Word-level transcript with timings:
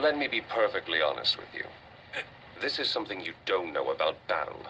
Let 0.00 0.16
me 0.16 0.26
be 0.26 0.40
perfectly 0.40 1.02
honest 1.02 1.36
with 1.36 1.54
you. 1.54 1.64
This 2.62 2.78
is 2.78 2.88
something 2.88 3.20
you 3.20 3.34
don't 3.44 3.74
know 3.74 3.90
about 3.90 4.16
battle. 4.26 4.60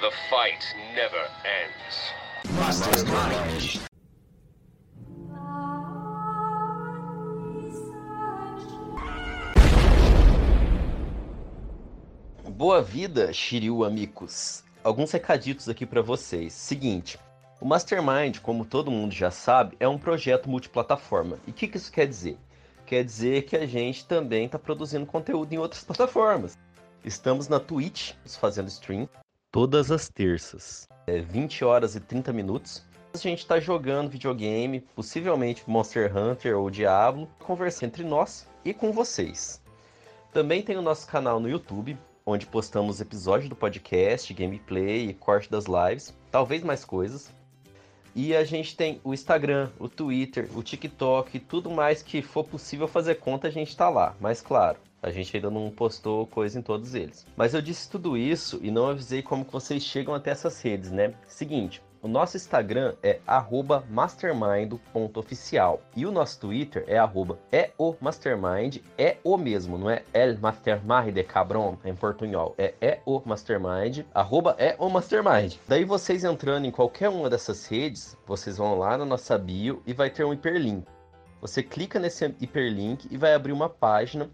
The 0.00 0.10
fight 0.30 0.62
never 0.94 1.18
ends. 1.44 2.54
Master's 2.56 3.04
Mind. 3.04 3.80
Boa 12.48 12.80
vida, 12.80 13.32
Shiryu 13.32 13.84
amigos. 13.84 14.62
Alguns 14.84 15.10
recaditos 15.10 15.68
aqui 15.68 15.84
para 15.84 16.02
vocês. 16.02 16.52
Seguinte, 16.52 17.18
o 17.60 17.66
Mastermind, 17.66 18.38
como 18.38 18.64
todo 18.64 18.92
mundo 18.92 19.12
já 19.12 19.32
sabe, 19.32 19.76
é 19.80 19.88
um 19.88 19.98
projeto 19.98 20.48
multiplataforma. 20.48 21.38
E 21.46 21.50
o 21.50 21.54
que, 21.54 21.66
que 21.66 21.76
isso 21.76 21.90
quer 21.90 22.06
dizer? 22.06 22.38
Quer 22.88 23.04
dizer 23.04 23.42
que 23.42 23.54
a 23.54 23.66
gente 23.66 24.06
também 24.06 24.46
está 24.46 24.58
produzindo 24.58 25.04
conteúdo 25.04 25.52
em 25.52 25.58
outras 25.58 25.84
plataformas. 25.84 26.56
Estamos 27.04 27.46
na 27.46 27.60
Twitch 27.60 28.14
fazendo 28.40 28.68
stream 28.68 29.06
todas 29.52 29.90
as 29.90 30.08
terças, 30.08 30.88
é 31.06 31.20
20 31.20 31.66
horas 31.66 31.94
e 31.94 32.00
30 32.00 32.32
minutos. 32.32 32.82
A 33.12 33.18
gente 33.18 33.40
está 33.40 33.60
jogando 33.60 34.08
videogame, 34.08 34.80
possivelmente 34.96 35.68
Monster 35.68 36.16
Hunter 36.16 36.56
ou 36.56 36.70
Diablo, 36.70 37.28
conversando 37.38 37.88
entre 37.88 38.04
nós 38.04 38.48
e 38.64 38.72
com 38.72 38.90
vocês. 38.90 39.62
Também 40.32 40.62
tem 40.62 40.78
o 40.78 40.82
nosso 40.82 41.06
canal 41.06 41.38
no 41.38 41.48
YouTube, 41.48 41.94
onde 42.24 42.46
postamos 42.46 43.02
episódios 43.02 43.50
do 43.50 43.56
podcast, 43.56 44.32
gameplay 44.32 45.10
e 45.10 45.14
corte 45.14 45.50
das 45.50 45.66
lives, 45.66 46.16
talvez 46.30 46.62
mais 46.62 46.86
coisas. 46.86 47.30
E 48.14 48.34
a 48.34 48.44
gente 48.44 48.76
tem 48.76 49.00
o 49.04 49.14
Instagram, 49.14 49.70
o 49.78 49.88
Twitter, 49.88 50.48
o 50.56 50.62
TikTok, 50.62 51.38
tudo 51.40 51.70
mais 51.70 52.02
que 52.02 52.22
for 52.22 52.44
possível 52.44 52.88
fazer 52.88 53.16
conta, 53.16 53.48
a 53.48 53.50
gente 53.50 53.76
tá 53.76 53.88
lá. 53.88 54.14
Mas 54.20 54.40
claro, 54.40 54.78
a 55.02 55.10
gente 55.10 55.36
ainda 55.36 55.50
não 55.50 55.70
postou 55.70 56.26
coisa 56.26 56.58
em 56.58 56.62
todos 56.62 56.94
eles. 56.94 57.26
Mas 57.36 57.54
eu 57.54 57.62
disse 57.62 57.88
tudo 57.88 58.16
isso 58.16 58.58
e 58.62 58.70
não 58.70 58.88
avisei 58.88 59.22
como 59.22 59.44
vocês 59.44 59.82
chegam 59.82 60.14
até 60.14 60.30
essas 60.30 60.60
redes, 60.60 60.90
né? 60.90 61.14
Seguinte, 61.26 61.82
o 62.00 62.06
nosso 62.06 62.36
Instagram 62.36 62.94
é 63.02 63.18
mastermind.oficial 63.90 65.82
e 65.96 66.06
o 66.06 66.12
nosso 66.12 66.38
Twitter 66.38 66.84
é 66.86 66.96
arroba 66.96 67.38
é 67.50 67.72
o 67.76 67.96
é 68.96 69.16
o 69.24 69.36
mesmo, 69.36 69.76
não 69.76 69.90
é 69.90 70.04
el 70.12 70.38
mastermind 70.38 71.12
de 71.12 71.24
cabron 71.24 71.76
em 71.84 71.94
portunhol, 71.94 72.54
é 72.56 72.74
é 72.80 73.00
arroba 74.14 74.56
é. 74.58 74.76
Daí 75.66 75.84
vocês 75.84 76.22
entrando 76.24 76.66
em 76.66 76.70
qualquer 76.70 77.08
uma 77.08 77.28
dessas 77.28 77.66
redes, 77.66 78.16
vocês 78.26 78.58
vão 78.58 78.78
lá 78.78 78.96
na 78.96 79.04
nossa 79.04 79.36
bio 79.36 79.82
e 79.84 79.92
vai 79.92 80.08
ter 80.08 80.24
um 80.24 80.32
hiperlink. 80.32 80.86
Você 81.40 81.62
clica 81.62 81.98
nesse 81.98 82.24
hiperlink 82.40 83.08
e 83.10 83.16
vai 83.16 83.34
abrir 83.34 83.52
uma 83.52 83.68
página 83.68 84.30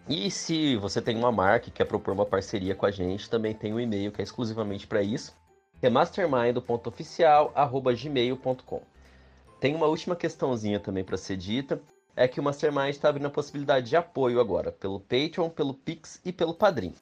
E 0.07 0.29
se 0.29 0.75
você 0.75 1.01
tem 1.01 1.17
uma 1.17 1.31
marca 1.31 1.69
e 1.69 1.71
quer 1.71 1.85
propor 1.85 2.13
uma 2.13 2.25
parceria 2.25 2.75
com 2.75 2.85
a 2.85 2.91
gente, 2.91 3.27
também 3.27 3.55
tem 3.55 3.73
um 3.73 3.79
e-mail 3.79 4.11
que 4.11 4.21
é 4.21 4.23
exclusivamente 4.23 4.85
para 4.85 5.01
isso 5.01 5.33
é 5.81 5.89
mastermind.oficial.gmail.com. 5.89 8.81
Tem 9.59 9.75
uma 9.75 9.87
última 9.87 10.15
questãozinha 10.15 10.79
também 10.79 11.03
para 11.03 11.17
ser 11.17 11.35
dita, 11.35 11.81
é 12.15 12.27
que 12.27 12.39
o 12.39 12.43
Mastermind 12.43 12.89
está 12.89 13.09
abrindo 13.09 13.25
a 13.27 13.31
possibilidade 13.31 13.89
de 13.89 13.95
apoio 13.95 14.39
agora, 14.39 14.71
pelo 14.71 14.99
Patreon, 14.99 15.49
pelo 15.49 15.73
Pix 15.73 16.21
e 16.25 16.33
pelo 16.33 16.53
Padrim. 16.53 16.93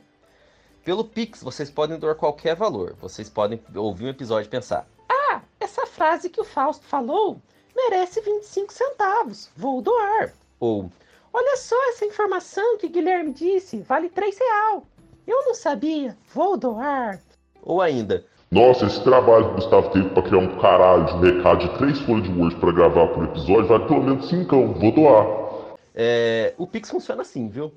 Pelo 0.84 1.04
Pix, 1.04 1.44
vocês 1.44 1.70
podem 1.72 1.98
doar 1.98 2.16
qualquer 2.16 2.56
valor. 2.56 2.96
Vocês 3.02 3.30
podem 3.30 3.60
ouvir 3.76 4.06
um 4.06 4.10
episódio 4.10 4.48
e 4.48 4.52
pensar: 4.52 4.88
Ah, 5.10 5.42
essa 5.60 5.86
frase 5.88 6.30
que 6.30 6.40
o 6.40 6.46
Fausto 6.46 6.86
falou 6.86 7.42
merece 7.90 8.22
25 8.22 8.74
centavos. 8.74 9.50
Vou 9.56 9.82
doar. 9.82 10.34
Ou, 10.60 10.90
olha 11.34 11.58
só 11.58 11.76
essa 11.90 12.06
informação 12.06 12.78
que 12.78 12.90
Guilherme 12.90 13.32
disse, 13.32 13.80
vale 13.82 14.10
3 14.10 14.38
real. 14.38 14.88
Eu 15.28 15.46
não 15.46 15.54
sabia, 15.54 16.18
vou 16.34 16.58
doar. 16.58 17.20
Ou 17.62 17.82
ainda, 17.82 18.26
nossa, 18.52 18.86
esse 18.86 19.04
trabalho 19.04 19.46
que 19.46 19.52
o 19.52 19.56
Gustavo 19.56 19.90
teve 19.90 20.10
para 20.10 20.24
criar 20.24 20.38
um 20.38 20.60
caralho 20.60 21.06
de 21.06 21.14
um 21.14 21.20
recado 21.20 21.68
de 21.68 21.78
três 21.78 22.00
folhas 22.00 22.24
de 22.24 22.30
Word 22.30 22.56
para 22.58 22.72
gravar 22.72 23.08
por 23.08 23.24
episódio 23.24 23.66
vale 23.66 23.86
pelo 23.86 24.04
menos 24.04 24.30
5, 24.30 24.74
vou 24.74 24.92
doar. 24.92 25.78
É, 25.94 26.54
o 26.58 26.68
Pix 26.68 26.90
funciona 26.90 27.22
assim, 27.22 27.48
viu? 27.50 27.74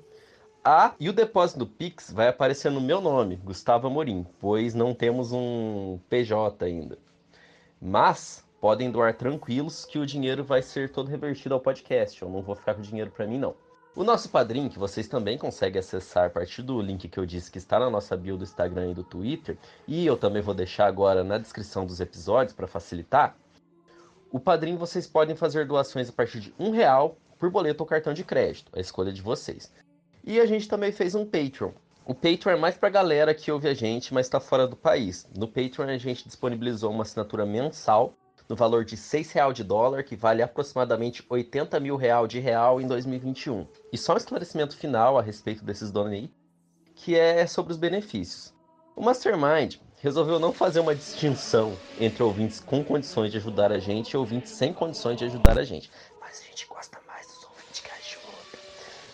Ah, 0.63 0.93
e 0.99 1.09
o 1.09 1.13
depósito 1.13 1.59
do 1.59 1.65
Pix 1.65 2.11
vai 2.11 2.27
aparecer 2.27 2.69
no 2.69 2.81
meu 2.81 3.01
nome, 3.01 3.37
Gustavo 3.37 3.87
Amorim, 3.87 4.25
pois 4.39 4.75
não 4.75 4.93
temos 4.93 5.31
um 5.31 5.99
PJ 6.09 6.63
ainda. 6.63 6.97
Mas 7.81 8.45
podem 8.59 8.91
doar 8.91 9.15
tranquilos 9.15 9.85
que 9.85 9.99
o 9.99 10.05
dinheiro 10.05 10.43
vai 10.43 10.61
ser 10.61 10.91
todo 10.91 11.07
revertido 11.07 11.53
ao 11.53 11.61
podcast. 11.61 12.21
Eu 12.21 12.29
não 12.29 12.41
vou 12.41 12.55
ficar 12.55 12.73
com 12.73 12.81
dinheiro 12.81 13.11
para 13.11 13.25
mim, 13.25 13.37
não. 13.37 13.55
O 13.95 14.03
nosso 14.03 14.29
padrinho, 14.29 14.69
que 14.69 14.79
vocês 14.79 15.07
também 15.07 15.37
conseguem 15.37 15.79
acessar 15.79 16.27
a 16.27 16.29
partir 16.29 16.61
do 16.61 16.81
link 16.81 17.09
que 17.09 17.19
eu 17.19 17.25
disse 17.25 17.51
que 17.51 17.57
está 17.57 17.79
na 17.79 17.89
nossa 17.89 18.15
bio 18.15 18.37
do 18.37 18.43
Instagram 18.43 18.91
e 18.91 18.93
do 18.93 19.03
Twitter, 19.03 19.57
e 19.87 20.05
eu 20.05 20.15
também 20.15 20.41
vou 20.41 20.53
deixar 20.53 20.85
agora 20.85 21.23
na 21.23 21.37
descrição 21.37 21.85
dos 21.85 21.99
episódios 21.99 22.53
para 22.53 22.67
facilitar. 22.67 23.35
O 24.31 24.39
padrinho 24.39 24.77
vocês 24.77 25.07
podem 25.07 25.35
fazer 25.35 25.65
doações 25.65 26.07
a 26.07 26.13
partir 26.13 26.39
de 26.39 26.53
um 26.59 26.69
real 26.69 27.17
por 27.39 27.49
boleto 27.49 27.83
ou 27.83 27.87
cartão 27.87 28.13
de 28.13 28.23
crédito, 28.23 28.71
a 28.75 28.79
escolha 28.79 29.11
de 29.11 29.21
vocês. 29.21 29.71
E 30.23 30.39
a 30.39 30.45
gente 30.45 30.67
também 30.67 30.91
fez 30.91 31.15
um 31.15 31.25
Patreon. 31.25 31.71
O 32.05 32.13
Patreon 32.13 32.53
é 32.53 32.55
mais 32.55 32.77
para 32.77 32.89
galera 32.89 33.33
que 33.33 33.51
ouve 33.51 33.67
a 33.67 33.73
gente, 33.73 34.13
mas 34.13 34.27
está 34.27 34.39
fora 34.39 34.67
do 34.67 34.75
país. 34.75 35.27
No 35.35 35.47
Patreon 35.47 35.89
a 35.89 35.97
gente 35.97 36.25
disponibilizou 36.25 36.91
uma 36.91 37.03
assinatura 37.03 37.45
mensal 37.45 38.13
no 38.49 38.55
valor 38.55 38.83
de 38.83 38.95
R$ 38.95 39.27
real 39.31 39.53
de 39.53 39.63
dólar, 39.63 40.03
que 40.03 40.15
vale 40.15 40.41
aproximadamente 40.41 41.23
80 41.29 41.79
mil 41.79 41.95
real 41.95 42.27
de 42.27 42.39
real 42.39 42.81
em 42.81 42.87
2021. 42.87 43.67
E 43.93 43.97
só 43.97 44.15
um 44.15 44.17
esclarecimento 44.17 44.75
final 44.75 45.19
a 45.19 45.21
respeito 45.21 45.63
desses 45.63 45.91
donate, 45.91 46.33
que 46.95 47.15
é 47.15 47.45
sobre 47.45 47.71
os 47.71 47.77
benefícios. 47.77 48.51
O 48.95 49.03
Mastermind 49.03 49.75
resolveu 50.01 50.39
não 50.39 50.51
fazer 50.51 50.79
uma 50.79 50.95
distinção 50.95 51.77
entre 51.99 52.23
ouvintes 52.23 52.59
com 52.59 52.83
condições 52.83 53.31
de 53.31 53.37
ajudar 53.37 53.71
a 53.71 53.77
gente 53.77 54.11
e 54.11 54.17
ouvintes 54.17 54.51
sem 54.51 54.73
condições 54.73 55.17
de 55.17 55.25
ajudar 55.25 55.59
a 55.59 55.63
gente. 55.63 55.91
Mas 56.19 56.41
a 56.41 56.45
gente 56.45 56.65
gosta 56.65 56.99
mais 57.07 57.27
dos 57.27 57.43
ouvintes 57.43 57.81
que 57.81 57.91
ajudam. 57.91 58.39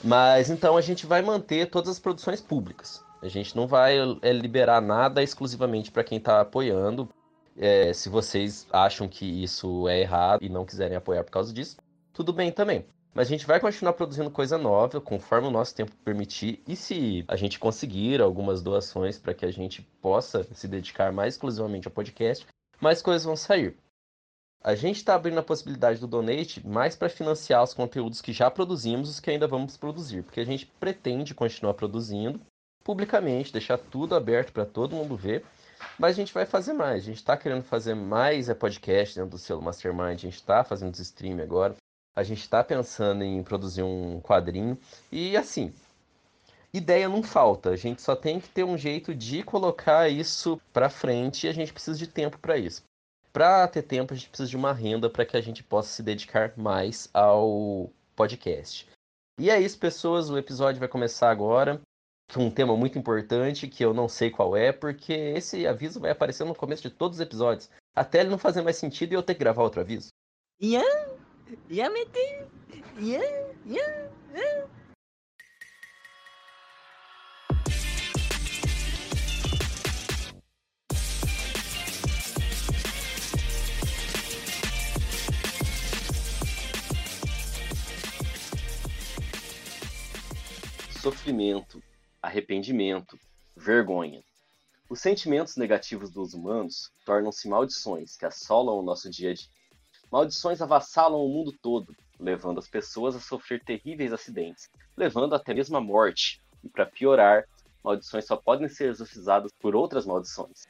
Mas 0.02 0.50
então 0.50 0.78
a 0.78 0.81
gente 0.81 1.06
vai 1.06 1.22
manter 1.22 1.69
todas 1.69 1.90
as 1.90 2.00
produções 2.00 2.40
públicas. 2.40 3.03
A 3.22 3.28
gente 3.28 3.56
não 3.56 3.67
vai 3.67 3.97
é, 4.22 4.31
liberar 4.31 4.81
nada 4.81 5.22
exclusivamente 5.22 5.91
para 5.91 6.03
quem 6.03 6.19
está 6.19 6.41
apoiando, 6.41 7.09
é, 7.58 7.94
se 7.94 8.10
vocês 8.10 8.68
acham 8.72 9.08
que 9.08 9.26
isso 9.26 9.88
é 9.88 10.00
errado 10.02 10.44
e 10.44 10.50
não 10.50 10.66
quiserem 10.66 10.98
apoiar 10.98 11.24
por 11.24 11.32
causa 11.32 11.54
disso, 11.54 11.78
tudo 12.14 12.34
bem 12.34 12.52
também. 12.52 12.86
Mas 13.14 13.28
a 13.28 13.30
gente 13.30 13.46
vai 13.46 13.62
continuar 13.62 13.94
produzindo 13.94 14.30
coisa 14.30 14.58
nova 14.58 15.00
conforme 15.00 15.48
o 15.48 15.52
nosso 15.52 15.74
tempo 15.74 15.96
permitir. 16.04 16.62
E 16.68 16.76
se 16.76 17.24
a 17.30 17.38
gente 17.38 17.58
conseguir 17.58 18.22
algumas 18.22 18.62
doações 18.62 19.18
para 19.18 19.34
que 19.34 19.46
a 19.46 19.52
gente 19.52 19.82
possa 20.02 20.44
se 20.54 20.68
dedicar 20.68 21.14
mais 21.14 21.36
exclusivamente 21.36 21.88
ao 21.88 21.94
podcast, 21.94 22.46
mais 22.82 23.02
coisas 23.02 23.24
vão 23.24 23.38
sair. 23.38 23.78
A 24.62 24.76
gente 24.76 24.98
está 24.98 25.16
abrindo 25.16 25.38
a 25.38 25.44
possibilidade 25.44 26.00
do 26.00 26.08
donate 26.08 26.66
mais 26.68 26.96
para 26.96 27.08
financiar 27.08 27.64
os 27.64 27.74
conteúdos 27.74 28.20
que 28.20 28.34
já 28.34 28.52
produzimos 28.52 29.08
e 29.08 29.12
os 29.12 29.20
que 29.20 29.29
ainda 29.29 29.47
vamos 29.47 29.78
produzir, 29.78 30.24
porque 30.24 30.40
a 30.40 30.46
gente 30.46 30.66
pretende 30.66 31.34
continuar 31.34 31.76
produzindo 31.76 32.41
publicamente, 32.84 33.53
deixar 33.53 33.78
tudo 33.78 34.16
aberto 34.16 34.52
para 34.52 34.66
todo 34.66 34.96
mundo 34.96 35.16
ver 35.16 35.46
mas 35.98 36.12
a 36.12 36.16
gente 36.16 36.34
vai 36.34 36.46
fazer 36.46 36.74
mais. 36.74 37.04
A 37.04 37.06
gente 37.06 37.18
está 37.18 37.38
querendo 37.38 37.64
fazer 37.64 37.96
mais 37.96 38.50
é 38.50 38.54
podcast 38.54 39.16
dentro 39.16 39.32
do 39.32 39.38
selo 39.38 39.62
Mastermind. 39.62 40.14
A 40.14 40.16
gente 40.16 40.36
está 40.36 40.64
fazendo 40.64 40.94
os 40.94 41.00
stream 41.00 41.42
agora. 41.42 41.76
A 42.16 42.24
gente 42.24 42.42
está 42.42 42.64
pensando 42.64 43.24
em 43.24 43.44
produzir 43.44 43.84
um 43.84 44.22
quadrinho. 44.22 44.78
E 45.12 45.36
assim, 45.36 45.74
ideia 46.74 47.10
não 47.10 47.24
falta. 47.24 47.70
A 47.70 47.76
gente 47.76 48.02
só 48.02 48.16
tem 48.16 48.40
que 48.40 48.50
ter 48.50 48.64
um 48.64 48.78
jeito 48.78 49.14
de 49.14 49.44
colocar 49.44 50.10
isso 50.10 50.60
para 50.72 50.90
frente 50.90 51.46
e 51.46 51.50
a 51.50 51.54
gente 51.54 51.74
precisa 51.74 51.98
de 51.98 52.08
tempo 52.08 52.38
para 52.40 52.58
isso. 52.58 52.84
Para 53.34 53.68
ter 53.68 53.82
tempo, 53.82 54.14
a 54.14 54.18
gente 54.18 54.30
precisa 54.30 54.50
de 54.50 54.56
uma 54.56 54.72
renda 54.72 55.10
para 55.10 55.26
que 55.26 55.36
a 55.36 55.42
gente 55.42 55.62
possa 55.62 55.90
se 55.90 56.02
dedicar 56.02 56.54
mais 56.56 57.10
ao 57.14 57.90
podcast. 58.16 58.88
E 59.38 59.50
é 59.50 59.60
isso, 59.60 59.78
pessoas. 59.78 60.30
O 60.30 60.38
episódio 60.38 60.80
vai 60.80 60.88
começar 60.88 61.30
agora 61.30 61.82
um 62.36 62.50
tema 62.50 62.76
muito 62.76 62.98
importante 62.98 63.68
que 63.68 63.84
eu 63.84 63.94
não 63.94 64.08
sei 64.08 64.30
qual 64.30 64.56
é, 64.58 64.72
porque 64.72 65.14
esse 65.14 65.66
aviso 65.68 66.00
vai 66.00 66.12
aparecer 66.12 66.46
no 66.46 66.56
começo 66.56 66.82
de 66.82 66.90
todos 66.90 67.18
os 67.18 67.22
episódios. 67.22 67.70
Até 67.96 68.20
ele 68.20 68.30
não 68.30 68.38
fazer 68.38 68.62
mais 68.62 68.78
sentido 68.78 69.14
e 69.14 69.16
eu 69.16 69.24
ter 69.24 69.36
que 69.36 69.40
gravar 69.40 69.64
outro 69.64 69.82
aviso. 69.82 70.10
Ian? 70.60 70.84
Ian 71.70 71.92
Yeah, 72.98 73.24
yeah, 73.66 74.10
yeah. 74.34 74.68
Sofrimento, 91.02 91.84
arrependimento, 92.26 93.20
vergonha. 93.56 94.24
Os 94.90 95.00
sentimentos 95.00 95.56
negativos 95.58 96.10
dos 96.10 96.34
humanos 96.34 96.92
tornam-se 97.06 97.48
maldições 97.48 98.18
que 98.18 98.26
assolam 98.26 98.78
o 98.78 98.84
nosso 98.84 99.10
dia 99.10 99.32
a 99.32 99.34
dia. 99.34 99.48
Maldições 100.12 100.62
avassalam 100.62 101.24
o 101.24 101.30
mundo 101.30 101.54
todo, 101.62 101.96
levando 102.20 102.60
as 102.60 102.68
pessoas 102.68 103.16
a 103.16 103.20
sofrer 103.20 103.64
terríveis 103.64 104.14
acidentes, 104.14 104.70
levando 104.96 105.34
até 105.34 105.54
mesmo 105.54 105.78
à 105.78 105.82
morte. 105.82 106.42
E 106.64 106.70
para 106.70 106.86
piorar, 106.86 107.46
maldições 107.84 108.26
só 108.26 108.36
podem 108.36 108.68
ser 108.68 108.90
exorcizadas 108.90 109.52
por 109.60 109.76
outras 109.76 110.06
maldições. 110.06 110.66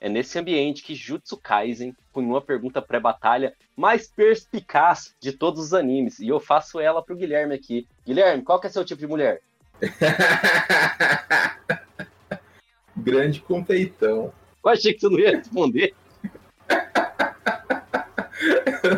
É 0.00 0.08
nesse 0.08 0.38
ambiente 0.38 0.82
que 0.82 0.94
Jutsu 0.94 1.36
Kaisen 1.36 1.96
põe 2.12 2.24
uma 2.24 2.40
pergunta 2.40 2.82
pré-batalha 2.82 3.54
mais 3.74 4.06
perspicaz 4.06 5.14
de 5.20 5.32
todos 5.32 5.60
os 5.60 5.74
animes. 5.74 6.18
E 6.18 6.28
eu 6.28 6.38
faço 6.38 6.78
ela 6.78 7.02
pro 7.02 7.16
Guilherme 7.16 7.54
aqui. 7.54 7.88
Guilherme, 8.04 8.42
qual 8.42 8.60
que 8.60 8.66
é 8.66 8.70
seu 8.70 8.84
tipo 8.84 9.00
de 9.00 9.06
mulher? 9.06 9.40
Grande 12.96 13.40
com 13.40 13.62
peitão. 13.62 14.32
Eu 14.64 14.70
achei 14.70 14.92
que 14.92 15.00
você 15.00 15.08
não 15.08 15.18
ia 15.18 15.36
responder. 15.36 15.94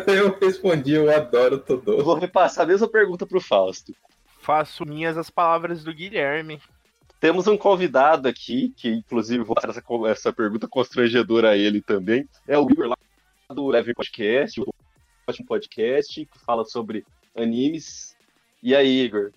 Eu 0.05 0.37
respondi, 0.39 0.93
eu 0.93 1.15
adoro 1.15 1.55
Eu 1.55 1.59
Todô. 1.59 2.03
vou 2.03 2.15
repassar 2.15 2.63
a 2.63 2.67
mesma 2.67 2.87
pergunta 2.87 3.25
pro 3.25 3.41
Fausto. 3.41 3.93
Faço 4.39 4.85
minhas 4.85 5.17
as 5.17 5.29
palavras 5.29 5.83
do 5.83 5.93
Guilherme. 5.93 6.61
Temos 7.19 7.47
um 7.47 7.57
convidado 7.57 8.27
aqui, 8.27 8.73
que 8.77 8.89
inclusive 8.89 9.43
vou 9.43 9.55
fazer 9.59 9.79
essa, 9.79 10.07
essa 10.07 10.33
pergunta 10.33 10.67
constrangedora 10.67 11.49
a 11.49 11.57
ele 11.57 11.81
também. 11.81 12.27
É 12.47 12.57
o 12.57 12.69
Igor 12.69 12.87
lá 12.87 12.97
do 13.49 13.67
Leve 13.67 13.93
Podcast, 13.93 14.61
o 14.61 14.73
ótimo 15.27 15.47
podcast 15.47 16.25
que 16.25 16.39
fala 16.39 16.63
sobre 16.65 17.05
animes. 17.35 18.15
E 18.61 18.75
aí, 18.75 19.01
Igor? 19.01 19.31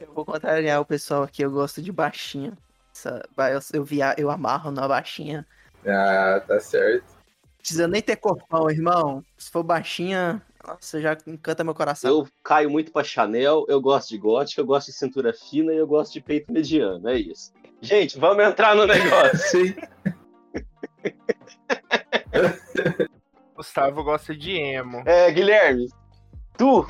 Eu 0.00 0.12
vou 0.12 0.24
contrariar 0.24 0.80
o 0.80 0.84
pessoal 0.84 1.24
aqui, 1.24 1.42
eu 1.42 1.50
gosto 1.50 1.82
de 1.82 1.90
baixinha. 1.90 2.56
Eu, 3.04 3.60
eu, 3.72 3.84
via, 3.84 4.14
eu 4.16 4.30
amarro 4.30 4.70
na 4.70 4.86
baixinha. 4.86 5.46
Ah, 5.86 6.42
tá 6.46 6.60
certo. 6.60 7.04
Precisa 7.58 7.88
nem 7.88 8.00
ter 8.00 8.16
corpão, 8.16 8.70
irmão. 8.70 9.24
Se 9.36 9.50
for 9.50 9.62
baixinha, 9.62 10.42
nossa, 10.66 11.00
já 11.00 11.16
encanta 11.26 11.64
meu 11.64 11.74
coração. 11.74 12.10
Eu 12.10 12.28
caio 12.44 12.70
muito 12.70 12.92
pra 12.92 13.02
Chanel, 13.02 13.64
eu 13.68 13.80
gosto 13.80 14.10
de 14.10 14.18
gótica, 14.18 14.60
eu 14.60 14.66
gosto 14.66 14.88
de 14.88 14.94
cintura 14.94 15.32
fina 15.32 15.72
e 15.72 15.76
eu 15.76 15.86
gosto 15.86 16.12
de 16.12 16.20
peito 16.20 16.52
mediano, 16.52 17.08
é 17.08 17.18
isso. 17.18 17.52
Gente, 17.80 18.18
vamos 18.18 18.44
entrar 18.44 18.74
no 18.74 18.86
negócio. 18.86 19.74
Gustavo 23.56 24.04
gosta 24.04 24.36
de 24.36 24.52
emo. 24.52 25.02
É, 25.04 25.30
Guilherme, 25.30 25.88
tu, 26.56 26.86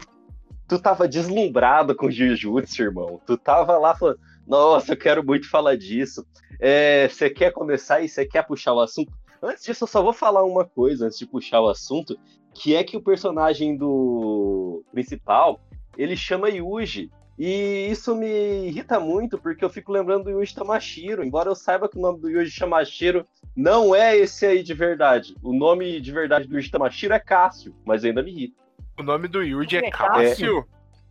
tu 0.68 0.78
tava 0.78 1.08
deslumbrado 1.08 1.96
com 1.96 2.10
Jujutsu, 2.10 2.82
irmão. 2.82 3.20
Tu 3.26 3.36
tava 3.38 3.78
lá 3.78 3.96
falando, 3.96 4.20
nossa, 4.46 4.92
eu 4.92 4.96
quero 4.96 5.24
muito 5.24 5.48
falar 5.48 5.76
disso. 5.76 6.24
É, 6.60 7.08
Você 7.08 7.30
quer 7.30 7.52
começar 7.52 8.00
e 8.02 8.08
você 8.08 8.26
quer 8.26 8.46
puxar 8.46 8.74
o 8.74 8.80
assunto? 8.80 9.10
Antes 9.42 9.64
disso, 9.64 9.84
eu 9.84 9.88
só 9.88 10.02
vou 10.02 10.12
falar 10.12 10.44
uma 10.44 10.64
coisa 10.64 11.06
antes 11.06 11.18
de 11.18 11.26
puxar 11.26 11.60
o 11.60 11.68
assunto, 11.68 12.18
que 12.52 12.74
é 12.74 12.84
que 12.84 12.96
o 12.96 13.02
personagem 13.02 13.76
do 13.76 14.82
principal, 14.92 15.60
ele 15.96 16.16
chama 16.16 16.50
Yuji. 16.50 17.10
E 17.38 17.86
isso 17.88 18.16
me 18.16 18.66
irrita 18.66 18.98
muito, 18.98 19.38
porque 19.38 19.64
eu 19.64 19.70
fico 19.70 19.92
lembrando 19.92 20.24
do 20.24 20.30
Yuji 20.30 20.56
Tamashiro. 20.56 21.24
Embora 21.24 21.48
eu 21.48 21.54
saiba 21.54 21.88
que 21.88 21.96
o 21.96 22.00
nome 22.00 22.20
do 22.20 22.28
Yuji 22.28 22.58
Tamashiro 22.58 23.24
não 23.54 23.94
é 23.94 24.16
esse 24.16 24.44
aí 24.44 24.60
de 24.60 24.74
verdade. 24.74 25.36
O 25.40 25.52
nome 25.52 26.00
de 26.00 26.10
verdade 26.10 26.48
do 26.48 26.56
Yuji 26.56 26.70
Tamashiro 26.70 27.14
é 27.14 27.20
Cássio, 27.20 27.72
mas 27.86 28.04
ainda 28.04 28.24
me 28.24 28.32
irrita. 28.32 28.67
O 28.98 29.02
nome 29.02 29.28
do 29.28 29.42
Yuji 29.42 29.76
é 29.76 29.86
É 29.86 29.90
Cássio. 29.90 30.66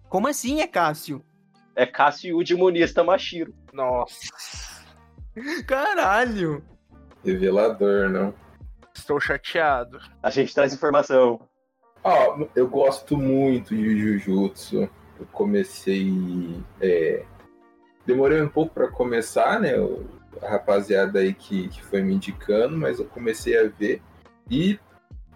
Como 0.09 0.27
assim 0.27 0.61
é 0.61 0.67
Cássio? 0.67 1.23
É 1.75 1.85
Cássio 1.85 2.37
Yuji 2.39 2.55
Muniz 2.55 2.93
Tamashiro. 2.93 3.53
Nossa, 3.73 4.15
Caralho! 5.65 6.63
Revelador, 7.23 8.09
não. 8.09 8.33
estou 8.95 9.19
chateado. 9.19 9.99
A 10.21 10.29
gente 10.29 10.53
traz 10.53 10.73
informação. 10.73 11.39
Ó, 12.03 12.45
eu 12.55 12.67
gosto 12.67 13.17
muito 13.17 13.75
de 13.75 13.99
Jujutsu. 13.99 14.89
Eu 15.19 15.25
comecei. 15.31 16.11
é, 16.81 17.23
Demorei 18.05 18.41
um 18.41 18.47
pouco 18.49 18.73
pra 18.73 18.87
começar, 18.87 19.59
né? 19.59 19.77
o- 19.79 20.05
A 20.41 20.49
rapaziada 20.51 21.19
aí 21.19 21.33
que, 21.33 21.67
que 21.69 21.83
foi 21.83 22.01
me 22.03 22.13
indicando, 22.13 22.77
mas 22.77 22.99
eu 22.99 23.05
comecei 23.05 23.57
a 23.59 23.67
ver. 23.67 24.01
E 24.49 24.79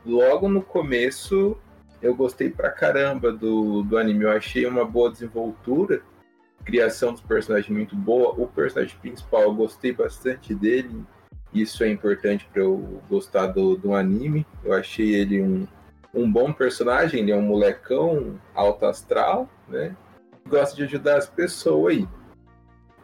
logo 0.06 0.48
no 0.48 0.62
começo 0.62 1.57
eu 2.01 2.15
gostei 2.15 2.50
pra 2.50 2.69
caramba 2.69 3.31
do, 3.31 3.83
do 3.83 3.98
anime. 3.98 4.24
Eu 4.24 4.31
achei 4.31 4.65
uma 4.65 4.83
boa 4.83 5.12
desenvoltura, 5.12 6.01
criação 6.65 7.12
dos 7.12 7.21
personagens 7.21 7.69
muito 7.69 7.95
boa. 7.95 8.33
O 8.38 8.48
personagem 8.48 8.98
principal 9.00 9.44
eu 9.44 9.53
gostei 9.53 9.94
bastante 9.94 10.56
dele. 10.56 11.03
Isso 11.53 11.83
é 11.83 11.89
importante 11.89 12.48
pra 12.51 12.63
eu 12.63 13.01
gostar 13.09 13.48
do, 13.48 13.75
do 13.75 13.94
anime. 13.94 14.45
Eu 14.63 14.74
achei 14.74 15.13
ele 15.13 15.42
um, 15.42 15.68
um 16.13 16.31
bom 16.31 16.51
personagem, 16.51 17.21
ele 17.21 17.31
é 17.31 17.36
um 17.36 17.42
molecão 17.42 18.39
alto 18.56 18.86
astral, 18.86 19.50
né? 19.68 19.95
Gosta 20.48 20.75
de 20.75 20.83
ajudar 20.83 21.18
as 21.18 21.27
pessoas 21.27 21.94
aí. 21.94 22.07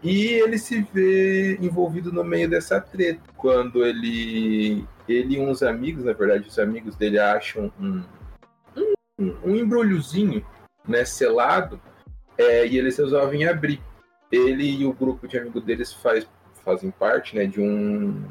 E 0.04 0.26
ele 0.26 0.58
se 0.58 0.82
vê 0.94 1.58
envolvido 1.58 2.12
no 2.12 2.24
meio 2.24 2.50
dessa 2.50 2.80
treta. 2.80 3.22
Quando 3.36 3.86
ele. 3.86 4.86
Ele 5.08 5.36
e 5.36 5.40
uns 5.40 5.64
amigos, 5.64 6.04
na 6.04 6.12
verdade, 6.12 6.48
os 6.48 6.60
amigos 6.60 6.96
dele 6.98 7.18
acham 7.18 7.72
um, 7.80 8.04
um, 9.20 9.56
embrulhozinho, 9.56 10.46
né, 10.88 11.04
selado, 11.06 11.80
é, 12.38 12.66
e 12.68 12.78
eles 12.78 12.98
resolvem 12.98 13.46
abrir. 13.48 13.82
Ele 14.32 14.64
e 14.64 14.86
o 14.86 14.94
grupo 14.94 15.28
de 15.28 15.38
amigos 15.38 15.64
deles 15.64 15.94
faz, 15.94 16.28
fazem 16.64 16.92
parte, 16.92 17.36
né, 17.36 17.46
de 17.46 17.62
um 17.62 18.24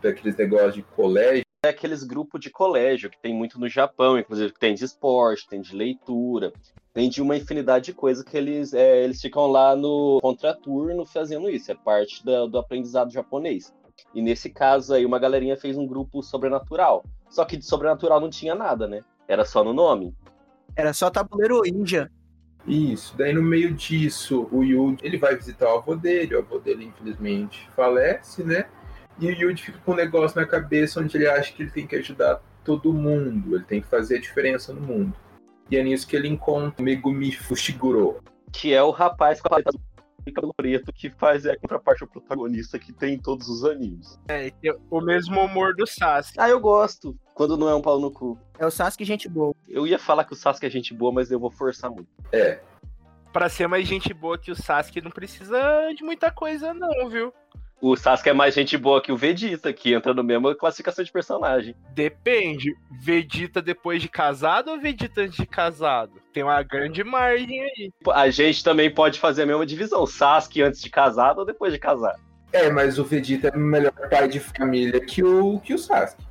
daqueles 0.00 0.36
negócios 0.36 0.74
de 0.74 0.82
colégio. 0.82 1.44
É 1.64 1.70
aqueles 1.70 2.04
grupos 2.04 2.40
de 2.40 2.50
colégio 2.50 3.10
que 3.10 3.18
tem 3.20 3.34
muito 3.34 3.58
no 3.58 3.68
Japão, 3.68 4.18
inclusive 4.18 4.52
que 4.52 4.60
tem 4.60 4.74
de 4.74 4.84
esporte, 4.84 5.48
tem 5.48 5.60
de 5.60 5.74
leitura, 5.74 6.52
tem 6.94 7.10
de 7.10 7.20
uma 7.20 7.36
infinidade 7.36 7.86
de 7.86 7.92
coisas 7.92 8.22
que 8.22 8.36
eles, 8.36 8.72
é, 8.72 9.02
eles 9.02 9.20
ficam 9.20 9.48
lá 9.48 9.74
no 9.74 10.20
contraturno 10.22 11.04
fazendo 11.04 11.50
isso. 11.50 11.72
É 11.72 11.74
parte 11.74 12.24
da- 12.24 12.46
do 12.46 12.58
aprendizado 12.58 13.10
japonês. 13.10 13.74
E 14.14 14.22
nesse 14.22 14.48
caso 14.48 14.94
aí, 14.94 15.04
uma 15.04 15.18
galerinha 15.18 15.56
fez 15.56 15.76
um 15.76 15.86
grupo 15.86 16.22
sobrenatural. 16.22 17.04
Só 17.28 17.44
que 17.44 17.56
de 17.56 17.64
sobrenatural 17.64 18.20
não 18.20 18.30
tinha 18.30 18.54
nada, 18.54 18.86
né? 18.86 19.02
Era 19.28 19.44
só 19.44 19.64
no 19.64 19.72
nome. 19.72 20.14
Era 20.74 20.92
só 20.92 21.10
tabuleiro 21.10 21.62
ninja. 21.62 22.10
Isso, 22.66 23.16
daí 23.16 23.32
no 23.32 23.42
meio 23.42 23.72
disso, 23.72 24.48
o 24.50 24.62
Yuji, 24.62 24.98
ele 25.02 25.18
vai 25.18 25.36
visitar 25.36 25.72
o 25.72 25.78
avô 25.78 25.94
dele, 25.94 26.34
o 26.34 26.40
avô 26.40 26.58
dele 26.58 26.84
infelizmente 26.84 27.68
falece, 27.76 28.42
né? 28.42 28.66
E 29.20 29.26
o 29.26 29.30
Yuji 29.30 29.62
fica 29.62 29.78
com 29.78 29.92
um 29.92 29.96
negócio 29.96 30.40
na 30.40 30.46
cabeça 30.46 31.00
onde 31.00 31.16
ele 31.16 31.28
acha 31.28 31.52
que 31.52 31.62
ele 31.62 31.70
tem 31.70 31.86
que 31.86 31.96
ajudar 31.96 32.42
todo 32.64 32.92
mundo, 32.92 33.54
ele 33.54 33.64
tem 33.64 33.80
que 33.80 33.86
fazer 33.86 34.16
a 34.16 34.20
diferença 34.20 34.72
no 34.72 34.80
mundo. 34.80 35.14
E 35.70 35.76
é 35.76 35.82
nisso 35.82 36.06
que 36.06 36.16
ele 36.16 36.28
encontra 36.28 36.80
o 36.80 36.84
Megumi 36.84 37.32
Fushiguro. 37.32 38.20
Que 38.52 38.74
é 38.74 38.82
o 38.82 38.90
rapaz 38.90 39.40
com 39.40 39.48
a 39.48 39.50
paleta 39.50 39.70
e 40.26 40.32
cabelo 40.32 40.52
preto 40.56 40.92
que 40.92 41.08
faz 41.08 41.46
é 41.46 41.52
a 41.52 41.58
contraparte 41.58 42.02
ao 42.02 42.08
protagonista 42.08 42.78
que 42.78 42.92
tem 42.92 43.14
em 43.14 43.18
todos 43.18 43.48
os 43.48 43.64
animes. 43.64 44.18
É, 44.28 44.52
o 44.90 45.00
mesmo 45.00 45.40
humor 45.40 45.74
do 45.74 45.86
Sasuke. 45.86 46.38
Ah, 46.38 46.48
eu 46.48 46.58
gosto. 46.58 47.16
Quando 47.36 47.54
não 47.58 47.68
é 47.68 47.74
um 47.74 47.82
pau 47.82 48.00
no 48.00 48.10
cu. 48.10 48.38
É 48.58 48.64
o 48.64 48.70
Sasuke 48.70 49.04
gente 49.04 49.28
boa. 49.28 49.54
Eu 49.68 49.86
ia 49.86 49.98
falar 49.98 50.24
que 50.24 50.32
o 50.32 50.36
Sasuke 50.36 50.64
é 50.64 50.70
gente 50.70 50.94
boa, 50.94 51.12
mas 51.12 51.30
eu 51.30 51.38
vou 51.38 51.50
forçar 51.50 51.90
muito. 51.90 52.08
É, 52.32 52.60
Pra 53.30 53.50
ser 53.50 53.68
mais 53.68 53.86
gente 53.86 54.14
boa 54.14 54.38
que 54.38 54.50
o 54.50 54.56
Sasuke, 54.56 55.02
não 55.02 55.10
precisa 55.10 55.60
de 55.94 56.02
muita 56.02 56.30
coisa, 56.30 56.72
não, 56.72 57.10
viu? 57.10 57.30
O 57.78 57.94
Sasuke 57.94 58.30
é 58.30 58.32
mais 58.32 58.54
gente 58.54 58.78
boa 58.78 59.02
que 59.02 59.12
o 59.12 59.16
Vegeta, 59.18 59.70
que 59.70 59.92
entra 59.92 60.14
no 60.14 60.24
mesmo 60.24 60.54
classificação 60.54 61.04
de 61.04 61.12
personagem. 61.12 61.74
Depende. 61.92 62.74
Vegeta 63.02 63.60
depois 63.60 64.00
de 64.00 64.08
casado 64.08 64.70
ou 64.70 64.80
Vegeta 64.80 65.20
antes 65.20 65.36
de 65.36 65.44
casado? 65.44 66.12
Tem 66.32 66.42
uma 66.42 66.62
grande 66.62 67.04
margem 67.04 67.60
aí. 67.60 67.92
A 68.14 68.30
gente 68.30 68.64
também 68.64 68.90
pode 68.90 69.20
fazer 69.20 69.42
a 69.42 69.46
mesma 69.46 69.66
divisão. 69.66 70.06
Sasuke 70.06 70.62
antes 70.62 70.80
de 70.80 70.88
casado 70.88 71.40
ou 71.40 71.44
depois 71.44 71.70
de 71.70 71.78
casado. 71.78 72.18
é, 72.50 72.70
mas 72.70 72.98
o 72.98 73.04
Vegeta 73.04 73.48
é 73.48 73.56
melhor 73.58 73.92
pai 74.08 74.26
de 74.26 74.40
família 74.40 74.98
que 74.98 75.22
o, 75.22 75.60
que 75.60 75.74
o 75.74 75.78
Sasuke. 75.78 76.24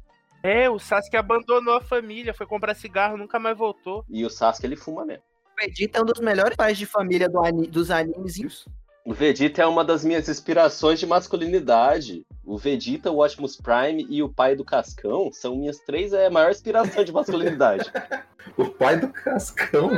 É, 0.46 0.70
o 0.70 0.78
Sasuke 0.78 1.18
abandonou 1.18 1.76
a 1.76 1.82
família, 1.82 2.34
foi 2.34 2.46
comprar 2.46 2.76
cigarro, 2.76 3.18
nunca 3.18 3.40
mais 3.40 3.58
voltou. 3.58 4.06
E 4.08 4.24
o 4.24 4.30
Sasuke 4.30 4.68
ele 4.68 4.76
fuma 4.76 5.04
mesmo. 5.04 5.24
O 5.58 5.60
Vegeta 5.60 5.98
é 5.98 6.02
um 6.02 6.06
dos 6.06 6.20
melhores 6.20 6.56
pais 6.56 6.78
de 6.78 6.86
família 6.86 7.28
do 7.28 7.44
ani- 7.44 7.66
dos 7.68 7.90
animes. 7.90 8.66
O 9.04 9.12
Vegeta 9.14 9.64
é 9.64 9.66
uma 9.66 9.84
das 9.84 10.06
minhas 10.06 10.30
inspirações 10.30 11.00
de 11.00 11.08
masculinidade. 11.08 12.24
O 12.44 12.58
Vegeta, 12.60 13.10
o 13.10 13.24
Optimus 13.24 13.56
Prime 13.56 14.06
e 14.10 14.22
o 14.22 14.30
pai 14.30 14.56
do 14.56 14.64
Cascão 14.64 15.32
são 15.32 15.56
minhas 15.56 15.80
três 15.80 16.14
é, 16.14 16.30
maior 16.30 16.52
inspiração 16.52 17.04
de 17.04 17.12
masculinidade. 17.12 17.92
O 18.56 18.70
pai 18.70 19.00
do 19.00 19.10
Cascão. 19.12 19.90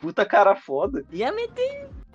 Puta 0.00 0.24
cara 0.24 0.56
foda. 0.56 1.04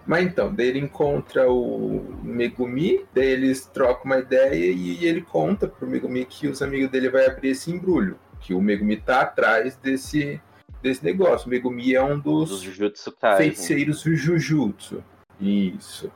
Mas 0.05 0.25
então, 0.25 0.53
daí 0.53 0.67
ele 0.67 0.79
encontra 0.79 1.50
o 1.50 2.19
Megumi, 2.22 3.05
daí 3.13 3.27
eles 3.27 3.65
trocam 3.65 4.05
uma 4.05 4.19
ideia 4.19 4.72
e 4.72 5.05
ele 5.05 5.22
conta 5.22 5.67
pro 5.67 5.88
Megumi 5.88 6.25
que 6.25 6.48
os 6.48 6.62
amigos 6.62 6.89
dele 6.89 7.10
vai 7.10 7.25
abrir 7.25 7.50
esse 7.50 7.72
embrulho. 7.72 8.19
Que 8.41 8.53
o 8.53 8.62
Megumi 8.62 8.98
tá 8.98 9.22
atrás 9.22 9.77
desse, 9.77 10.41
desse 10.81 11.03
negócio. 11.05 11.48
O 11.48 11.50
Megumi 11.50 11.95
é 11.95 12.03
um 12.03 12.19
Dos 12.19 12.50
dos 12.50 12.62
Jujutsu 12.62 13.15
feiticeiros 13.38 14.01
Jujutsu. 14.01 15.01
Isso. 15.39 16.12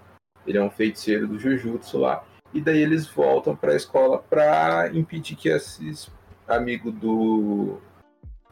Ele 0.46 0.58
é 0.58 0.62
um 0.62 0.70
feiticeiro 0.70 1.28
do 1.28 1.40
Jujutsu 1.40 1.98
lá. 1.98 2.24
E 2.54 2.60
daí 2.60 2.82
eles 2.82 3.08
voltam 3.08 3.56
pra 3.56 3.76
escola 3.76 4.20
pra 4.20 4.90
impedir 4.94 5.36
que 5.36 5.50
esses 5.50 6.10
amigos 6.48 6.94
do, 6.94 7.80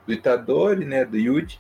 do 0.06 0.13
Itadori, 0.13 0.86
né, 0.86 1.06
do 1.06 1.18
Yuji, 1.18 1.60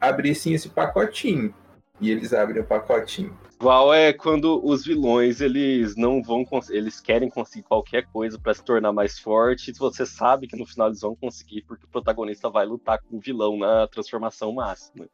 abrissem 0.00 0.54
esse 0.54 0.68
pacotinho. 0.68 1.54
E 2.00 2.10
eles 2.10 2.32
abrem 2.32 2.62
o 2.62 2.64
pacotinho. 2.64 3.36
Igual 3.60 3.92
é 3.92 4.12
quando 4.12 4.64
os 4.64 4.84
vilões, 4.84 5.40
eles 5.40 5.96
não 5.96 6.22
vão 6.22 6.44
eles 6.70 7.00
querem 7.00 7.28
conseguir 7.28 7.64
qualquer 7.64 8.06
coisa 8.06 8.38
pra 8.38 8.54
se 8.54 8.64
tornar 8.64 8.92
mais 8.92 9.18
forte, 9.18 9.72
e 9.72 9.74
você 9.74 10.06
sabe 10.06 10.46
que 10.46 10.56
no 10.56 10.64
final 10.64 10.86
eles 10.86 11.00
vão 11.00 11.16
conseguir 11.16 11.62
porque 11.62 11.84
o 11.84 11.88
protagonista 11.88 12.48
vai 12.48 12.64
lutar 12.64 13.00
com 13.02 13.16
o 13.16 13.20
vilão 13.20 13.58
na 13.58 13.88
transformação 13.88 14.52
máxima. 14.52 15.08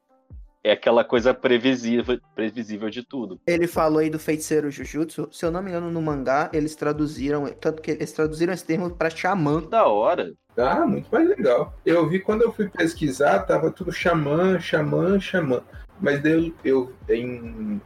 É 0.63 0.73
aquela 0.73 1.05
coisa 1.05 1.35
previsível, 1.35 2.19
previsível 2.35 2.89
de 2.89 3.03
tudo. 3.03 3.39
Ele 3.47 3.67
falou 3.67 3.99
aí 3.99 4.09
do 4.09 4.19
feiticeiro 4.19 4.71
Jujutsu. 4.71 5.29
Se 5.31 5.45
eu 5.45 5.51
não 5.51 5.63
me 5.63 5.69
engano, 5.69 5.91
no 5.91 6.01
mangá, 6.01 6.49
eles 6.55 6.75
traduziram. 6.75 7.47
Tanto 7.61 7.83
que 7.83 7.91
eles 7.91 8.13
traduziram 8.13 8.53
esse 8.53 8.65
termo 8.65 8.91
pra 8.91 9.11
xamã. 9.11 9.61
Da 9.61 9.87
hora. 9.87 10.33
Ah, 10.57 10.87
muito 10.87 11.11
mais 11.13 11.29
legal. 11.29 11.75
Eu 11.85 12.09
vi 12.09 12.19
quando 12.19 12.43
eu 12.43 12.53
fui 12.53 12.69
pesquisar, 12.71 13.41
tava 13.41 13.71
tudo 13.71 13.93
xamã, 13.93 14.59
xamã, 14.59 15.21
xamã. 15.21 15.63
Mas 16.01 16.23
daí 16.23 16.55
eu, 16.65 16.93
eu 17.09 17.17
em, 17.17 17.81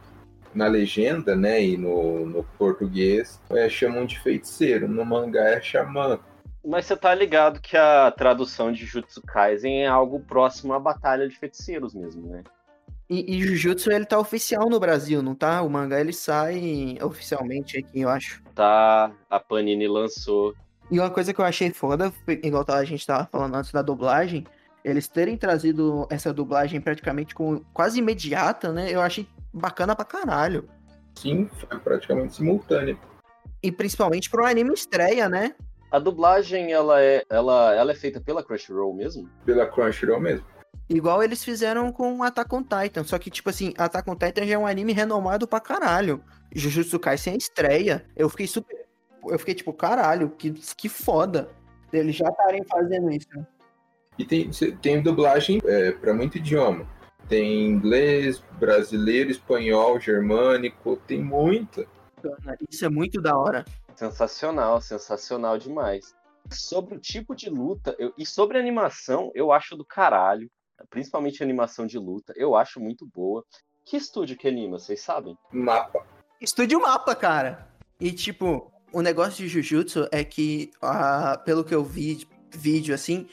na 0.53 0.67
legenda, 0.67 1.35
né, 1.35 1.63
e 1.63 1.77
no, 1.77 2.25
no 2.25 2.43
português, 2.57 3.41
é, 3.51 3.69
chamam 3.69 4.05
de 4.05 4.19
feiticeiro. 4.19 4.87
No 4.87 5.05
mangá 5.05 5.49
é 5.49 5.61
xamã. 5.61 6.19
Mas 6.65 6.85
você 6.85 6.97
tá 6.97 7.13
ligado 7.15 7.61
que 7.61 7.77
a 7.77 8.11
tradução 8.11 8.71
de 8.71 8.85
Jutsu 8.85 9.21
Kaisen 9.21 9.83
é 9.83 9.87
algo 9.87 10.19
próximo 10.19 10.73
à 10.73 10.79
batalha 10.79 11.27
de 11.27 11.37
feiticeiros 11.37 11.93
mesmo, 11.93 12.27
né? 12.27 12.43
E, 13.09 13.37
e 13.37 13.41
Jujutsu, 13.41 13.91
ele 13.91 14.05
tá 14.05 14.19
oficial 14.19 14.69
no 14.69 14.79
Brasil, 14.79 15.23
não 15.23 15.33
tá? 15.33 15.63
O 15.63 15.69
mangá, 15.69 15.99
ele 15.99 16.13
sai 16.13 16.95
oficialmente 17.01 17.79
aqui, 17.79 18.01
eu 18.01 18.09
acho. 18.09 18.43
Tá, 18.53 19.11
a 19.27 19.39
Panini 19.39 19.87
lançou. 19.87 20.53
E 20.91 20.99
uma 20.99 21.09
coisa 21.09 21.33
que 21.33 21.41
eu 21.41 21.45
achei 21.45 21.71
foda, 21.71 22.13
igual 22.43 22.63
a 22.67 22.83
gente 22.83 23.05
tava 23.07 23.27
falando 23.31 23.55
antes 23.55 23.71
da 23.71 23.81
dublagem, 23.81 24.45
eles 24.83 25.07
terem 25.07 25.37
trazido 25.37 26.07
essa 26.09 26.33
dublagem 26.33 26.79
praticamente 26.79 27.35
com, 27.35 27.61
quase 27.73 27.99
imediata, 27.99 28.71
né? 28.71 28.91
Eu 28.91 29.01
achei 29.01 29.27
bacana 29.53 29.95
pra 29.95 30.05
caralho. 30.05 30.67
Sim, 31.15 31.47
foi 31.47 31.79
praticamente 31.79 32.35
simultâneo. 32.35 32.97
E 33.61 33.71
principalmente 33.71 34.29
pro 34.29 34.45
anime 34.45 34.73
estreia, 34.73 35.27
né? 35.27 35.53
A 35.91 35.99
dublagem, 35.99 36.71
ela 36.71 37.01
é, 37.01 37.23
ela, 37.29 37.73
ela 37.75 37.91
é 37.91 37.95
feita 37.95 38.21
pela 38.21 38.43
Crunchyroll 38.43 38.93
mesmo? 38.93 39.29
Pela 39.43 39.65
Crunchyroll 39.65 40.19
mesmo. 40.19 40.45
Igual 40.87 41.21
eles 41.21 41.43
fizeram 41.43 41.91
com 41.91 42.23
Attack 42.23 42.53
on 42.53 42.63
Titan. 42.63 43.03
Só 43.03 43.17
que, 43.19 43.29
tipo 43.29 43.49
assim, 43.49 43.73
Attack 43.77 44.09
on 44.09 44.15
Titan 44.15 44.45
já 44.45 44.55
é 44.55 44.57
um 44.57 44.67
anime 44.67 44.93
renomado 44.93 45.47
pra 45.47 45.59
caralho. 45.59 46.23
Jujutsu 46.53 46.99
Kaisen 46.99 47.33
é 47.33 47.37
estreia. 47.37 48.05
Eu 48.15 48.29
fiquei 48.29 48.47
super. 48.47 48.87
Eu 49.27 49.37
fiquei 49.37 49.53
tipo, 49.53 49.73
caralho, 49.73 50.29
que, 50.31 50.51
que 50.51 50.89
foda. 50.89 51.49
Eles 51.91 52.15
já 52.15 52.29
estarem 52.29 52.63
fazendo 52.63 53.11
isso. 53.11 53.27
E 54.19 54.25
tem, 54.25 54.49
tem 54.81 55.01
dublagem 55.01 55.61
é, 55.63 55.93
para 55.93 56.13
muito 56.13 56.37
idioma. 56.37 56.85
Tem 57.29 57.65
inglês, 57.65 58.43
brasileiro, 58.59 59.31
espanhol, 59.31 59.97
germânico, 59.99 60.97
tem 61.07 61.23
muita. 61.23 61.87
Isso 62.69 62.83
é 62.83 62.89
muito 62.89 63.21
da 63.21 63.37
hora. 63.37 63.63
Sensacional, 63.95 64.81
sensacional 64.81 65.57
demais. 65.57 66.13
Sobre 66.51 66.95
o 66.95 66.99
tipo 66.99 67.33
de 67.33 67.49
luta 67.49 67.95
eu- 67.97 68.13
e 68.17 68.25
sobre 68.25 68.57
a 68.57 68.59
animação, 68.59 69.31
eu 69.33 69.53
acho 69.53 69.77
do 69.77 69.85
caralho. 69.85 70.49
Principalmente 70.89 71.41
a 71.41 71.45
animação 71.45 71.85
de 71.85 71.97
luta, 71.97 72.33
eu 72.35 72.55
acho 72.55 72.79
muito 72.79 73.05
boa. 73.05 73.45
Que 73.85 73.95
estúdio 73.97 74.37
que 74.37 74.47
anima, 74.47 74.79
vocês 74.79 75.01
sabem? 75.01 75.37
Mapa. 75.51 76.05
Estúdio 76.41 76.81
Mapa, 76.81 77.15
cara. 77.15 77.67
E, 77.99 78.11
tipo, 78.11 78.71
o 78.91 79.01
negócio 79.01 79.35
de 79.35 79.47
Jujutsu 79.47 80.07
é 80.11 80.23
que, 80.23 80.71
ah, 80.81 81.37
pelo 81.45 81.63
que 81.63 81.75
eu 81.75 81.83
vi, 81.83 82.27
vídeo 82.51 82.95
assim, 82.95 83.27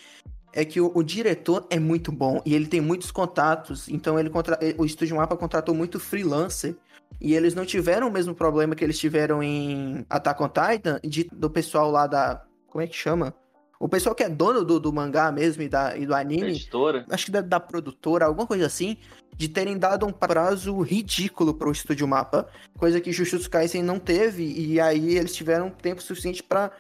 é 0.57 0.65
que 0.65 0.81
o, 0.81 0.91
o 0.95 1.03
diretor 1.03 1.67
é 1.69 1.79
muito 1.79 2.11
bom 2.11 2.41
e 2.45 2.55
ele 2.55 2.67
tem 2.67 2.81
muitos 2.81 3.11
contatos. 3.11 3.89
Então, 3.91 4.19
ele 4.19 4.31
contra... 4.31 4.59
o 4.79 4.87
Estúdio 4.87 5.17
Mapa 5.17 5.37
contratou 5.37 5.75
muito 5.75 6.01
freelancer. 6.01 6.75
E 7.21 7.35
eles 7.35 7.55
não 7.55 7.65
tiveram 7.65 8.09
o 8.09 8.11
mesmo 8.11 8.35
problema 8.35 8.75
que 8.75 8.83
eles 8.83 8.99
tiveram 8.99 9.43
em 9.43 10.05
Attack 10.11 10.43
on 10.43 10.49
Titan, 10.49 10.99
de, 11.05 11.25
do 11.33 11.49
pessoal 11.49 11.91
lá 11.91 12.07
da. 12.07 12.43
Como 12.69 12.83
é 12.83 12.87
que 12.87 12.97
chama? 12.97 13.33
O 13.79 13.89
pessoal 13.89 14.15
que 14.15 14.23
é 14.23 14.29
dono 14.29 14.65
do, 14.65 14.81
do 14.81 14.93
mangá 14.93 15.31
mesmo 15.31 15.63
e, 15.63 15.69
da, 15.69 15.97
e 15.97 16.07
do 16.07 16.15
anime 16.15 16.51
editora? 16.51 17.05
acho 17.11 17.27
que 17.27 17.31
da, 17.31 17.43
da 17.43 17.61
produtora, 17.61 18.25
alguma 18.25 18.47
coisa 18.47 18.67
assim, 18.67 18.97
de 19.37 19.49
terem 19.49 19.79
dado 19.79 20.07
um 20.07 20.13
prazo 20.13 20.81
ridículo 20.81 21.53
pro 21.53 21.71
Estúdio 21.71 22.09
Mapa, 22.09 22.49
coisa 22.79 23.01
que 23.01 23.13
Jujutsu 23.13 23.51
Kaisen 23.51 23.83
não 23.83 23.99
teve, 23.99 24.45
e 24.45 24.81
aí 24.81 25.17
eles 25.17 25.35
tiveram 25.35 25.71
tempo 25.71 26.03
suficiente 26.03 26.43
para 26.43 26.73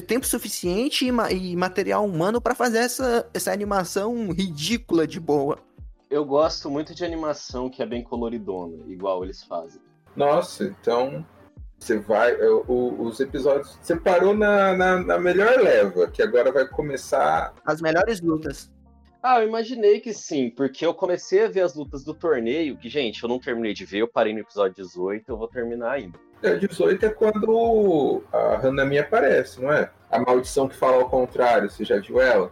tempo 0.00 0.26
suficiente 0.26 1.06
e, 1.06 1.12
ma- 1.12 1.30
e 1.32 1.56
material 1.56 2.04
humano 2.04 2.40
pra 2.40 2.54
fazer 2.54 2.78
essa, 2.78 3.26
essa 3.32 3.52
animação 3.52 4.30
ridícula 4.32 5.06
de 5.06 5.18
boa. 5.18 5.58
Eu 6.10 6.24
gosto 6.24 6.68
muito 6.68 6.94
de 6.94 7.04
animação 7.04 7.70
que 7.70 7.82
é 7.82 7.86
bem 7.86 8.02
coloridona, 8.02 8.76
igual 8.88 9.22
eles 9.24 9.42
fazem. 9.44 9.80
Nossa, 10.16 10.64
então 10.64 11.24
você 11.78 11.98
vai. 11.98 12.34
o- 12.42 13.02
os 13.02 13.20
episódios. 13.20 13.78
Você 13.80 13.96
parou 13.96 14.34
na, 14.34 14.76
na, 14.76 14.98
na 15.02 15.18
melhor 15.18 15.58
leva, 15.60 16.08
que 16.08 16.22
agora 16.22 16.50
vai 16.52 16.66
começar. 16.68 17.54
As 17.64 17.80
melhores 17.80 18.20
lutas. 18.20 18.70
Ah, 19.22 19.42
eu 19.42 19.48
imaginei 19.48 20.00
que 20.00 20.14
sim, 20.14 20.48
porque 20.48 20.84
eu 20.84 20.94
comecei 20.94 21.44
a 21.44 21.48
ver 21.48 21.60
as 21.60 21.74
lutas 21.74 22.02
do 22.02 22.14
torneio, 22.14 22.78
que, 22.78 22.88
gente, 22.88 23.22
eu 23.22 23.28
não 23.28 23.38
terminei 23.38 23.74
de 23.74 23.84
ver, 23.84 23.98
eu 23.98 24.08
parei 24.08 24.32
no 24.32 24.38
episódio 24.38 24.82
18, 24.82 25.30
eu 25.30 25.36
vou 25.36 25.46
terminar 25.46 25.90
ainda. 25.90 26.18
É, 26.42 26.56
18 26.56 27.04
é 27.04 27.10
quando 27.10 28.22
a 28.32 28.66
Hanami 28.66 28.98
aparece, 28.98 29.60
não 29.60 29.70
é? 29.70 29.90
A 30.10 30.18
maldição 30.18 30.66
que 30.66 30.74
fala 30.74 30.96
ao 30.96 31.10
contrário, 31.10 31.68
você 31.68 31.84
já 31.84 32.00
viu 32.00 32.18
ela? 32.18 32.50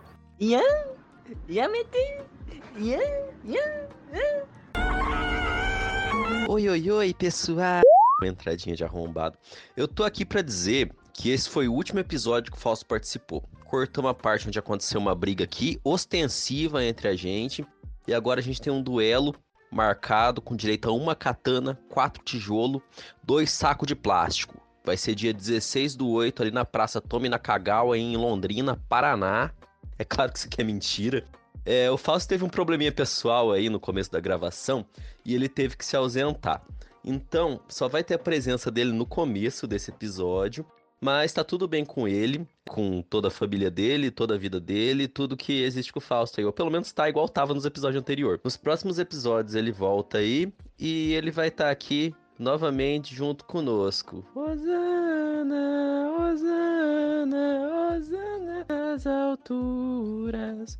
Oi, 6.51 6.69
oi, 6.69 6.91
oi, 6.91 7.15
pessoal! 7.15 7.81
Uma 8.21 8.29
entradinha 8.29 8.77
de 8.77 8.85
arrombado. 8.85 9.39
Eu 9.75 9.89
tô 9.89 10.05
aqui 10.05 10.23
pra 10.23 10.43
dizer 10.43 10.93
que 11.15 11.31
esse 11.31 11.49
foi 11.49 11.67
o 11.67 11.73
último 11.73 11.99
episódio 11.99 12.53
que 12.53 12.59
o 12.59 12.61
Fausto 12.61 12.85
participou. 12.85 13.43
Cortamos 13.69 14.11
a 14.11 14.15
parte 14.15 14.49
onde 14.49 14.59
aconteceu 14.59 14.99
uma 14.99 15.15
briga 15.15 15.45
aqui, 15.45 15.79
ostensiva 15.85 16.83
entre 16.83 17.07
a 17.07 17.15
gente, 17.15 17.67
e 18.07 18.15
agora 18.15 18.41
a 18.41 18.43
gente 18.43 18.63
tem 18.63 18.73
um 18.73 18.83
duelo 18.83 19.35
marcado 19.71 20.41
com 20.41 20.57
direito 20.57 20.89
a 20.89 20.93
uma 20.93 21.15
katana, 21.15 21.79
quatro 21.91 22.25
tijolo, 22.25 22.83
dois 23.23 23.51
sacos 23.51 23.87
de 23.87 23.95
plástico. 23.95 24.59
Vai 24.83 24.97
ser 24.97 25.15
dia 25.15 25.35
16 25.35 25.97
do 25.97 26.09
8 26.09 26.45
ali 26.45 26.51
na 26.51 26.65
Praça 26.65 26.99
Tomi 26.99 27.29
Nakagawa, 27.29 27.99
em 27.99 28.17
Londrina, 28.17 28.83
Paraná. 28.89 29.51
É 29.99 30.05
claro 30.05 30.33
que 30.33 30.39
isso 30.39 30.47
aqui 30.47 30.63
é 30.63 30.65
mentira. 30.65 31.27
É, 31.67 31.91
o 31.91 31.99
Fausto 31.99 32.27
teve 32.27 32.43
um 32.43 32.49
probleminha 32.49 32.91
pessoal 32.91 33.53
aí 33.53 33.69
no 33.69 33.79
começo 33.79 34.11
da 34.11 34.19
gravação 34.19 34.87
e 35.27 35.35
ele 35.35 35.47
teve 35.47 35.77
que 35.77 35.85
se 35.85 35.95
ausentar. 35.95 36.63
Então, 37.05 37.61
só 37.69 37.87
vai 37.87 38.03
ter 38.03 38.15
a 38.15 38.19
presença 38.19 38.71
dele 38.71 38.93
no 38.93 39.05
começo 39.05 39.67
desse 39.67 39.91
episódio, 39.91 40.65
mas 41.01 41.33
tá 41.33 41.45
tudo 41.45 41.69
bem 41.69 41.85
com 41.85 42.09
ele, 42.09 42.47
com 42.69 43.03
toda 43.03 43.29
a 43.29 43.31
família 43.31 43.71
dele, 43.71 44.11
toda 44.11 44.35
a 44.35 44.39
vida 44.39 44.61
dele, 44.61 45.09
tudo 45.09 45.37
que 45.37 45.63
existe 45.63 45.93
com 45.93 45.99
o 45.99 46.03
Fausto 46.03 46.41
aí, 46.41 46.47
ou 46.47 46.53
pelo 46.53 46.71
menos 46.71 46.93
tá 46.93 47.09
igual 47.09 47.29
tava 47.29 47.55
nos 47.55 47.65
episódios 47.65 48.01
anteriores. 48.01 48.41
Nos 48.45 48.57
próximos 48.57 48.99
episódios 48.99 49.55
ele 49.55 49.73
volta 49.73 50.19
aí 50.19 50.53
e 50.79 51.13
ele 51.15 51.31
vai 51.31 51.49
estar 51.49 51.71
aqui 51.71 52.15
novamente 52.39 53.15
junto 53.15 53.45
conosco. 53.45 54.25
Osana, 54.35 56.11
Osana, 56.31 57.97
Osana 57.97 58.39
nas 58.69 59.07
alturas. 59.07 60.77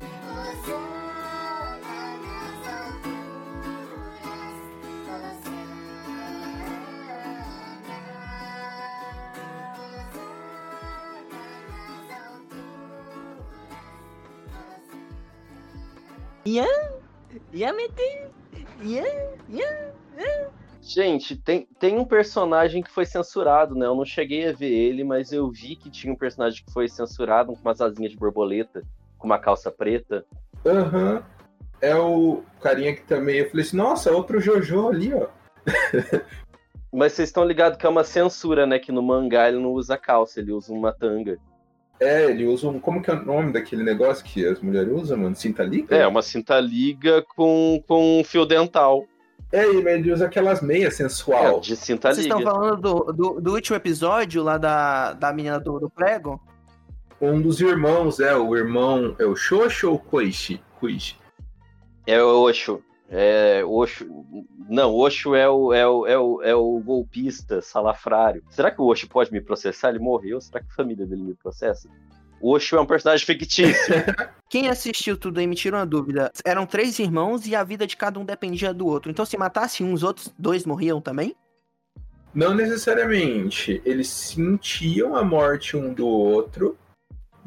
Ian, 16.45 16.65
Ian 17.53 17.75
é 17.79 18.29
Ian, 18.81 19.03
Ian, 19.49 19.91
Ian. 20.17 20.49
Gente, 20.81 21.35
tem, 21.35 21.67
tem 21.79 21.97
um 21.97 22.05
personagem 22.05 22.81
que 22.81 22.89
foi 22.89 23.05
censurado, 23.05 23.75
né? 23.75 23.85
Eu 23.85 23.95
não 23.95 24.05
cheguei 24.05 24.47
a 24.47 24.53
ver 24.53 24.71
ele, 24.71 25.03
mas 25.03 25.31
eu 25.31 25.49
vi 25.51 25.75
que 25.75 25.89
tinha 25.89 26.11
um 26.11 26.15
personagem 26.15 26.63
que 26.65 26.71
foi 26.71 26.87
censurado 26.87 27.53
com 27.53 27.59
umas 27.61 27.81
asinhas 27.81 28.11
de 28.11 28.17
borboleta, 28.17 28.81
com 29.17 29.27
uma 29.27 29.37
calça 29.37 29.69
preta. 29.69 30.25
Aham. 30.65 31.15
Uhum. 31.15 31.23
É 31.81 31.95
o 31.95 32.43
carinha 32.61 32.93
que 32.93 33.03
também. 33.03 33.37
Eu 33.37 33.49
falei 33.49 33.65
assim, 33.65 33.77
nossa, 33.77 34.11
outro 34.11 34.41
Jojo 34.41 34.89
ali, 34.89 35.13
ó. 35.13 35.27
mas 36.91 37.13
vocês 37.13 37.29
estão 37.29 37.45
ligados 37.45 37.77
que 37.77 37.85
é 37.85 37.89
uma 37.89 38.03
censura, 38.03 38.65
né? 38.65 38.79
Que 38.79 38.91
no 38.91 39.01
mangá 39.01 39.47
ele 39.47 39.59
não 39.59 39.71
usa 39.71 39.97
calça, 39.97 40.39
ele 40.39 40.51
usa 40.51 40.73
uma 40.73 40.91
tanga. 40.91 41.37
É, 41.99 42.25
ele 42.25 42.45
usa 42.45 42.67
um. 42.67 42.79
Como 42.79 43.01
que 43.01 43.11
é 43.11 43.13
o 43.13 43.25
nome 43.25 43.51
daquele 43.51 43.83
negócio 43.83 44.23
que 44.23 44.45
as 44.45 44.59
mulheres 44.61 44.91
usam, 44.93 45.17
mano? 45.17 45.35
Cinta 45.35 45.63
liga? 45.63 45.95
É, 45.95 46.07
uma 46.07 46.21
cinta 46.21 46.59
liga 46.59 47.25
com, 47.35 47.83
com 47.87 48.19
um 48.19 48.23
fio 48.23 48.45
dental. 48.45 49.05
É, 49.51 49.65
ele 49.65 50.11
usa 50.11 50.25
aquelas 50.25 50.61
meias 50.61 50.95
sensual. 50.95 51.57
É, 51.57 51.59
de 51.59 51.75
cinta 51.75 52.13
Vocês 52.13 52.25
liga. 52.25 52.37
estão 52.37 52.51
falando 52.53 52.81
do, 52.81 53.13
do, 53.13 53.41
do 53.41 53.53
último 53.53 53.75
episódio 53.75 54.43
lá 54.43 54.57
da, 54.57 55.13
da 55.13 55.33
menina 55.33 55.59
do, 55.59 55.79
do 55.79 55.89
prego? 55.89 56.39
Um 57.19 57.41
dos 57.41 57.59
irmãos, 57.59 58.19
é, 58.19 58.35
o 58.35 58.55
irmão. 58.55 59.15
É 59.19 59.25
o 59.25 59.35
Xoxo 59.35 59.89
ou 59.89 59.95
o 59.95 59.99
Koichi? 59.99 60.61
Koichi. 60.79 61.17
É 62.07 62.21
o 62.23 62.43
Osho. 62.43 62.81
É, 63.09 63.61
Osho. 63.65 64.07
Não, 64.69 64.93
Osho 64.93 65.33
é 65.33 65.49
o, 65.49 65.73
é, 65.73 65.87
o, 65.87 66.05
é, 66.05 66.19
o, 66.19 66.41
é 66.43 66.55
o 66.55 66.79
golpista, 66.79 67.59
salafrário. 67.59 68.43
Será 68.51 68.69
que 68.69 68.79
o 68.79 68.85
Osho 68.85 69.07
pode 69.09 69.31
me 69.31 69.41
processar? 69.41 69.89
Ele 69.89 69.97
morreu? 69.97 70.39
Será 70.39 70.59
que 70.59 70.67
a 70.69 70.75
família 70.75 71.07
dele 71.07 71.23
me 71.23 71.33
processa? 71.33 71.89
O 72.39 72.53
Osho 72.53 72.75
é 72.77 72.81
um 72.81 72.85
personagem 72.85 73.25
fictício. 73.25 73.95
Quem 74.47 74.69
assistiu 74.69 75.17
tudo 75.17 75.39
aí 75.39 75.47
me 75.47 75.55
tira 75.55 75.77
uma 75.77 75.85
dúvida. 75.87 76.31
Eram 76.45 76.67
três 76.67 76.99
irmãos 76.99 77.47
e 77.47 77.55
a 77.55 77.63
vida 77.63 77.87
de 77.87 77.97
cada 77.97 78.19
um 78.19 78.25
dependia 78.25 78.71
do 78.71 78.85
outro. 78.85 79.09
Então, 79.09 79.25
se 79.25 79.37
matasse 79.37 79.83
um, 79.83 79.91
os 79.91 80.03
outros 80.03 80.31
dois 80.37 80.65
morriam 80.65 81.01
também? 81.01 81.35
Não 82.31 82.53
necessariamente. 82.53 83.81
Eles 83.83 84.07
sentiam 84.07 85.15
a 85.15 85.23
morte 85.23 85.75
um 85.75 85.91
do 85.91 86.07
outro 86.07 86.77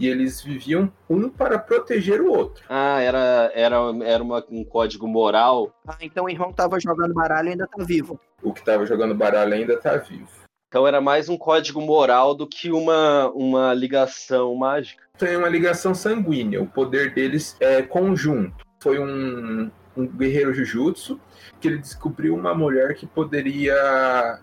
e 0.02 0.08
eles 0.08 0.42
viviam 0.42 0.92
um 1.08 1.28
para 1.28 1.56
proteger 1.60 2.20
o 2.20 2.28
outro. 2.32 2.64
ah, 2.68 3.00
era, 3.00 3.52
era, 3.54 3.76
era 4.04 4.22
uma- 4.22 4.44
um 4.50 4.64
código 4.64 5.06
moral. 5.06 5.72
Ah, 5.86 5.96
então 6.00 6.24
o 6.24 6.28
irmão 6.28 6.50
que 6.50 6.56
tava 6.56 6.80
jogando 6.80 7.14
baralho 7.14 7.50
ainda 7.50 7.68
tá 7.68 7.84
vivo. 7.84 8.18
O 8.42 8.52
que 8.52 8.58
estava 8.58 8.84
jogando 8.84 9.14
baralho 9.14 9.54
ainda 9.54 9.76
tá 9.76 9.96
vivo. 9.96 10.28
Então 10.66 10.86
era 10.88 11.00
mais 11.00 11.28
um 11.28 11.36
código 11.38 11.80
moral 11.80 12.34
do 12.34 12.48
que 12.48 12.72
uma, 12.72 13.30
uma 13.30 13.72
ligação 13.74 14.52
mágica. 14.56 15.04
Tem 15.16 15.36
uma 15.36 15.48
ligação 15.48 15.94
sanguínea. 15.94 16.60
O 16.60 16.66
poder 16.66 17.14
deles 17.14 17.56
é 17.60 17.80
conjunto. 17.82 18.64
Foi 18.80 18.98
um, 18.98 19.70
um 19.96 20.06
guerreiro 20.08 20.52
Jujutsu 20.52 21.20
que 21.60 21.68
ele 21.68 21.78
descobriu 21.78 22.34
uma 22.34 22.52
mulher 22.54 22.94
que 22.96 23.06
poderia 23.06 23.76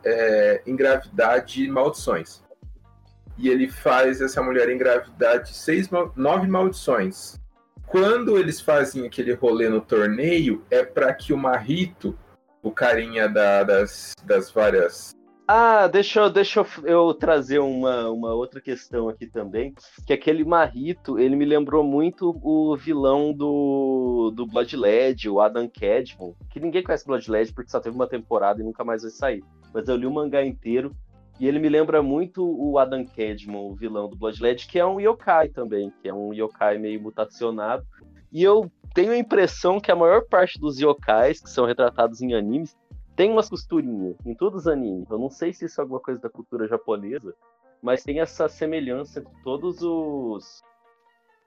é, 0.06 0.62
engravidar 0.66 1.44
de 1.44 1.68
maldições. 1.68 2.42
E 3.40 3.48
ele 3.48 3.70
faz 3.70 4.20
essa 4.22 4.42
mulher 4.44 4.70
engravidar 4.70 5.42
de 5.42 5.56
seis, 5.56 5.90
nove 6.16 6.48
maldições. 6.48 7.40
Quando 7.88 8.38
eles 8.38 8.60
fazem 8.62 9.06
aquele 9.08 9.34
rolê 9.34 9.70
no 9.70 9.82
torneio, 9.82 10.64
é 10.70 10.84
para 10.84 11.14
que 11.14 11.32
o 11.34 11.38
Marrito, 11.38 12.16
o 12.62 12.70
carinha 12.70 13.28
da- 13.30 13.64
das, 13.64 14.14
das 14.26 14.52
várias 14.52 15.18
Ah, 15.48 15.88
deixa, 15.88 16.20
eu- 16.20 16.30
deixa 16.30 16.64
eu 16.84 17.12
trazer 17.16 17.58
uma, 17.58 18.08
uma 18.12 18.34
outra 18.36 18.62
questão 18.62 19.10
aqui 19.10 19.26
também. 19.26 19.74
Que 20.06 20.14
aquele 20.14 20.44
Marrito, 20.44 21.18
ele 21.18 21.36
me 21.36 21.44
lembrou 21.46 21.84
muito 21.84 22.40
o 22.44 22.78
vilão 22.78 23.34
do, 23.34 24.32
do 24.36 24.46
Blood 24.46 24.78
Led, 24.78 25.28
o 25.28 25.40
Adam 25.42 25.68
Cadmon. 25.68 26.36
Que 26.52 26.60
ninguém 26.60 26.84
conhece 26.84 27.08
Blood 27.08 27.32
Led 27.32 27.52
porque 27.52 27.72
só 27.72 27.80
teve 27.80 27.96
uma 27.96 28.06
temporada 28.08 28.62
e 28.62 28.64
nunca 28.64 28.84
mais 28.84 29.02
vai 29.02 29.10
sair. 29.10 29.44
Mas 29.74 29.88
eu 29.88 29.96
li 29.96 30.06
o 30.06 30.12
mangá 30.14 30.46
inteiro 30.46 30.96
e 31.40 31.48
ele 31.48 31.60
me 31.60 31.70
lembra 31.70 32.02
muito 32.04 32.44
o 32.44 32.78
Adam 32.78 33.06
Cadmon, 33.06 33.70
o 33.72 33.76
vilão 33.76 34.10
do 34.10 34.16
Blood 34.16 34.42
Led, 34.42 34.68
que 34.68 34.78
é 34.80 34.86
um 34.86 35.00
yokai 35.00 35.50
também, 35.50 35.92
que 36.02 36.10
é 36.10 36.14
um 36.14 36.34
yokai 36.34 36.78
meio 36.78 37.02
mutacionado. 37.02 37.86
E 38.32 38.44
eu 38.44 38.70
tenho 38.94 39.12
a 39.12 39.18
impressão 39.18 39.80
que 39.80 39.92
a 39.92 39.96
maior 39.96 40.24
parte 40.26 40.60
dos 40.60 40.80
yokais 40.80 41.40
que 41.42 41.50
são 41.50 41.66
retratados 41.66 42.22
em 42.22 42.34
animes 42.34 42.76
tem 43.16 43.32
umas 43.32 43.50
costurinhas 43.50 44.16
em 44.26 44.34
todos 44.36 44.62
os 44.62 44.68
animes. 44.68 45.10
Eu 45.10 45.18
não 45.18 45.30
sei 45.30 45.52
se 45.54 45.66
isso 45.66 45.80
é 45.80 45.84
alguma 45.84 46.00
coisa 46.00 46.20
da 46.20 46.30
cultura 46.30 46.68
japonesa, 46.68 47.34
mas 47.82 48.04
tem 48.04 48.20
essa 48.20 48.48
semelhança 48.50 49.20
entre 49.20 49.34
todos 49.44 49.82
os. 49.82 50.62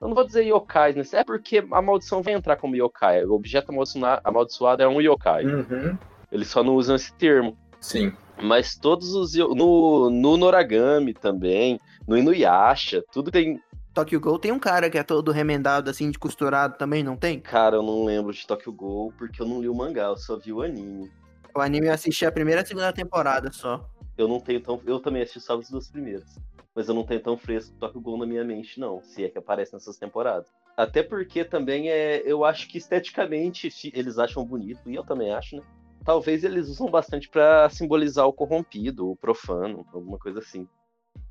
Eu 0.00 0.09
não 0.09 0.14
vou 0.14 0.24
dizer 0.26 0.42
yokais, 0.44 0.96
né? 0.96 1.02
É 1.20 1.22
porque 1.24 1.64
a 1.70 1.81
maldição 1.83 2.22
vai 2.22 2.35
entrar 2.35 2.57
como 2.57 2.74
yokai. 2.74 3.24
O 3.24 3.33
objeto 3.35 3.70
amaldiçoa- 3.70 4.20
amaldiçoado 4.24 4.83
é 4.83 4.88
um 4.88 5.00
yokai. 5.00 5.44
Uhum, 5.46 5.96
Eles 6.33 6.48
só 6.48 6.62
não 6.64 6.74
usam 6.74 6.96
esse 6.96 7.12
termo. 7.14 7.57
sim. 7.81 8.12
Mas 8.40 8.77
todos 8.77 9.14
os. 9.14 9.35
No, 9.35 10.11
no 10.11 10.37
Noragami 10.37 11.12
também, 11.12 11.81
no 12.07 12.16
Inuyasha, 12.16 13.03
tudo 13.12 13.31
tem. 13.31 13.61
Tokyo 13.92 14.21
Ghoul 14.21 14.38
tem 14.38 14.53
um 14.53 14.59
cara 14.59 14.88
que 14.88 14.97
é 14.97 15.03
todo 15.03 15.31
remendado, 15.31 15.90
assim, 15.90 16.11
de 16.11 16.18
costurado 16.18 16.79
também, 16.79 17.03
não 17.03 17.14
tem? 17.14 17.40
Cara, 17.40 17.77
eu 17.77 17.83
não 17.83 18.05
lembro 18.05 18.33
de 18.33 18.47
Tokyo 18.47 18.73
Ghoul 18.73 19.12
porque 19.18 19.42
eu 19.42 19.47
não 19.47 19.61
li 19.61 19.68
o 19.68 19.75
mangá, 19.75 20.05
eu 20.05 20.16
só 20.16 20.38
vi 20.38 20.53
o 20.53 20.62
anime. 20.62 21.11
O 21.55 21.61
anime 21.61 21.88
eu 21.88 21.92
assisti 21.92 22.25
a 22.25 22.33
primeira 22.33 22.62
e 22.62 22.64
a 22.64 22.66
segunda 22.66 22.92
temporada 22.92 23.53
só. 23.53 23.87
Eu 24.16 24.27
não 24.27 24.40
tenho 24.40 24.61
tão. 24.61 24.81
Eu 24.87 24.99
também 24.99 25.23
assisti 25.23 25.40
só 25.40 25.59
as 25.59 25.68
duas 25.68 25.90
primeiras. 25.90 26.40
Mas 26.75 26.88
eu 26.88 26.95
não 26.95 27.05
tenho 27.05 27.21
tão 27.21 27.37
fresco 27.37 27.77
Tokyo 27.79 28.01
Ghoul 28.01 28.18
na 28.18 28.27
minha 28.27 28.42
mente, 28.42 28.81
não. 28.81 29.03
Se 29.03 29.25
é 29.25 29.29
que 29.29 29.37
aparece 29.37 29.75
nessas 29.75 29.99
temporadas. 29.99 30.49
Até 30.75 31.03
porque 31.03 31.45
também 31.45 31.90
é. 31.90 32.23
Eu 32.25 32.45
acho 32.45 32.66
que 32.68 32.79
esteticamente 32.79 33.71
eles 33.92 34.18
acham 34.18 34.45
bonito, 34.45 34.88
e 34.88 34.95
eu 34.95 35.05
também 35.05 35.33
acho, 35.33 35.57
né? 35.57 35.62
Talvez 36.04 36.44
eles 36.44 36.68
usam 36.68 36.90
bastante 36.90 37.28
pra 37.28 37.68
simbolizar 37.70 38.26
o 38.26 38.32
corrompido, 38.32 39.10
o 39.10 39.16
profano, 39.16 39.86
alguma 39.92 40.18
coisa 40.18 40.40
assim. 40.40 40.68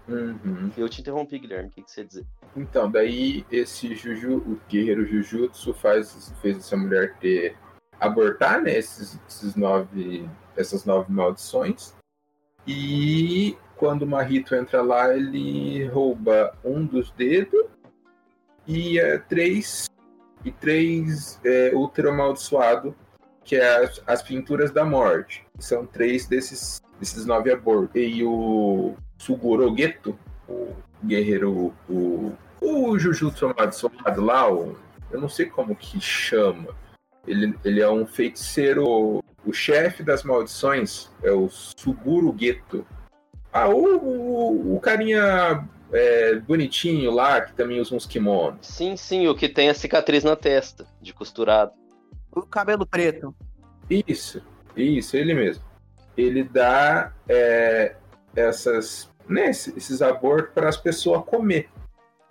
Uhum. 0.07 0.71
Eu 0.77 0.89
te 0.89 1.01
interrompi, 1.01 1.39
Guilherme, 1.39 1.69
o 1.69 1.71
que, 1.71 1.83
que 1.83 1.91
você 1.91 2.01
ia 2.01 2.07
dizer? 2.07 2.25
Então, 2.55 2.89
daí 2.89 3.45
esse 3.51 3.95
Juju, 3.95 4.37
o 4.37 4.59
guerreiro 4.69 5.05
Jujutsu 5.05 5.73
faz, 5.73 6.33
fez 6.41 6.57
essa 6.57 6.75
mulher 6.75 7.15
ter 7.19 7.55
abortar, 7.99 8.61
né, 8.61 8.77
esses, 8.77 9.19
esses 9.29 9.55
nove, 9.55 10.27
essas 10.57 10.85
nove 10.85 11.11
maldições. 11.11 11.93
E 12.65 13.55
quando 13.75 14.03
o 14.03 14.07
Marrito 14.07 14.55
entra 14.55 14.81
lá, 14.81 15.15
ele 15.15 15.85
rouba 15.87 16.57
um 16.63 16.83
dos 16.83 17.11
dedos 17.11 17.65
e 18.67 18.99
é, 18.99 19.19
três 19.19 19.85
e 20.43 20.51
três 20.51 21.39
é, 21.45 21.71
útero 21.75 22.09
amaldiçoado, 22.09 22.95
que 23.43 23.55
é 23.55 23.83
as, 23.83 24.01
as 24.05 24.21
pinturas 24.21 24.71
da 24.71 24.85
morte. 24.85 25.45
São 25.59 25.85
três 25.85 26.27
desses, 26.27 26.81
desses 26.99 27.25
nove 27.25 27.51
abortos. 27.51 27.95
E 27.95 28.23
o 28.23 28.95
Suguro 29.17 29.75
Geto, 29.75 30.17
o 30.47 30.73
guerreiro, 31.03 31.73
o, 31.89 32.33
o 32.59 32.97
Jujutsu 32.97 33.47
amaldiçoado 33.47 34.21
lá, 34.21 34.51
o, 34.51 34.77
eu 35.11 35.19
não 35.19 35.29
sei 35.29 35.47
como 35.47 35.75
que 35.75 35.99
chama. 35.99 36.75
Ele, 37.27 37.55
ele 37.63 37.81
é 37.81 37.89
um 37.89 38.05
feiticeiro, 38.05 39.23
o 39.45 39.53
chefe 39.53 40.03
das 40.03 40.23
maldições 40.23 41.09
é 41.23 41.31
o 41.31 41.49
Suguro 41.49 42.35
Geto. 42.37 42.85
Ah, 43.53 43.67
o, 43.67 43.97
o, 43.97 44.75
o 44.75 44.79
carinha 44.79 45.67
é, 45.91 46.35
bonitinho 46.35 47.11
lá, 47.11 47.41
que 47.41 47.53
também 47.53 47.79
usa 47.79 47.95
uns 47.95 48.05
kimonos. 48.05 48.65
Sim, 48.65 48.95
sim, 48.95 49.27
o 49.27 49.35
que 49.35 49.49
tem 49.49 49.69
a 49.69 49.73
cicatriz 49.73 50.23
na 50.23 50.35
testa, 50.35 50.85
de 51.01 51.13
costurado. 51.13 51.73
O 52.31 52.41
cabelo 52.43 52.85
preto. 52.85 53.35
Isso, 53.89 54.41
isso, 54.75 55.17
ele 55.17 55.33
mesmo. 55.33 55.63
Ele 56.15 56.43
dá 56.43 57.11
é, 57.27 57.95
essas, 58.35 59.09
né, 59.27 59.49
esses 59.49 60.01
abortos 60.01 60.53
para 60.53 60.69
as 60.69 60.77
pessoas 60.77 61.23
comer. 61.25 61.69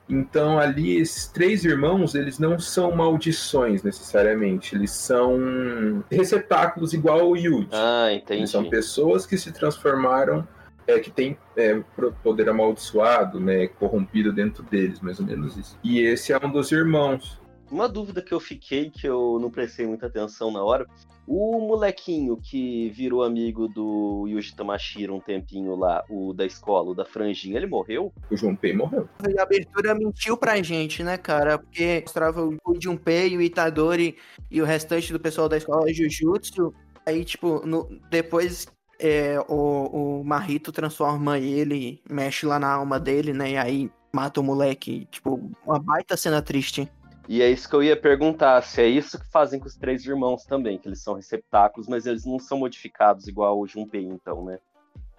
Então 0.08 0.58
ali 0.58 0.96
esses 1.00 1.28
três 1.28 1.64
irmãos, 1.64 2.16
eles 2.16 2.38
não 2.38 2.58
são 2.58 2.90
maldições 2.96 3.84
necessariamente, 3.84 4.74
eles 4.74 4.90
são 4.90 6.02
receptáculos 6.10 6.92
igual 6.92 7.30
o 7.30 7.36
Yuji. 7.36 7.68
Ah, 7.70 8.08
Eles 8.10 8.22
entendi. 8.22 8.48
são 8.48 8.68
pessoas 8.68 9.24
que 9.24 9.38
se 9.38 9.52
transformaram, 9.52 10.46
é, 10.84 10.98
que 10.98 11.12
têm 11.12 11.38
é, 11.56 11.80
poder 12.24 12.48
amaldiçoado, 12.48 13.38
né, 13.38 13.68
corrompido 13.68 14.32
dentro 14.32 14.64
deles, 14.64 15.00
mais 15.00 15.20
ou 15.20 15.26
menos 15.26 15.56
isso. 15.56 15.78
E 15.84 16.00
esse 16.00 16.32
é 16.32 16.38
um 16.44 16.50
dos 16.50 16.72
irmãos. 16.72 17.39
Uma 17.70 17.88
dúvida 17.88 18.20
que 18.20 18.32
eu 18.32 18.40
fiquei, 18.40 18.90
que 18.90 19.06
eu 19.06 19.38
não 19.40 19.50
prestei 19.50 19.86
muita 19.86 20.06
atenção 20.06 20.50
na 20.50 20.62
hora. 20.62 20.86
O 21.26 21.60
molequinho 21.60 22.36
que 22.36 22.90
virou 22.90 23.22
amigo 23.22 23.68
do 23.68 24.26
Yuji 24.26 24.56
Tamashiro 24.56 25.14
um 25.14 25.20
tempinho 25.20 25.76
lá, 25.76 26.02
o 26.10 26.32
da 26.32 26.44
escola, 26.44 26.90
o 26.90 26.94
da 26.94 27.04
franjinha, 27.04 27.56
ele 27.56 27.68
morreu? 27.68 28.12
O 28.28 28.36
Junpei 28.36 28.72
morreu. 28.72 29.08
A 29.38 29.42
abertura 29.42 29.94
mentiu 29.94 30.36
pra 30.36 30.60
gente, 30.60 31.04
né, 31.04 31.16
cara? 31.16 31.58
Porque 31.58 32.00
mostrava 32.00 32.44
o 32.44 32.56
Junpei, 32.80 33.36
o 33.36 33.40
Itadori 33.42 34.16
e 34.50 34.60
o 34.60 34.64
restante 34.64 35.12
do 35.12 35.20
pessoal 35.20 35.48
da 35.48 35.56
escola 35.56 35.92
Jujutsu. 35.92 36.74
Aí, 37.06 37.24
tipo, 37.24 37.64
no- 37.64 37.88
depois 38.10 38.66
é, 38.98 39.38
o, 39.48 40.20
o 40.20 40.24
Marrito 40.24 40.72
transforma 40.72 41.38
ele, 41.38 42.02
mexe 42.10 42.44
lá 42.44 42.58
na 42.58 42.72
alma 42.72 42.98
dele, 42.98 43.32
né? 43.32 43.52
E 43.52 43.56
aí 43.56 43.90
mata 44.12 44.40
o 44.40 44.44
moleque. 44.44 45.06
Tipo, 45.12 45.40
uma 45.64 45.78
baita 45.78 46.16
cena 46.16 46.42
triste. 46.42 46.90
E 47.30 47.42
é 47.42 47.48
isso 47.48 47.68
que 47.68 47.76
eu 47.76 47.82
ia 47.84 47.96
perguntar, 47.96 48.60
se 48.60 48.82
é 48.82 48.88
isso 48.88 49.16
que 49.16 49.30
fazem 49.30 49.60
com 49.60 49.68
os 49.68 49.76
três 49.76 50.04
irmãos 50.04 50.44
também, 50.44 50.76
que 50.76 50.88
eles 50.88 51.00
são 51.00 51.14
receptáculos, 51.14 51.86
mas 51.86 52.04
eles 52.04 52.24
não 52.24 52.40
são 52.40 52.58
modificados 52.58 53.28
igual 53.28 53.60
o 53.60 53.68
Junpei, 53.68 54.02
então, 54.02 54.44
né? 54.44 54.58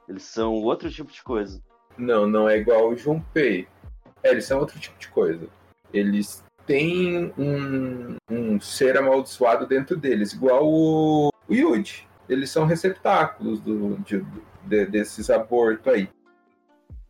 Eles 0.10 0.24
são 0.24 0.56
outro 0.56 0.92
tipo 0.92 1.10
de 1.10 1.24
coisa. 1.24 1.64
Não, 1.98 2.28
não 2.28 2.50
é 2.50 2.58
igual 2.58 2.90
o 2.90 2.98
Junpei. 2.98 3.66
É, 4.22 4.32
eles 4.32 4.44
são 4.44 4.60
outro 4.60 4.78
tipo 4.78 5.00
de 5.00 5.08
coisa. 5.08 5.48
Eles 5.94 6.44
têm 6.68 7.32
um, 7.38 8.18
um 8.30 8.60
ser 8.60 8.98
amaldiçoado 8.98 9.66
dentro 9.66 9.96
deles, 9.96 10.34
igual 10.34 10.68
o, 10.68 11.30
o 11.48 11.54
Yuji. 11.54 12.06
Eles 12.28 12.50
são 12.50 12.66
receptáculos 12.66 13.62
do, 13.62 13.96
de, 14.00 14.22
de, 14.66 14.86
desses 14.86 15.30
abortos 15.30 15.88
aí. 15.88 16.10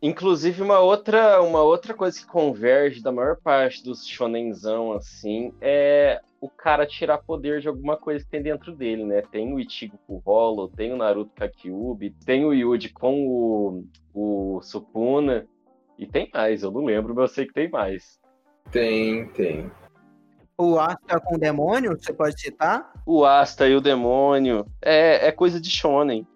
Inclusive, 0.02 0.60
uma 0.60 0.80
outra, 0.80 1.40
uma 1.40 1.62
outra 1.62 1.94
coisa 1.94 2.18
que 2.18 2.26
converge 2.26 3.00
da 3.00 3.12
maior 3.12 3.36
parte 3.36 3.84
dos 3.84 4.04
shonenzão, 4.04 4.92
assim, 4.92 5.54
é 5.60 6.20
o 6.40 6.48
cara 6.48 6.84
tirar 6.84 7.18
poder 7.18 7.60
de 7.60 7.68
alguma 7.68 7.96
coisa 7.96 8.24
que 8.24 8.30
tem 8.32 8.42
dentro 8.42 8.74
dele, 8.74 9.04
né? 9.04 9.22
Tem 9.22 9.54
o 9.54 9.60
Ichigo 9.60 9.96
com 10.04 10.14
o 10.14 10.18
Hollow, 10.18 10.68
tem 10.68 10.92
o 10.92 10.96
Naruto 10.96 11.30
com 11.38 11.44
a 11.44 11.48
Kyuubi, 11.48 12.10
tem 12.26 12.44
o 12.44 12.52
Yuji 12.52 12.88
com 12.88 13.24
o, 13.24 13.84
o 14.12 14.60
Sukuna, 14.60 15.46
e 15.96 16.04
tem 16.04 16.28
mais, 16.34 16.64
eu 16.64 16.72
não 16.72 16.84
lembro, 16.84 17.14
mas 17.14 17.30
eu 17.30 17.34
sei 17.36 17.46
que 17.46 17.52
tem 17.52 17.70
mais. 17.70 18.18
Tem, 18.72 19.28
tem. 19.28 19.70
O 20.58 20.80
Asta 20.80 21.20
com 21.20 21.36
o 21.36 21.38
demônio, 21.38 21.96
você 21.96 22.12
pode 22.12 22.40
citar? 22.40 22.92
O 23.06 23.24
Asta 23.24 23.68
e 23.68 23.76
o 23.76 23.80
demônio, 23.80 24.66
é, 24.80 25.28
é 25.28 25.30
coisa 25.30 25.60
de 25.60 25.70
shonen 25.70 26.26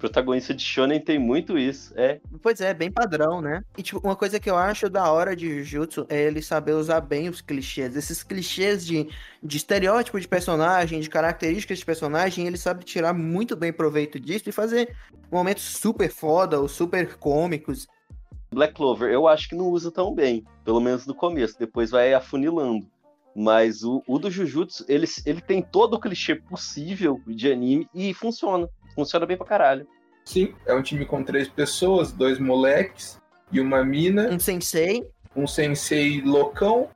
protagonista 0.00 0.54
de 0.54 0.64
shonen 0.64 0.98
tem 0.98 1.18
muito 1.18 1.58
isso, 1.58 1.92
é. 1.94 2.20
Pois 2.42 2.60
é, 2.60 2.72
bem 2.72 2.90
padrão, 2.90 3.40
né? 3.40 3.62
E 3.76 3.82
tipo, 3.82 4.00
uma 4.02 4.16
coisa 4.16 4.40
que 4.40 4.50
eu 4.50 4.56
acho 4.56 4.88
da 4.88 5.12
hora 5.12 5.36
de 5.36 5.62
Jujutsu 5.62 6.06
é 6.08 6.22
ele 6.22 6.42
saber 6.42 6.72
usar 6.72 7.00
bem 7.02 7.28
os 7.28 7.40
clichês. 7.40 7.94
Esses 7.94 8.22
clichês 8.22 8.84
de, 8.84 9.08
de 9.42 9.56
estereótipo 9.56 10.18
de 10.18 10.26
personagem, 10.26 11.00
de 11.00 11.10
características 11.10 11.78
de 11.78 11.84
personagem, 11.84 12.46
ele 12.46 12.56
sabe 12.56 12.82
tirar 12.82 13.12
muito 13.12 13.54
bem 13.54 13.72
proveito 13.72 14.18
disso 14.18 14.48
e 14.48 14.52
fazer 14.52 14.96
momentos 15.30 15.62
super 15.62 16.10
foda 16.10 16.58
ou 16.58 16.66
super 16.66 17.16
cômicos. 17.16 17.86
Black 18.52 18.74
Clover, 18.74 19.12
eu 19.12 19.28
acho 19.28 19.48
que 19.48 19.54
não 19.54 19.68
usa 19.68 19.92
tão 19.92 20.12
bem, 20.12 20.44
pelo 20.64 20.80
menos 20.80 21.06
no 21.06 21.14
começo, 21.14 21.58
depois 21.58 21.90
vai 21.90 22.12
afunilando. 22.12 22.84
Mas 23.36 23.84
o, 23.84 24.02
o 24.08 24.18
do 24.18 24.28
Jujutsu, 24.28 24.84
ele, 24.88 25.06
ele 25.24 25.40
tem 25.40 25.62
todo 25.62 25.94
o 25.94 26.00
clichê 26.00 26.34
possível 26.34 27.20
de 27.26 27.52
anime 27.52 27.88
e 27.94 28.12
funciona. 28.12 28.68
Funciona 28.94 29.26
bem 29.26 29.36
pra 29.36 29.46
caralho. 29.46 29.86
Sim, 30.24 30.54
é 30.66 30.74
um 30.74 30.82
time 30.82 31.04
com 31.04 31.24
três 31.24 31.48
pessoas, 31.48 32.12
dois 32.12 32.38
moleques 32.38 33.20
e 33.50 33.60
uma 33.60 33.84
mina. 33.84 34.28
Um 34.28 34.38
sensei. 34.38 35.06
Um 35.34 35.46
sensei 35.46 36.20
loucão. 36.22 36.88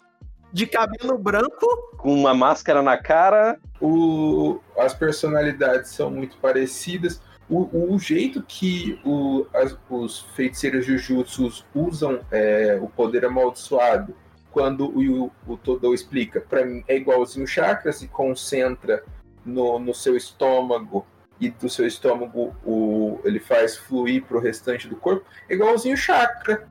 De 0.53 0.67
cabelo 0.67 1.19
branco. 1.19 1.67
Com 1.99 2.15
uma 2.15 2.35
máscara 2.35 2.83
na 2.83 2.97
cara. 2.97 3.59
O, 3.81 4.61
as 4.79 4.95
personalidades 4.95 5.91
são 5.91 6.11
muito 6.11 6.37
parecidas. 6.39 7.21
O, 7.49 7.93
o 7.93 7.99
jeito 7.99 8.43
que 8.43 8.99
o, 9.05 9.47
as, 9.53 9.77
os 9.91 10.21
feiticeiros 10.35 10.87
Jujutsu 10.87 11.65
usam 11.75 12.21
é, 12.31 12.79
o 12.81 12.89
poder 12.89 13.25
amaldiçoado, 13.25 14.15
quando 14.51 14.87
o, 14.87 15.31
o 15.47 15.57
Todou 15.57 15.93
explica, 15.93 16.41
para 16.41 16.65
mim 16.65 16.83
é 16.89 16.97
igualzinho 16.97 17.47
chakra, 17.47 17.93
se 17.93 18.09
concentra 18.09 19.05
no, 19.45 19.79
no 19.79 19.93
seu 19.93 20.17
estômago 20.17 21.05
e 21.41 21.51
do 21.51 21.69
seu 21.69 21.87
estômago 21.87 22.55
o, 22.65 23.21
ele 23.25 23.41
faz 23.41 23.77
fluir 23.77 24.25
para 24.25 24.37
o 24.37 24.41
restante 24.41 24.89
do 24.89 24.97
corpo, 24.97 25.25
é 25.49 25.55
igualzinho 25.55 25.97
chakra. 25.97 26.69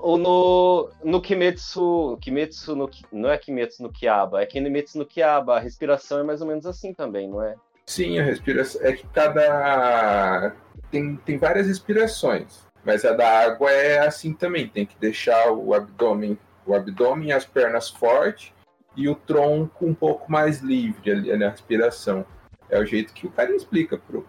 Ou 0.00 0.18
no, 0.18 0.90
no 1.04 1.20
Kimetsu, 1.20 2.18
Kimetsu 2.20 2.74
no, 2.74 2.90
não 3.12 3.30
é 3.30 3.38
Kimetsu 3.38 3.82
no 3.82 3.92
Kiaba, 3.92 4.42
é 4.42 4.46
Kimetsu 4.46 4.98
no 4.98 5.06
Kiaba, 5.06 5.56
a 5.56 5.60
respiração 5.60 6.18
é 6.18 6.22
mais 6.24 6.40
ou 6.40 6.48
menos 6.48 6.66
assim 6.66 6.92
também, 6.92 7.28
não 7.28 7.40
é? 7.40 7.54
Sim, 7.86 8.18
a 8.18 8.24
respiração, 8.24 8.80
é 8.82 8.92
que 8.92 9.06
cada, 9.08 10.56
tem, 10.90 11.14
tem 11.24 11.38
várias 11.38 11.68
respirações, 11.68 12.66
mas 12.84 13.04
a 13.04 13.12
da 13.12 13.44
água 13.44 13.70
é 13.70 13.98
assim 13.98 14.32
também, 14.32 14.66
tem 14.66 14.84
que 14.84 14.98
deixar 14.98 15.52
o 15.52 15.72
abdômen, 15.72 16.36
o 16.66 16.74
abdômen 16.74 17.28
e 17.28 17.32
as 17.32 17.44
pernas 17.44 17.88
fortes 17.88 18.52
e 18.96 19.08
o 19.08 19.14
tronco 19.14 19.86
um 19.86 19.94
pouco 19.94 20.32
mais 20.32 20.60
livre 20.60 21.12
ali 21.12 21.36
na 21.36 21.50
respiração. 21.50 22.26
É 22.70 22.78
o 22.78 22.86
jeito 22.86 23.12
que 23.12 23.26
o 23.26 23.30
cara 23.30 23.54
explica 23.54 23.96
pro. 23.96 24.26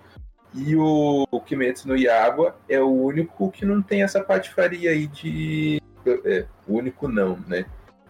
E 0.53 0.75
o, 0.75 1.27
o 1.29 1.41
Kimetsu 1.41 1.87
no 1.87 1.95
Yaba 1.95 2.55
é 2.67 2.79
o 2.79 2.89
único 2.89 3.51
que 3.51 3.65
não 3.65 3.81
tem 3.81 4.03
essa 4.03 4.23
patifaria 4.23 4.91
aí 4.91 5.07
de. 5.07 5.81
É, 6.25 6.45
o 6.67 6.77
único 6.77 7.07
não, 7.07 7.37
né? 7.47 7.65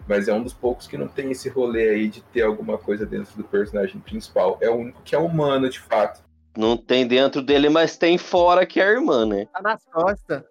Mas 0.08 0.28
é 0.28 0.32
um 0.32 0.42
dos 0.42 0.54
poucos 0.54 0.86
que 0.86 0.96
não 0.96 1.08
tem 1.08 1.30
esse 1.30 1.48
rolê 1.48 1.90
aí 1.90 2.08
de 2.08 2.22
ter 2.22 2.42
alguma 2.42 2.78
coisa 2.78 3.04
dentro 3.04 3.36
do 3.36 3.44
personagem 3.44 4.00
principal. 4.00 4.56
É 4.60 4.70
o 4.70 4.76
único 4.76 5.02
que 5.02 5.14
é 5.14 5.18
humano, 5.18 5.68
de 5.68 5.80
fato. 5.80 6.22
Não 6.56 6.76
tem 6.76 7.06
dentro 7.06 7.42
dele, 7.42 7.68
mas 7.68 7.96
tem 7.96 8.16
fora 8.16 8.64
que 8.64 8.80
é 8.80 8.84
a 8.84 8.90
irmã, 8.90 9.26
né? 9.26 9.46
Tá 9.52 9.60
nas 9.60 9.84
costas. 9.84 10.42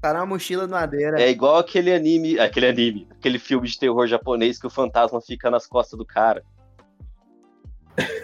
Tá 0.00 0.12
na 0.12 0.24
mochila 0.24 0.66
de 0.66 0.70
madeira. 0.70 1.20
É 1.20 1.30
igual 1.30 1.56
aquele 1.56 1.92
anime. 1.92 2.38
Aquele 2.38 2.66
anime. 2.66 3.08
Aquele 3.10 3.38
filme 3.38 3.66
de 3.66 3.78
terror 3.78 4.06
japonês 4.06 4.58
que 4.58 4.66
o 4.66 4.70
fantasma 4.70 5.20
fica 5.20 5.50
nas 5.50 5.66
costas 5.66 5.98
do 5.98 6.04
cara. 6.04 6.44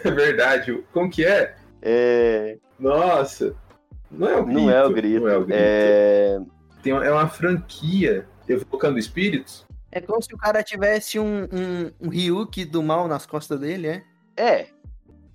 É 0.03 0.09
verdade. 0.11 0.83
Como 0.93 1.09
que 1.09 1.25
é? 1.25 1.55
É. 1.81 2.57
Nossa. 2.79 3.55
Não 4.09 4.27
é 4.27 4.37
o 4.37 4.45
grito. 4.45 4.61
Não 4.61 4.69
é 4.69 4.85
o 4.85 4.93
grito. 4.93 5.21
Não 5.21 5.29
é, 5.29 5.37
o 5.37 5.45
grito. 5.45 5.59
é... 5.59 6.39
Tem, 6.81 6.93
é 6.93 7.11
uma 7.11 7.27
franquia 7.27 8.27
evocando 8.47 8.97
espíritos. 8.97 9.65
É 9.91 10.01
como 10.01 10.21
se 10.21 10.33
o 10.33 10.37
cara 10.37 10.61
tivesse 10.61 11.17
um, 11.19 11.43
um, 11.43 11.91
um 12.01 12.09
Ryuki 12.09 12.65
do 12.65 12.83
mal 12.83 13.07
nas 13.07 13.25
costas 13.25 13.59
dele, 13.59 13.87
é? 13.87 14.03
É. 14.35 14.67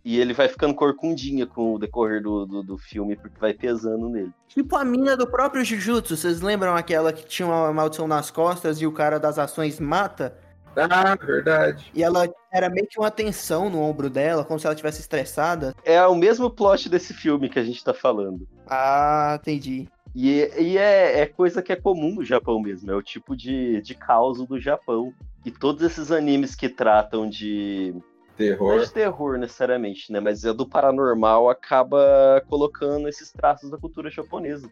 E 0.05 0.19
ele 0.19 0.33
vai 0.33 0.49
ficando 0.49 0.75
corcundinha 0.75 1.47
com 1.47 1.75
o 1.75 1.79
decorrer 1.79 2.23
do, 2.23 2.47
do, 2.47 2.63
do, 2.63 2.79
filme, 2.79 3.17
porque 3.17 3.39
vai 3.39 3.53
pesando 3.53 4.09
nele. 4.09 4.33
Tipo 4.49 4.77
a 4.77 4.85
mina 4.85 5.17
do 5.17 5.27
próprio 5.27 5.65
Jujutsu, 5.65 6.17
vocês 6.17 6.41
lembram 6.41 6.75
aquela 6.75 7.13
que 7.13 7.25
tinha 7.27 7.47
uma 7.47 7.73
maldição 7.73 8.09
nas 8.09 8.31
costas 8.31 8.81
e 8.81 8.87
o 8.87 8.93
cara 8.93 9.19
das 9.19 9.39
ações 9.39 9.79
mata? 9.79 10.37
Ah, 10.77 11.17
verdade. 11.17 11.91
E 11.95 12.03
ela 12.03 12.29
era 12.53 12.69
meio 12.69 12.87
que 12.87 12.99
uma 12.99 13.11
tensão 13.11 13.71
no 13.71 13.81
ombro 13.81 14.11
dela, 14.11 14.45
como 14.45 14.59
se 14.59 14.67
ela 14.67 14.75
estivesse 14.75 15.01
estressada. 15.01 15.75
É 15.85 16.05
o 16.07 16.15
mesmo 16.15 16.51
plot 16.51 16.89
desse 16.89 17.15
filme 17.15 17.49
que 17.49 17.59
a 17.59 17.63
gente 17.63 17.83
tá 17.83 17.95
falando. 17.95 18.47
Ah, 18.69 19.39
entendi. 19.41 19.89
E, 20.15 20.51
e 20.59 20.77
é, 20.77 21.21
é, 21.21 21.27
coisa 21.27 21.63
que 21.63 21.73
é 21.73 21.77
comum 21.77 22.17
no 22.17 22.25
Japão 22.25 22.61
mesmo, 22.61 22.91
é 22.91 22.95
o 22.95 23.03
tipo 23.03 23.37
de, 23.37 23.81
de 23.83 23.95
caos 23.95 24.45
do 24.45 24.59
Japão. 24.59 25.15
E 25.45 25.51
todos 25.51 25.83
esses 25.83 26.11
animes 26.11 26.55
que 26.55 26.69
tratam 26.69 27.29
de. 27.29 27.95
Terror. 28.37 28.77
Não 28.77 28.85
de 28.85 28.93
terror 28.93 29.39
necessariamente, 29.39 30.11
né? 30.11 30.19
Mas 30.19 30.45
é 30.45 30.53
do 30.53 30.67
paranormal 30.67 31.49
acaba 31.49 32.43
colocando 32.49 33.09
esses 33.09 33.31
traços 33.31 33.71
da 33.71 33.79
cultura 33.79 34.11
japonesa. 34.11 34.71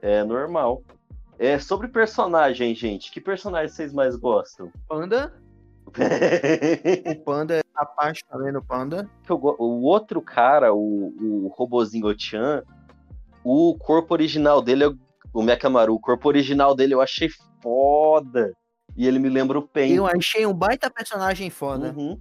É 0.00 0.22
normal. 0.22 0.82
É, 1.38 1.58
sobre 1.58 1.88
personagem, 1.88 2.74
gente, 2.74 3.10
que 3.10 3.20
personagem 3.20 3.68
vocês 3.68 3.92
mais 3.92 4.14
gostam? 4.14 4.70
Panda. 4.88 5.34
o 7.06 7.24
Panda, 7.24 7.60
a 7.74 7.84
parte 7.84 8.24
também 8.28 8.52
no 8.52 8.62
Panda. 8.62 9.08
O 9.28 9.86
outro 9.86 10.20
cara, 10.22 10.72
o, 10.72 11.12
o 11.20 11.48
robozinho 11.56 12.14
Chan, 12.18 12.62
o 13.44 13.76
corpo 13.78 14.14
original 14.14 14.62
dele 14.62 14.84
é 14.84 14.92
o 15.32 15.42
Mekamaru. 15.42 15.94
O 15.94 16.00
corpo 16.00 16.28
original 16.28 16.74
dele 16.74 16.94
eu 16.94 17.00
achei 17.00 17.28
foda. 17.62 18.52
E 18.96 19.06
ele 19.06 19.18
me 19.18 19.28
lembra 19.28 19.58
o 19.58 19.62
Pen. 19.62 19.92
Eu 19.92 20.06
achei 20.06 20.46
um 20.46 20.54
baita 20.54 20.88
personagem 20.88 21.50
foda. 21.50 21.92
Uhum. 21.96 22.18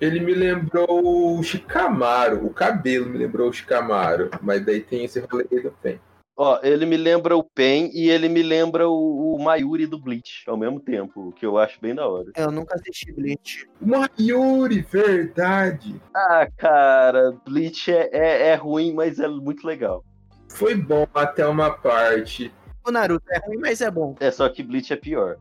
Ele 0.00 0.20
me 0.20 0.34
lembrou 0.34 1.38
o 1.38 1.42
Shikamaru. 1.42 2.44
O 2.44 2.50
cabelo 2.52 3.06
me 3.06 3.16
lembrou 3.16 3.48
o 3.48 3.52
Shikamaru. 3.52 4.30
Mas 4.42 4.64
daí 4.64 4.80
tem 4.80 5.04
esse 5.04 5.20
rolê 5.20 5.44
do 5.44 5.70
Pen. 5.70 6.00
Ó, 6.36 6.58
ele 6.64 6.84
me 6.84 6.96
lembra 6.96 7.36
o 7.36 7.44
Pen 7.44 7.90
e 7.94 8.10
ele 8.10 8.28
me 8.28 8.42
lembra 8.42 8.88
o, 8.88 9.36
o, 9.36 9.42
Mayuri 9.42 9.86
do 9.86 10.00
Bleach 10.00 10.42
ao 10.48 10.56
mesmo 10.56 10.80
tempo, 10.80 11.32
que 11.32 11.46
eu 11.46 11.56
acho 11.56 11.80
bem 11.80 11.94
da 11.94 12.08
hora. 12.08 12.32
Eu 12.36 12.50
nunca 12.50 12.74
assisti 12.74 13.12
Bleach. 13.12 13.68
Mayuri, 13.80 14.80
verdade! 14.80 16.00
Ah, 16.12 16.48
cara, 16.56 17.36
Bleach 17.46 17.92
é, 17.92 18.10
é, 18.12 18.48
é, 18.48 18.54
ruim, 18.56 18.92
mas 18.92 19.20
é 19.20 19.28
muito 19.28 19.64
legal. 19.64 20.04
Foi 20.48 20.74
bom 20.74 21.06
até 21.14 21.46
uma 21.46 21.70
parte. 21.70 22.52
O 22.84 22.90
Naruto 22.90 23.26
é 23.30 23.38
ruim, 23.46 23.58
mas 23.58 23.80
é 23.80 23.90
bom. 23.90 24.16
É 24.18 24.32
só 24.32 24.48
que 24.48 24.62
Bleach 24.62 24.92
é 24.92 24.96
pior. 24.96 25.36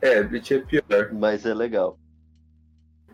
É, 0.00 0.22
Bleach 0.22 0.54
é 0.54 0.58
pior. 0.58 1.12
Mas 1.12 1.44
é 1.44 1.52
legal. 1.52 1.98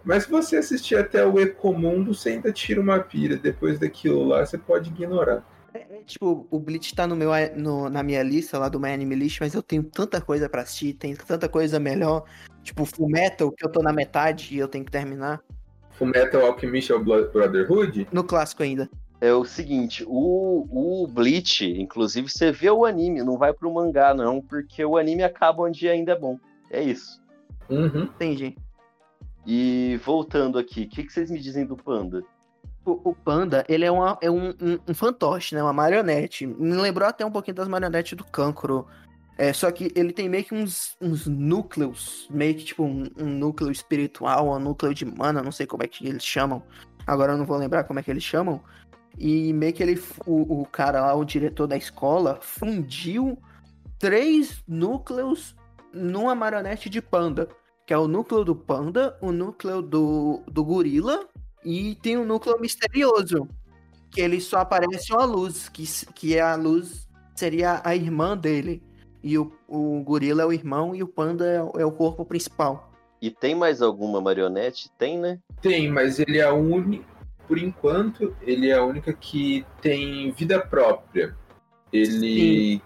Mas 0.04 0.24
se 0.24 0.30
você 0.30 0.56
assistir 0.56 0.96
até 0.96 1.26
o 1.26 1.38
Ecomundo, 1.40 2.14
você 2.14 2.30
ainda 2.30 2.52
tira 2.52 2.80
uma 2.80 3.00
pira. 3.00 3.36
Depois 3.36 3.78
daquilo 3.80 4.24
lá, 4.24 4.46
você 4.46 4.56
pode 4.56 4.90
ignorar. 4.90 5.44
É, 5.72 5.78
é, 5.78 6.02
tipo, 6.04 6.46
o 6.50 6.58
Bleach 6.58 6.94
tá 6.94 7.06
no 7.06 7.14
meu, 7.14 7.30
no, 7.56 7.88
na 7.88 8.02
minha 8.02 8.22
lista 8.22 8.58
lá 8.58 8.68
do 8.68 8.80
My 8.80 8.90
Anime 8.90 9.14
List, 9.14 9.40
mas 9.40 9.54
eu 9.54 9.62
tenho 9.62 9.84
tanta 9.84 10.20
coisa 10.20 10.48
pra 10.48 10.62
assistir, 10.62 10.94
tem 10.94 11.14
tanta 11.14 11.48
coisa 11.48 11.78
melhor. 11.78 12.24
Tipo, 12.62 12.84
Full 12.84 13.08
Metal, 13.08 13.50
que 13.52 13.64
eu 13.64 13.70
tô 13.70 13.82
na 13.82 13.92
metade 13.92 14.54
e 14.54 14.58
eu 14.58 14.68
tenho 14.68 14.84
que 14.84 14.90
terminar. 14.90 15.40
Full 15.92 16.08
Metal 16.08 16.44
Alchemist 16.44 16.90
Brotherhood? 17.32 18.08
No 18.12 18.24
clássico 18.24 18.62
ainda. 18.62 18.88
É 19.20 19.32
o 19.34 19.44
seguinte, 19.44 20.02
o, 20.08 20.66
o 20.70 21.06
Bleach, 21.06 21.64
inclusive, 21.78 22.30
você 22.30 22.50
vê 22.50 22.70
o 22.70 22.86
anime, 22.86 23.22
não 23.22 23.36
vai 23.36 23.52
pro 23.52 23.72
mangá, 23.72 24.14
não, 24.14 24.40
porque 24.40 24.82
o 24.82 24.96
anime 24.96 25.22
acaba 25.22 25.62
onde 25.62 25.86
ainda 25.88 26.12
é 26.12 26.18
bom. 26.18 26.38
É 26.70 26.82
isso. 26.82 27.20
Uhum. 27.68 28.04
Entendi. 28.04 28.56
E 29.46 30.00
voltando 30.04 30.58
aqui, 30.58 30.84
o 30.84 30.88
que, 30.88 31.04
que 31.04 31.12
vocês 31.12 31.30
me 31.30 31.38
dizem 31.38 31.66
do 31.66 31.76
Panda? 31.76 32.22
O, 32.84 33.10
o 33.10 33.14
Panda, 33.14 33.64
ele 33.68 33.84
é, 33.84 33.90
uma, 33.90 34.18
é 34.22 34.30
um, 34.30 34.50
um, 34.50 34.78
um 34.88 34.94
fantoche, 34.94 35.54
né? 35.54 35.62
Uma 35.62 35.72
marionete. 35.72 36.46
Me 36.46 36.74
lembrou 36.74 37.08
até 37.08 37.24
um 37.24 37.30
pouquinho 37.30 37.56
das 37.56 37.68
marionetes 37.68 38.16
do 38.16 38.24
Cancro. 38.24 38.86
É, 39.36 39.52
só 39.52 39.70
que 39.70 39.90
ele 39.94 40.12
tem 40.12 40.28
meio 40.28 40.44
que 40.44 40.54
uns, 40.54 40.96
uns 41.00 41.26
núcleos, 41.26 42.28
meio 42.30 42.54
que 42.54 42.64
tipo 42.64 42.84
um, 42.84 43.04
um 43.18 43.26
núcleo 43.26 43.70
espiritual, 43.70 44.50
um 44.50 44.58
núcleo 44.58 44.92
de 44.94 45.06
mana, 45.06 45.42
não 45.42 45.50
sei 45.50 45.66
como 45.66 45.82
é 45.82 45.88
que 45.88 46.06
eles 46.06 46.24
chamam. 46.24 46.62
Agora 47.06 47.32
eu 47.32 47.38
não 47.38 47.46
vou 47.46 47.56
lembrar 47.56 47.84
como 47.84 47.98
é 47.98 48.02
que 48.02 48.10
eles 48.10 48.22
chamam. 48.22 48.60
E 49.18 49.52
meio 49.52 49.72
que 49.72 49.82
ele, 49.82 50.02
o, 50.26 50.60
o 50.60 50.66
cara 50.66 51.00
lá, 51.00 51.14
o 51.14 51.24
diretor 51.24 51.66
da 51.66 51.76
escola, 51.76 52.38
fundiu 52.42 53.38
três 53.98 54.62
núcleos 54.68 55.56
numa 55.92 56.34
marionete 56.34 56.88
de 56.88 57.00
panda. 57.00 57.48
Que 57.86 57.94
é 57.94 57.98
o 57.98 58.06
núcleo 58.06 58.44
do 58.44 58.54
panda, 58.54 59.16
o 59.20 59.32
núcleo 59.32 59.82
do, 59.82 60.42
do 60.46 60.64
gorila 60.64 61.26
e 61.64 61.94
tem 61.96 62.16
um 62.18 62.24
núcleo 62.24 62.60
misterioso. 62.60 63.48
Que 64.10 64.20
ele 64.20 64.40
só 64.40 64.58
aparece 64.58 65.12
uma 65.12 65.24
luz, 65.24 65.68
que, 65.68 65.84
que 66.14 66.36
é 66.36 66.40
a 66.40 66.56
luz 66.56 67.08
seria 67.36 67.80
a 67.84 67.94
irmã 67.94 68.36
dele. 68.36 68.82
E 69.22 69.38
o, 69.38 69.52
o 69.68 70.02
gorila 70.02 70.42
é 70.42 70.46
o 70.46 70.52
irmão 70.52 70.94
e 70.94 71.02
o 71.02 71.06
panda 71.06 71.46
é, 71.46 71.62
o- 71.62 71.72
é 71.78 71.84
o 71.84 71.92
corpo 71.92 72.24
principal. 72.24 72.90
E 73.22 73.30
tem 73.30 73.54
mais 73.54 73.82
alguma 73.82 74.20
marionete? 74.20 74.90
Tem, 74.98 75.18
né? 75.18 75.38
Tem, 75.60 75.88
mas 75.90 76.18
ele 76.18 76.38
é 76.38 76.44
a 76.44 76.52
única. 76.52 77.04
Por 77.46 77.58
enquanto, 77.58 78.34
ele 78.42 78.68
é 78.70 78.74
a 78.74 78.82
única 78.84 79.12
que 79.12 79.64
tem 79.82 80.32
vida 80.32 80.58
própria. 80.58 81.36
Ele. 81.92 82.80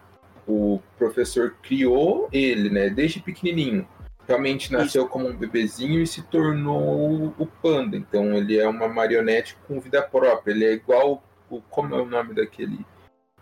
O 0.46 0.78
professor 0.98 1.56
criou 1.62 2.28
ele, 2.30 2.68
né? 2.68 2.90
Desde 2.90 3.20
pequenininho. 3.20 3.88
Realmente 4.26 4.72
nasceu 4.72 5.06
como 5.06 5.28
um 5.28 5.36
bebezinho 5.36 6.00
e 6.00 6.06
se 6.06 6.22
tornou 6.22 7.34
o 7.38 7.46
panda. 7.46 7.96
Então 7.96 8.34
ele 8.34 8.58
é 8.58 8.66
uma 8.66 8.88
marionete 8.88 9.56
com 9.66 9.80
vida 9.80 10.02
própria. 10.02 10.52
Ele 10.52 10.64
é 10.64 10.72
igual. 10.72 11.22
O, 11.50 11.60
como 11.60 11.94
é 11.94 12.00
o 12.00 12.06
nome 12.06 12.32
daquele 12.34 12.84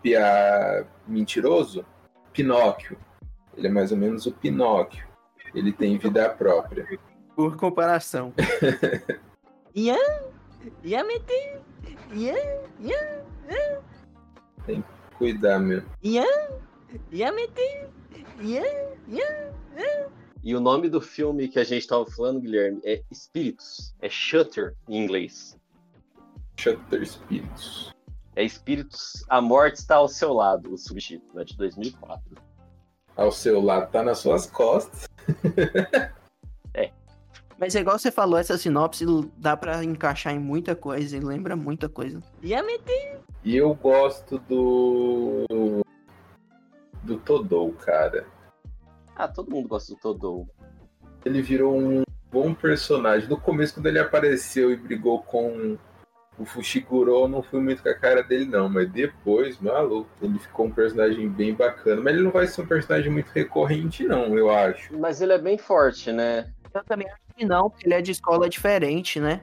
piá 0.01 0.85
mentiroso? 1.07 1.85
Pinóquio. 2.33 2.97
Ele 3.55 3.67
é 3.67 3.69
mais 3.69 3.91
ou 3.91 3.97
menos 3.97 4.25
o 4.25 4.31
Pinóquio. 4.31 5.07
Ele 5.55 5.71
tem 5.71 5.97
vida 5.97 6.29
própria. 6.29 6.85
Por 7.35 7.55
comparação. 7.55 8.33
Ian? 9.73 9.95
Yamete? 10.83 11.59
Ian? 12.13 12.35
Ian? 12.79 13.23
Cuidar 15.17 15.59
mesmo. 15.59 15.87
Ian? 16.03 16.25
Yamete? 17.11 17.87
Ian? 18.41 18.63
Ian? 19.07 19.53
E 20.43 20.53
o 20.55 20.59
nome 20.59 20.89
do 20.89 20.99
filme 20.99 21.47
que 21.47 21.57
a 21.57 21.63
gente 21.63 21.87
tava 21.87 22.05
falando, 22.05 22.41
Guilherme, 22.41 22.81
é 22.83 23.01
Espíritos. 23.09 23.95
É 24.01 24.09
Shutter 24.09 24.75
em 24.89 25.01
inglês. 25.01 25.57
Shutter 26.59 27.05
Spirits. 27.05 27.91
É 28.35 28.43
Espíritos, 28.43 29.23
a 29.29 29.39
morte 29.39 29.75
está 29.75 29.95
ao 29.95 30.07
seu 30.07 30.33
lado, 30.33 30.73
o 30.73 30.77
subtítulo, 30.77 31.39
é 31.39 31.43
de 31.43 31.55
2004. 31.55 32.21
Ao 33.15 33.31
seu 33.31 33.61
lado, 33.61 33.91
tá 33.91 34.03
nas 34.03 34.17
suas 34.19 34.47
costas. 34.47 35.07
Mas 37.63 37.75
é 37.75 37.79
igual 37.79 37.97
você 37.97 38.11
falou, 38.11 38.37
essa 38.37 38.57
sinopse 38.57 39.05
dá 39.37 39.55
pra 39.55 39.81
encaixar 39.85 40.33
em 40.33 40.39
muita 40.39 40.75
coisa 40.75 41.15
e 41.15 41.19
lembra 41.21 41.55
muita 41.55 41.87
coisa. 41.87 42.21
Yamete? 42.43 43.17
E 43.41 43.55
eu 43.55 43.73
gosto 43.75 44.37
do. 44.39 45.45
do 47.01 47.17
Todou, 47.19 47.71
cara. 47.71 48.25
Ah, 49.15 49.27
todo 49.27 49.51
mundo 49.51 49.67
gosta 49.67 49.93
do 49.93 49.99
Todou. 49.99 50.47
Ele 51.25 51.41
virou 51.41 51.77
um 51.77 52.03
bom 52.31 52.53
personagem. 52.53 53.29
No 53.29 53.39
começo, 53.39 53.75
quando 53.75 53.85
ele 53.85 53.99
apareceu 53.99 54.71
e 54.71 54.75
brigou 54.75 55.21
com 55.21 55.77
o 56.37 56.45
Fushiguro, 56.45 57.27
não 57.27 57.43
fui 57.43 57.61
muito 57.61 57.83
com 57.83 57.89
a 57.89 57.93
cara 57.93 58.23
dele, 58.23 58.45
não. 58.45 58.67
Mas 58.67 58.89
depois, 58.91 59.59
maluco, 59.59 60.09
ele 60.21 60.39
ficou 60.39 60.65
um 60.65 60.71
personagem 60.71 61.29
bem 61.29 61.53
bacana. 61.53 62.01
Mas 62.01 62.13
ele 62.13 62.23
não 62.23 62.31
vai 62.31 62.47
ser 62.47 62.61
um 62.61 62.67
personagem 62.67 63.11
muito 63.11 63.29
recorrente, 63.29 64.03
não, 64.03 64.37
eu 64.37 64.49
acho. 64.49 64.97
Mas 64.97 65.21
ele 65.21 65.33
é 65.33 65.37
bem 65.37 65.57
forte, 65.57 66.11
né? 66.11 66.51
Eu 66.73 66.83
também 66.83 67.07
acho 67.07 67.21
que 67.37 67.45
não, 67.45 67.69
porque 67.69 67.85
ele 67.85 67.93
é 67.93 68.01
de 68.01 68.11
escola 68.11 68.49
diferente, 68.49 69.19
né? 69.19 69.41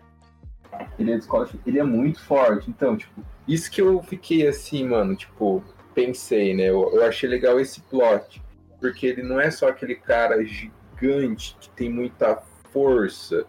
Ele 0.98 1.12
é 1.12 1.14
de 1.14 1.20
escola, 1.20 1.48
ele 1.64 1.78
é 1.78 1.84
muito 1.84 2.20
forte. 2.20 2.68
Então, 2.68 2.96
tipo, 2.96 3.24
isso 3.46 3.70
que 3.70 3.80
eu 3.80 4.02
fiquei 4.02 4.46
assim, 4.46 4.88
mano, 4.88 5.14
tipo, 5.14 5.62
pensei, 5.94 6.54
né? 6.54 6.64
Eu, 6.64 6.90
eu 6.92 7.04
achei 7.04 7.28
legal 7.28 7.60
esse 7.60 7.80
plot. 7.82 8.42
Porque 8.80 9.06
ele 9.06 9.22
não 9.22 9.40
é 9.40 9.50
só 9.50 9.68
aquele 9.68 9.94
cara 9.94 10.42
gigante 10.44 11.56
que 11.60 11.70
tem 11.70 11.90
muita 11.90 12.36
força. 12.72 13.44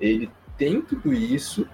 Ele 0.00 0.30
tem 0.56 0.80
tudo 0.80 1.12
isso 1.12 1.68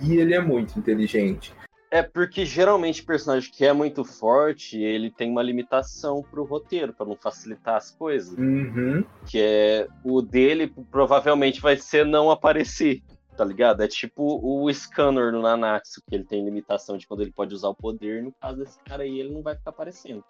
e 0.00 0.16
ele 0.16 0.34
é 0.34 0.40
muito 0.40 0.78
inteligente. 0.78 1.54
É 1.90 2.02
porque 2.02 2.46
geralmente 2.46 3.02
o 3.02 3.06
personagem 3.06 3.52
que 3.52 3.66
é 3.66 3.72
muito 3.72 4.02
forte, 4.02 4.80
ele 4.80 5.10
tem 5.10 5.30
uma 5.30 5.42
limitação 5.42 6.22
pro 6.22 6.42
roteiro, 6.42 6.94
pra 6.94 7.04
não 7.04 7.14
facilitar 7.14 7.76
as 7.76 7.90
coisas. 7.90 8.36
Uhum. 8.38 9.04
Que 9.26 9.38
é 9.38 9.88
o 10.02 10.22
dele 10.22 10.72
provavelmente 10.90 11.60
vai 11.60 11.76
ser 11.76 12.06
não 12.06 12.30
aparecer, 12.30 13.02
tá 13.36 13.44
ligado? 13.44 13.82
É 13.82 13.88
tipo 13.88 14.40
o 14.42 14.72
Scanner 14.72 15.30
no 15.32 15.42
Nanatsu, 15.42 16.02
que 16.08 16.14
ele 16.14 16.24
tem 16.24 16.42
limitação 16.42 16.96
de 16.96 17.06
quando 17.06 17.20
ele 17.20 17.30
pode 17.30 17.54
usar 17.54 17.68
o 17.68 17.74
poder. 17.74 18.22
No 18.22 18.32
caso 18.32 18.60
desse 18.60 18.78
cara 18.84 19.02
aí, 19.02 19.20
ele 19.20 19.34
não 19.34 19.42
vai 19.42 19.54
ficar 19.54 19.70
aparecendo. 19.70 20.24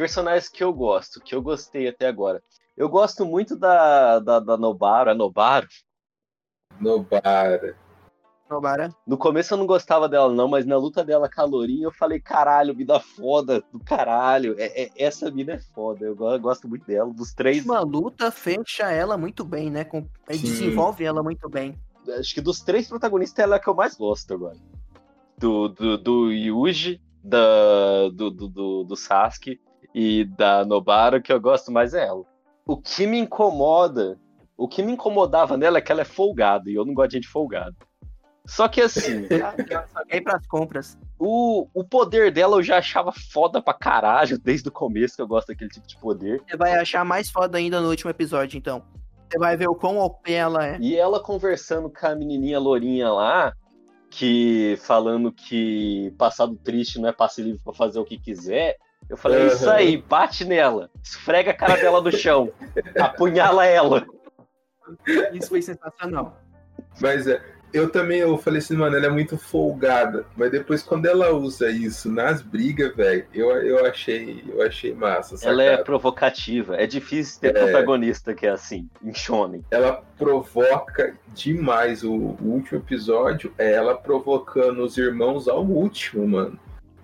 Personagens 0.00 0.48
que 0.48 0.64
eu 0.64 0.72
gosto, 0.72 1.20
que 1.20 1.34
eu 1.34 1.42
gostei 1.42 1.86
até 1.86 2.06
agora. 2.06 2.42
Eu 2.74 2.88
gosto 2.88 3.26
muito 3.26 3.54
da, 3.54 4.18
da, 4.18 4.40
da 4.40 4.56
Nobara, 4.56 5.14
Nobaro. 5.14 5.68
Nobara. 6.80 7.76
Nobara. 8.48 8.94
No 9.06 9.18
começo 9.18 9.52
eu 9.52 9.58
não 9.58 9.66
gostava 9.66 10.08
dela, 10.08 10.32
não, 10.32 10.48
mas 10.48 10.64
na 10.64 10.78
luta 10.78 11.04
dela 11.04 11.28
com 11.30 11.42
a 11.42 11.44
Lourinha 11.44 11.84
eu 11.84 11.92
falei, 11.92 12.18
caralho, 12.18 12.74
vida 12.74 12.98
foda 12.98 13.62
do 13.70 13.78
caralho. 13.78 14.54
É, 14.58 14.84
é- 14.84 14.90
essa 14.96 15.30
mina 15.30 15.52
é 15.52 15.58
foda, 15.58 16.06
eu 16.06 16.16
go- 16.16 16.32
eu 16.32 16.40
gosto 16.40 16.66
muito 16.66 16.86
dela. 16.86 17.12
Dos 17.12 17.34
três, 17.34 17.62
Uma 17.66 17.80
luta 17.80 18.30
fecha 18.30 18.90
ela 18.90 19.18
muito 19.18 19.44
bem, 19.44 19.70
né? 19.70 19.84
Com... 19.84 20.08
Desenvolve 20.26 21.04
ela 21.04 21.22
muito 21.22 21.46
bem. 21.46 21.78
acho 22.18 22.32
que 22.34 22.40
dos 22.40 22.62
três 22.62 22.88
protagonistas 22.88 23.38
ela 23.44 23.56
é 23.56 23.58
a 23.58 23.60
que 23.60 23.68
eu 23.68 23.74
mais 23.74 23.94
gosto 23.98 24.32
agora. 24.32 24.56
Do, 25.36 25.68
do, 25.68 25.98
do 25.98 26.32
Yuji, 26.32 27.02
da, 27.22 28.08
do, 28.08 28.30
do, 28.30 28.48
do, 28.48 28.84
do 28.84 28.96
Sasuke 28.96 29.60
e 29.94 30.24
da 30.24 30.64
Nobara, 30.64 31.18
o 31.18 31.22
que 31.22 31.32
eu 31.32 31.40
gosto 31.40 31.72
mais 31.72 31.94
é 31.94 32.06
ela. 32.06 32.24
O 32.66 32.76
que 32.76 33.06
me 33.06 33.18
incomoda, 33.18 34.18
o 34.56 34.68
que 34.68 34.82
me 34.82 34.92
incomodava 34.92 35.56
nela 35.56 35.78
é 35.78 35.80
que 35.80 35.90
ela 35.90 36.02
é 36.02 36.04
folgada, 36.04 36.70
e 36.70 36.74
eu 36.74 36.84
não 36.84 36.94
gosto 36.94 37.10
de 37.10 37.16
gente 37.16 37.28
folgada. 37.28 37.74
Só 38.46 38.66
que 38.68 38.80
assim, 38.80 39.26
Só 39.28 40.04
quer 40.04 40.16
ir 40.16 40.22
pras 40.22 40.46
compras. 40.46 40.98
O, 41.18 41.68
o 41.74 41.84
poder 41.84 42.32
dela 42.32 42.56
eu 42.56 42.62
já 42.62 42.78
achava 42.78 43.12
foda 43.12 43.62
pra 43.62 43.74
caralho 43.74 44.38
desde 44.38 44.68
o 44.68 44.72
começo 44.72 45.14
que 45.14 45.22
eu 45.22 45.28
gosto 45.28 45.48
daquele 45.48 45.70
tipo 45.70 45.86
de 45.86 45.96
poder. 45.98 46.42
Você 46.48 46.56
vai 46.56 46.74
achar 46.74 47.04
mais 47.04 47.30
foda 47.30 47.58
ainda 47.58 47.80
no 47.80 47.88
último 47.88 48.10
episódio, 48.10 48.56
então. 48.56 48.82
Você 49.30 49.38
vai 49.38 49.56
ver 49.56 49.68
o 49.68 49.74
quão 49.74 49.98
OP 49.98 50.32
ela 50.32 50.66
é. 50.66 50.78
E 50.80 50.96
ela 50.96 51.22
conversando 51.22 51.88
com 51.88 52.06
a 52.06 52.16
menininha 52.16 52.58
lourinha 52.58 53.12
lá, 53.12 53.52
que 54.10 54.76
falando 54.82 55.30
que 55.30 56.12
passado 56.18 56.56
triste 56.56 56.98
não 56.98 57.08
é 57.08 57.12
passe 57.12 57.42
livre 57.42 57.60
pra 57.62 57.72
fazer 57.72 58.00
o 58.00 58.04
que 58.04 58.18
quiser. 58.18 58.76
Eu 59.08 59.16
falei, 59.16 59.42
é 59.42 59.46
isso 59.46 59.68
aí, 59.68 59.96
bate 59.96 60.44
nela, 60.44 60.88
esfrega 61.02 61.50
a 61.50 61.54
cara 61.54 61.76
dela 61.76 62.00
no 62.00 62.12
chão, 62.12 62.52
apunhala 63.00 63.66
ela. 63.66 64.06
Isso 65.32 65.48
foi 65.48 65.62
sensacional. 65.62 66.40
Mas 67.00 67.26
é, 67.26 67.40
eu 67.72 67.88
também 67.90 68.18
eu 68.20 68.36
falei 68.38 68.58
assim, 68.58 68.76
mano, 68.76 68.96
ela 68.96 69.06
é 69.06 69.10
muito 69.10 69.36
folgada. 69.38 70.26
Mas 70.36 70.50
depois, 70.50 70.82
quando 70.82 71.06
ela 71.06 71.32
usa 71.32 71.70
isso 71.70 72.10
nas 72.10 72.42
brigas, 72.42 72.94
velho, 72.94 73.26
eu, 73.32 73.50
eu 73.62 73.86
achei 73.86 74.44
eu 74.48 74.62
achei 74.62 74.94
massa. 74.94 75.36
Ela 75.46 75.62
é 75.62 75.66
sacada. 75.70 75.84
provocativa, 75.84 76.76
é 76.76 76.86
difícil 76.86 77.40
ter 77.40 77.56
É. 77.56 77.62
protagonista 77.64 78.34
que 78.34 78.46
é 78.46 78.50
assim, 78.50 78.88
em 79.02 79.14
shonen. 79.14 79.64
ela 79.70 80.02
provoca 80.18 81.16
demais. 81.34 82.02
O, 82.02 82.12
o 82.12 82.38
último 82.42 82.80
episódio 82.80 83.52
é 83.58 83.72
ela 83.72 83.94
provocando 83.96 84.82
os 84.84 84.96
irmãos 84.98 85.48
ao 85.48 85.64
último, 85.64 86.26
mano. 86.26 86.58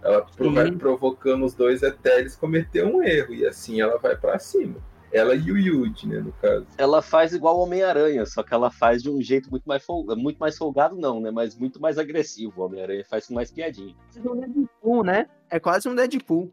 Ela 0.06 0.26
Sim. 0.38 0.54
vai 0.54 0.70
provocando 0.70 1.44
os 1.44 1.52
dois 1.52 1.82
até 1.82 2.20
eles 2.20 2.36
cometer 2.36 2.84
um 2.84 3.02
erro. 3.02 3.34
E 3.34 3.44
assim 3.44 3.80
ela 3.80 3.98
vai 3.98 4.16
pra 4.16 4.38
cima. 4.38 4.76
Ela 5.12 5.34
e 5.34 5.50
o 5.50 5.56
Yuji, 5.56 6.08
né, 6.08 6.18
no 6.20 6.32
caso. 6.32 6.66
Ela 6.76 7.00
faz 7.00 7.32
igual 7.32 7.56
o 7.58 7.62
Homem-Aranha, 7.62 8.26
só 8.26 8.42
que 8.42 8.52
ela 8.52 8.70
faz 8.70 9.02
de 9.02 9.10
um 9.10 9.22
jeito 9.22 9.50
muito 9.50 9.64
mais 9.64 9.82
folgado, 9.84 10.20
muito 10.20 10.38
mais 10.38 10.58
folgado 10.58 10.96
não, 10.96 11.20
né, 11.20 11.30
mas 11.30 11.56
muito 11.56 11.80
mais 11.80 11.96
agressivo. 11.96 12.60
O 12.60 12.64
Homem-Aranha 12.64 13.04
faz 13.04 13.26
com 13.26 13.34
mais 13.34 13.50
piadinha. 13.50 13.94
É 14.14 14.28
um 14.28 14.36
Deadpool, 14.36 15.04
né? 15.04 15.26
É 15.50 15.58
quase 15.58 15.88
um 15.88 15.94
Deadpool. 15.94 16.52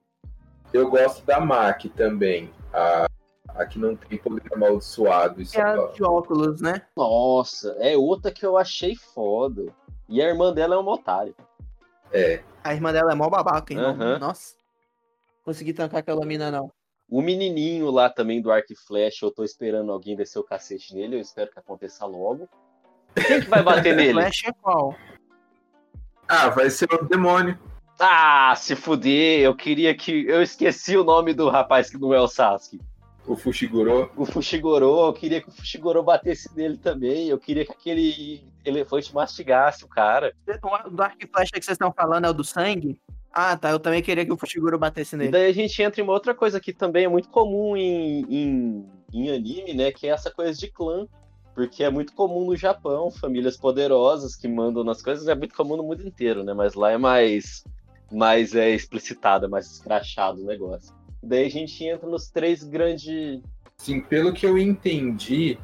Eu 0.71 0.89
gosto 0.89 1.25
da 1.25 1.39
Maki 1.39 1.89
também. 1.89 2.49
A, 2.73 3.07
a 3.49 3.65
que 3.65 3.77
não 3.77 3.95
tem 3.95 4.17
poder 4.17 4.51
amaldiçoado. 4.53 5.41
Isso 5.41 5.57
é 5.57 5.61
é 5.61 5.63
a 5.63 5.87
de 5.87 6.03
óculos, 6.03 6.61
né? 6.61 6.81
Nossa, 6.95 7.75
é 7.79 7.95
outra 7.95 8.31
que 8.31 8.45
eu 8.45 8.57
achei 8.57 8.95
foda. 8.95 9.65
E 10.09 10.21
a 10.21 10.27
irmã 10.27 10.53
dela 10.53 10.75
é 10.75 10.77
uma 10.77 10.93
otária. 10.93 11.33
É. 12.13 12.43
A 12.63 12.73
irmã 12.73 12.93
dela 12.93 13.11
é 13.11 13.15
mó 13.15 13.29
babaca, 13.29 13.73
hein? 13.73 13.79
Aham. 13.79 14.19
Nossa. 14.19 14.55
Consegui 15.43 15.73
tancar 15.73 15.99
aquela 15.99 16.25
mina, 16.25 16.49
não. 16.51 16.71
O 17.09 17.21
menininho 17.21 17.91
lá 17.91 18.09
também 18.09 18.41
do 18.41 18.51
Arc 18.51 18.73
Flash, 18.87 19.21
eu 19.21 19.31
tô 19.31 19.43
esperando 19.43 19.91
alguém 19.91 20.15
descer 20.15 20.39
o 20.39 20.43
cacete 20.43 20.95
nele, 20.95 21.17
eu 21.17 21.19
espero 21.19 21.51
que 21.51 21.59
aconteça 21.59 22.05
logo. 22.05 22.47
Quem 23.15 23.41
que 23.41 23.49
vai 23.49 23.61
bater 23.61 23.93
nele? 23.97 24.13
Flash 24.13 24.43
é 24.45 24.51
qual? 24.53 24.95
Ah, 26.27 26.49
vai 26.49 26.69
ser 26.69 26.87
o 26.93 27.05
demônio. 27.05 27.59
Ah, 27.99 28.53
se 28.55 28.75
fuder, 28.75 29.41
eu 29.41 29.55
queria 29.55 29.93
que. 29.95 30.25
Eu 30.27 30.41
esqueci 30.41 30.97
o 30.97 31.03
nome 31.03 31.33
do 31.33 31.49
rapaz 31.49 31.89
que 31.89 31.97
não 31.97 32.13
é 32.13 32.19
o 32.19 32.27
Sasuke. 32.27 32.79
O 33.25 33.35
Fushiguro. 33.37 34.11
O 34.17 34.25
Fushigoro, 34.25 35.07
eu 35.07 35.13
queria 35.13 35.41
que 35.41 35.47
o 35.47 35.51
Fushigoro 35.51 36.03
batesse 36.03 36.53
nele 36.55 36.77
também. 36.77 37.29
Eu 37.29 37.39
queria 37.39 37.65
que 37.65 37.71
aquele 37.71 38.43
elefante 38.65 39.13
mastigasse 39.13 39.85
o 39.85 39.87
cara. 39.87 40.33
O 40.85 40.89
Dark 40.89 41.21
Flash 41.31 41.49
que 41.51 41.63
vocês 41.63 41.75
estão 41.75 41.93
falando 41.93 42.25
é 42.25 42.29
o 42.29 42.33
do 42.33 42.43
sangue? 42.43 42.99
Ah, 43.31 43.55
tá. 43.55 43.71
Eu 43.71 43.79
também 43.79 44.01
queria 44.01 44.25
que 44.25 44.31
o 44.33 44.37
Fushiguro 44.37 44.77
batesse 44.77 45.15
E 45.15 45.19
nele. 45.19 45.31
daí 45.31 45.49
a 45.49 45.53
gente 45.53 45.81
entra 45.81 46.01
em 46.01 46.03
uma 46.03 46.13
outra 46.13 46.35
coisa 46.35 46.59
que 46.59 46.73
também 46.73 47.05
é 47.05 47.07
muito 47.07 47.29
comum 47.29 47.77
em, 47.77 48.25
em, 48.29 48.85
em 49.13 49.29
anime, 49.31 49.73
né? 49.73 49.91
Que 49.91 50.07
é 50.07 50.09
essa 50.11 50.29
coisa 50.29 50.53
de 50.59 50.69
clã. 50.69 51.07
Porque 51.55 51.83
é 51.83 51.89
muito 51.89 52.13
comum 52.13 52.45
no 52.47 52.55
Japão, 52.55 53.11
famílias 53.11 53.55
poderosas 53.55 54.35
que 54.35 54.47
mandam 54.47 54.83
nas 54.83 55.03
coisas, 55.03 55.27
é 55.27 55.35
muito 55.35 55.53
comum 55.53 55.77
no 55.77 55.83
mundo 55.83 56.01
inteiro, 56.05 56.43
né? 56.43 56.51
Mas 56.51 56.73
lá 56.73 56.91
é 56.91 56.97
mais, 56.97 57.63
mais 58.11 58.55
é, 58.55 58.71
explicitado, 58.71 59.45
é 59.45 59.47
mais 59.47 59.67
escrachado 59.71 60.41
o 60.41 60.45
negócio. 60.45 60.91
Daí 61.23 61.45
a 61.45 61.49
gente 61.49 61.83
entra 61.85 62.07
nos 62.07 62.29
três 62.29 62.63
grandes. 62.63 63.41
Sim, 63.77 64.01
pelo 64.01 64.33
que 64.33 64.45
eu 64.45 64.57
entendi, 64.57 65.57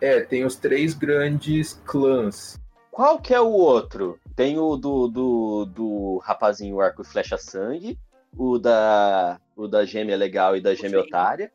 é, 0.00 0.20
tem 0.20 0.44
os 0.44 0.56
três 0.56 0.92
grandes 0.94 1.80
clãs. 1.86 2.60
Qual 2.90 3.18
que 3.20 3.34
é 3.34 3.40
o 3.40 3.48
outro? 3.50 4.18
Tem 4.34 4.58
o 4.58 4.76
do, 4.76 5.08
do, 5.08 5.64
do 5.66 6.18
rapazinho 6.18 6.80
arco 6.80 7.02
e 7.02 7.04
flecha 7.06 7.36
sangue, 7.38 7.98
o 8.36 8.58
da, 8.58 9.40
o 9.56 9.66
da 9.66 9.84
gêmea 9.84 10.16
legal 10.16 10.56
e 10.56 10.60
da 10.60 10.74
gêmea 10.74 11.00
Zen. 11.00 11.08
otária. 11.08 11.52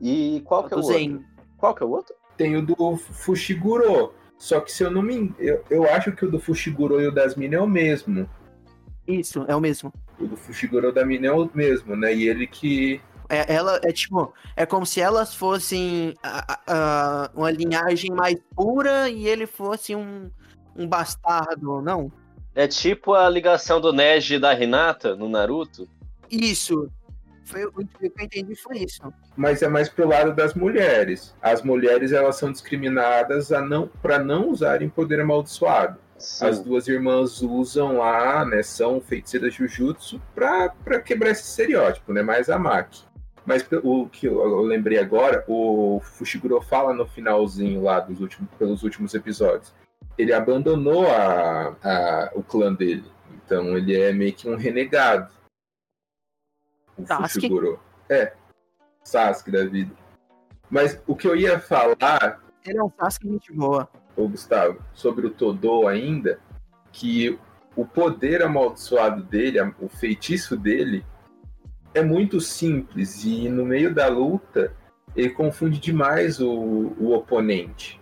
E 0.00 0.42
qual 0.44 0.64
que 0.64 0.74
é 0.74 0.76
o 0.76 0.80
O 0.80 0.82
outro? 0.82 0.98
Zen. 0.98 1.24
Qual 1.56 1.74
que 1.74 1.82
é 1.82 1.86
o 1.86 1.90
outro? 1.90 2.14
Tem 2.36 2.56
o 2.56 2.62
do 2.66 2.96
Fushiguro. 2.96 4.12
Só 4.36 4.60
que 4.60 4.70
se 4.70 4.82
eu 4.84 4.90
não 4.90 5.02
me 5.02 5.14
engano, 5.14 5.36
eu, 5.38 5.64
eu 5.70 5.84
acho 5.90 6.12
que 6.12 6.24
o 6.24 6.30
do 6.30 6.38
Fushiguro 6.38 7.00
e 7.00 7.06
o 7.06 7.12
das 7.12 7.34
Mina 7.36 7.56
é 7.56 7.60
o 7.60 7.66
mesmo. 7.66 8.28
Isso, 9.06 9.44
é 9.48 9.56
o 9.56 9.60
mesmo. 9.60 9.92
O 10.18 10.26
do 10.26 10.36
Fushiguro 10.36 10.88
o 10.88 10.92
da 10.92 11.04
Mina 11.04 11.26
é 11.28 11.32
o 11.32 11.48
mesmo, 11.54 11.94
né? 11.96 12.14
E 12.14 12.28
ele 12.28 12.46
que. 12.46 13.00
É, 13.28 13.52
ela 13.54 13.80
é 13.84 13.92
tipo, 13.92 14.32
é 14.54 14.64
como 14.64 14.86
se 14.86 15.00
elas 15.00 15.34
fossem 15.34 16.14
a- 16.22 16.58
a- 16.66 17.30
uma 17.34 17.50
linhagem 17.50 18.10
mais 18.12 18.36
pura 18.54 19.08
e 19.08 19.26
ele 19.26 19.46
fosse 19.46 19.94
um, 19.96 20.30
um 20.76 20.86
bastardo, 20.86 21.82
não? 21.82 22.10
É 22.54 22.66
tipo 22.68 23.14
a 23.14 23.28
ligação 23.28 23.80
do 23.80 23.92
Neji 23.92 24.34
e 24.34 24.38
da 24.38 24.54
Hinata 24.54 25.14
no 25.16 25.28
Naruto. 25.28 25.88
Isso. 26.30 26.88
Foi, 27.44 27.64
o 27.64 27.72
que 27.72 27.86
eu 28.00 28.12
entendi 28.24 28.56
foi 28.56 28.78
isso. 28.78 29.02
Mas 29.36 29.62
é 29.62 29.68
mais 29.68 29.88
pro 29.88 30.08
lado 30.08 30.34
das 30.34 30.54
mulheres. 30.54 31.34
As 31.42 31.62
mulheres 31.62 32.10
elas 32.12 32.36
são 32.36 32.50
discriminadas 32.50 33.52
a 33.52 33.60
não 33.60 33.86
para 33.86 34.18
não 34.18 34.48
usarem 34.48 34.88
poder 34.88 35.20
amaldiçoado. 35.20 35.98
Sim. 36.18 36.46
As 36.46 36.60
duas 36.60 36.88
irmãs 36.88 37.42
usam 37.42 37.98
lá, 37.98 38.44
né? 38.44 38.62
São 38.62 39.00
feiticeiras 39.00 39.54
Jujutsu 39.54 40.20
pra, 40.34 40.70
pra 40.70 41.00
quebrar 41.00 41.30
esse 41.30 41.42
estereótipo, 41.42 42.12
né? 42.12 42.22
Mais 42.22 42.48
a 42.48 42.58
Maki. 42.58 43.04
Mas 43.44 43.64
o 43.84 44.08
que 44.08 44.26
eu, 44.26 44.40
eu 44.40 44.62
lembrei 44.62 44.98
agora, 44.98 45.44
o 45.46 46.00
Fushiguro 46.02 46.60
fala 46.60 46.92
no 46.92 47.06
finalzinho 47.06 47.82
lá 47.82 48.00
dos 48.00 48.20
últimos, 48.20 48.50
pelos 48.58 48.82
últimos 48.82 49.14
episódios. 49.14 49.72
Ele 50.18 50.32
abandonou 50.32 51.06
a, 51.06 51.76
a- 51.84 52.30
o 52.34 52.42
clã 52.42 52.72
dele. 52.74 53.04
Então 53.44 53.76
ele 53.76 53.94
é 53.96 54.12
meio 54.12 54.32
que 54.32 54.48
um 54.48 54.56
renegado. 54.56 55.30
O 56.98 57.06
Sasuke? 57.06 57.32
Fushiguro. 57.34 57.78
É. 58.08 58.32
Sasuke 59.04 59.50
da 59.52 59.64
vida. 59.64 59.94
Mas 60.68 61.00
o 61.06 61.14
que 61.14 61.28
eu 61.28 61.36
ia 61.36 61.60
falar 61.60 62.40
Ele 62.64 62.78
é 62.78 62.82
um 62.82 62.90
Sasuke 62.98 63.28
gente 63.28 63.52
boa. 63.52 63.88
Ô 64.16 64.28
Gustavo, 64.28 64.78
sobre 64.94 65.26
o 65.26 65.30
Todô 65.30 65.86
ainda, 65.86 66.38
que 66.92 67.38
o 67.76 67.84
poder 67.84 68.42
amaldiçoado 68.42 69.22
dele, 69.22 69.60
o 69.78 69.88
feitiço 69.88 70.56
dele, 70.56 71.04
é 71.92 72.02
muito 72.02 72.40
simples 72.40 73.24
e 73.24 73.48
no 73.48 73.64
meio 73.64 73.94
da 73.94 74.08
luta 74.08 74.72
ele 75.14 75.30
confunde 75.30 75.78
demais 75.78 76.40
o, 76.40 76.50
o 76.50 77.12
oponente. 77.14 78.00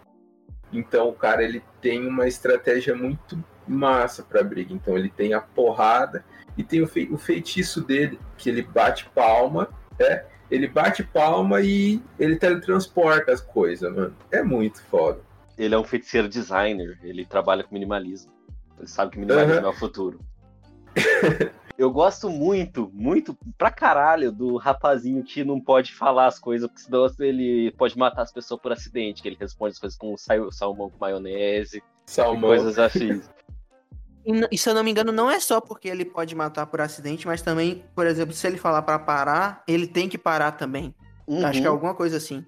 Então 0.72 1.08
o 1.08 1.12
cara 1.12 1.42
ele 1.42 1.62
tem 1.80 2.06
uma 2.06 2.26
estratégia 2.26 2.94
muito 2.94 3.42
massa 3.66 4.22
para 4.22 4.42
briga. 4.42 4.72
Então 4.72 4.96
ele 4.96 5.08
tem 5.08 5.32
a 5.32 5.40
porrada 5.40 6.24
e 6.56 6.62
tem 6.64 6.82
o, 6.82 6.86
fei- 6.86 7.08
o 7.10 7.16
feitiço 7.16 7.80
dele, 7.82 8.18
que 8.36 8.48
ele 8.48 8.62
bate 8.62 9.08
palma, 9.14 9.68
é, 9.98 10.24
ele 10.50 10.66
bate 10.68 11.02
palma 11.04 11.60
e 11.60 12.00
ele 12.18 12.36
teletransporta 12.36 13.32
as 13.32 13.40
coisas, 13.40 13.92
mano. 13.94 14.14
É 14.30 14.42
muito 14.42 14.82
foda. 14.84 15.20
Ele 15.56 15.74
é 15.74 15.78
um 15.78 15.84
feiticeiro 15.84 16.28
designer, 16.28 16.98
ele 17.02 17.24
trabalha 17.24 17.62
com 17.64 17.72
minimalismo. 17.74 18.32
Ele 18.78 18.88
sabe 18.88 19.12
que 19.12 19.18
minimalismo 19.18 19.60
Aham. 19.60 19.66
é 19.66 19.70
o 19.70 19.72
futuro. 19.74 20.18
Eu 21.76 21.90
gosto 21.90 22.30
muito, 22.30 22.88
muito, 22.94 23.36
pra 23.58 23.68
caralho, 23.68 24.30
do 24.30 24.56
rapazinho 24.56 25.24
que 25.24 25.42
não 25.42 25.60
pode 25.60 25.92
falar 25.92 26.26
as 26.28 26.38
coisas, 26.38 26.68
porque 26.68 26.84
senão 26.84 27.04
ele 27.18 27.72
pode 27.72 27.98
matar 27.98 28.22
as 28.22 28.32
pessoas 28.32 28.60
por 28.60 28.70
acidente, 28.70 29.20
que 29.20 29.26
ele 29.26 29.36
responde 29.38 29.72
as 29.72 29.78
coisas 29.80 29.98
com 29.98 30.16
sal- 30.16 30.52
salmão 30.52 30.88
com 30.88 30.98
maionese, 31.00 31.82
Salmão. 32.06 32.48
coisas 32.50 32.78
assim. 32.78 33.20
E, 34.52 34.56
se 34.56 34.70
eu 34.70 34.74
não 34.74 34.84
me 34.84 34.92
engano, 34.92 35.10
não 35.10 35.28
é 35.28 35.40
só 35.40 35.60
porque 35.60 35.88
ele 35.88 36.04
pode 36.04 36.32
matar 36.36 36.64
por 36.66 36.80
acidente, 36.80 37.26
mas 37.26 37.42
também, 37.42 37.84
por 37.92 38.06
exemplo, 38.06 38.32
se 38.32 38.46
ele 38.46 38.56
falar 38.56 38.82
pra 38.82 38.96
parar, 38.98 39.64
ele 39.66 39.88
tem 39.88 40.08
que 40.08 40.16
parar 40.16 40.52
também. 40.52 40.94
Acho 41.44 41.60
que 41.60 41.66
é 41.66 41.70
Uhum. 41.70 41.74
alguma 41.74 41.94
coisa 41.94 42.18
assim. 42.18 42.46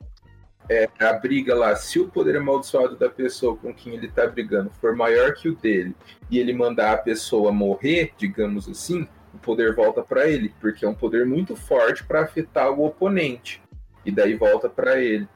É, 0.68 0.88
a 0.98 1.12
briga 1.12 1.54
lá, 1.54 1.74
se 1.76 1.98
o 2.00 2.08
poder 2.08 2.36
amaldiçoado 2.36 2.96
da 2.96 3.08
pessoa 3.08 3.56
com 3.56 3.72
quem 3.72 3.94
ele 3.94 4.08
tá 4.08 4.26
brigando 4.26 4.70
for 4.80 4.94
maior 4.96 5.34
que 5.34 5.48
o 5.48 5.54
dele 5.54 5.94
e 6.30 6.38
ele 6.38 6.52
mandar 6.52 6.92
a 6.92 6.98
pessoa 6.98 7.52
morrer, 7.52 8.12
digamos 8.16 8.68
assim, 8.68 9.06
o 9.32 9.38
poder 9.38 9.74
volta 9.74 10.02
pra 10.02 10.28
ele, 10.28 10.52
porque 10.60 10.84
é 10.84 10.88
um 10.88 10.94
poder 10.94 11.26
muito 11.26 11.54
forte 11.54 12.04
pra 12.04 12.22
afetar 12.22 12.70
o 12.70 12.84
oponente. 12.84 13.62
E 14.04 14.10
daí 14.10 14.34
volta 14.34 14.68
pra 14.68 15.00
ele. 15.00 15.28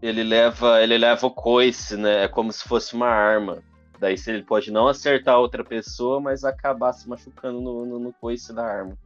Ele 0.00 0.22
leva, 0.22 0.82
ele 0.82 0.96
leva 0.96 1.26
o 1.26 1.30
coice, 1.30 1.96
né? 1.96 2.24
É 2.24 2.28
como 2.28 2.52
se 2.52 2.62
fosse 2.68 2.94
uma 2.94 3.08
arma. 3.08 3.62
Daí 3.98 4.14
ele 4.26 4.42
pode 4.42 4.70
não 4.70 4.86
acertar 4.86 5.38
outra 5.38 5.64
pessoa, 5.64 6.20
mas 6.20 6.44
acabar 6.44 6.92
se 6.92 7.08
machucando 7.08 7.60
no, 7.60 7.84
no, 7.84 7.98
no 7.98 8.12
coice 8.12 8.54
da 8.54 8.64
arma. 8.64 8.96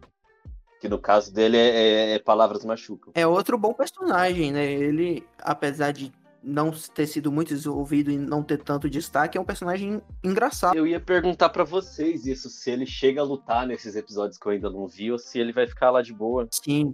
Que 0.82 0.88
no 0.88 0.98
caso 0.98 1.32
dele 1.32 1.56
é, 1.56 1.68
é- 1.68 2.14
é 2.14 2.18
palavras 2.18 2.64
machucam. 2.64 3.12
É 3.14 3.24
outro 3.24 3.56
bom 3.56 3.72
personagem, 3.72 4.50
né? 4.50 4.64
Ele, 4.64 5.24
apesar 5.38 5.92
de 5.92 6.12
não 6.42 6.72
ter 6.72 7.06
sido 7.06 7.30
muito 7.30 7.54
desenvolvido 7.54 8.10
e 8.10 8.18
não 8.18 8.42
ter 8.42 8.58
tanto 8.58 8.90
destaque, 8.90 9.38
é 9.38 9.40
um 9.40 9.44
personagem 9.44 10.02
engraçado. 10.24 10.74
Eu 10.74 10.84
ia 10.84 10.98
perguntar 10.98 11.50
pra 11.50 11.62
vocês 11.62 12.26
isso, 12.26 12.50
se 12.50 12.68
ele 12.68 12.84
chega 12.84 13.20
a 13.20 13.24
lutar 13.24 13.64
nesses 13.64 13.94
episódios 13.94 14.36
que 14.36 14.44
eu 14.44 14.50
ainda 14.50 14.68
não 14.68 14.88
vi, 14.88 15.12
ou 15.12 15.20
se 15.20 15.38
ele 15.38 15.52
vai 15.52 15.68
ficar 15.68 15.92
lá 15.92 16.02
de 16.02 16.12
boa. 16.12 16.48
Sim. 16.50 16.92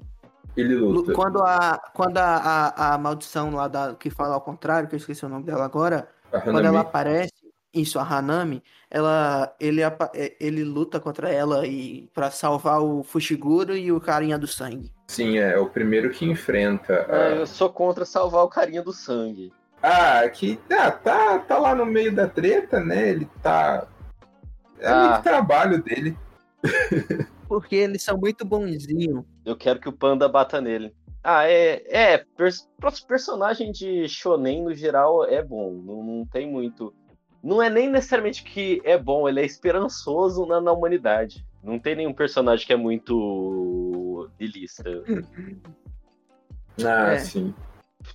Ele 0.55 0.75
luta. 0.75 1.15
Quando 1.15 1.43
a, 1.43 1.79
quando 1.95 2.19
a, 2.19 2.37
a, 2.37 2.95
a 2.95 2.99
maldição 2.99 3.55
lá 3.55 3.69
da, 3.69 3.95
que 3.95 4.11
fala 4.11 4.35
ao 4.35 4.41
contrário, 4.43 4.87
que 4.87 4.97
eu 4.97 4.99
esqueci 4.99 5.25
o 5.25 5.31
nome 5.31 5.45
dela 5.45 5.65
agora, 5.65 6.11
quando 6.45 6.61
ela 6.61 6.81
aparece, 6.81 7.33
isso, 7.81 7.99
a 7.99 8.03
Hanami, 8.03 8.63
ela, 8.91 9.55
ele, 9.61 9.83
é, 9.83 9.97
ele 10.41 10.65
luta 10.65 10.99
contra 11.01 11.29
ela 11.31 11.67
e 11.67 12.09
para 12.15 12.31
salvar 12.31 12.81
o 12.83 13.03
Fushiguro 13.03 13.77
e 13.77 13.91
o 13.93 14.01
carinha 14.01 14.39
do 14.39 14.47
sangue. 14.47 14.91
Sim, 15.09 15.39
é, 15.39 15.53
é 15.55 15.59
o 15.59 15.67
primeiro 15.69 16.11
que 16.11 16.25
enfrenta. 16.25 17.07
Ah, 17.09 17.17
a- 17.17 17.31
eu 17.37 17.47
sou 17.47 17.71
contra 17.71 18.05
salvar 18.05 18.45
o 18.45 18.49
carinha 18.49 18.83
do 18.83 18.93
sangue. 18.93 19.53
Ah, 19.83 20.29
que 20.29 20.59
ah, 20.71 20.91
tá, 20.91 21.39
tá 21.39 21.59
lá 21.59 21.75
no 21.75 21.87
meio 21.87 22.13
da 22.15 22.27
treta, 22.27 22.81
né? 22.81 23.11
Ele 23.11 23.29
tá. 23.43 23.87
É 24.79 24.89
Ah. 24.89 25.09
muito 25.11 25.23
trabalho 25.23 25.83
dele. 25.83 26.17
Porque 27.49 27.77
eles 27.77 28.03
são 28.03 28.19
muito 28.19 28.45
bonzinhos. 28.45 29.25
Eu 29.45 29.57
quero 29.57 29.81
que 29.81 29.89
o 29.89 29.93
panda 29.93 30.29
bata 30.29 30.61
nele. 30.61 30.95
Ah, 31.25 31.49
é. 31.49 31.83
É, 31.89 32.25
pers- 32.37 32.69
personagem 33.07 33.73
de 33.73 34.07
Shonen 34.09 34.63
no 34.65 34.75
geral 34.75 35.25
é 35.25 35.43
bom. 35.43 35.73
Não, 35.73 36.03
não 36.03 36.27
tem 36.27 36.51
muito. 36.51 36.93
Não 37.49 37.63
é 37.63 37.71
nem 37.71 37.89
necessariamente 37.89 38.45
que 38.45 38.83
é 38.85 38.99
bom, 38.99 39.27
ele 39.27 39.41
é 39.41 39.45
esperançoso 39.47 40.45
na, 40.45 40.61
na 40.61 40.71
humanidade. 40.71 41.47
Não 41.63 41.79
tem 41.79 41.97
nenhum 41.97 42.13
personagem 42.13 42.67
que 42.67 42.73
é 42.75 42.77
muito 42.77 44.29
ilista. 44.39 44.85
Ah, 46.85 47.15
É. 47.15 47.19
sim. 47.19 47.53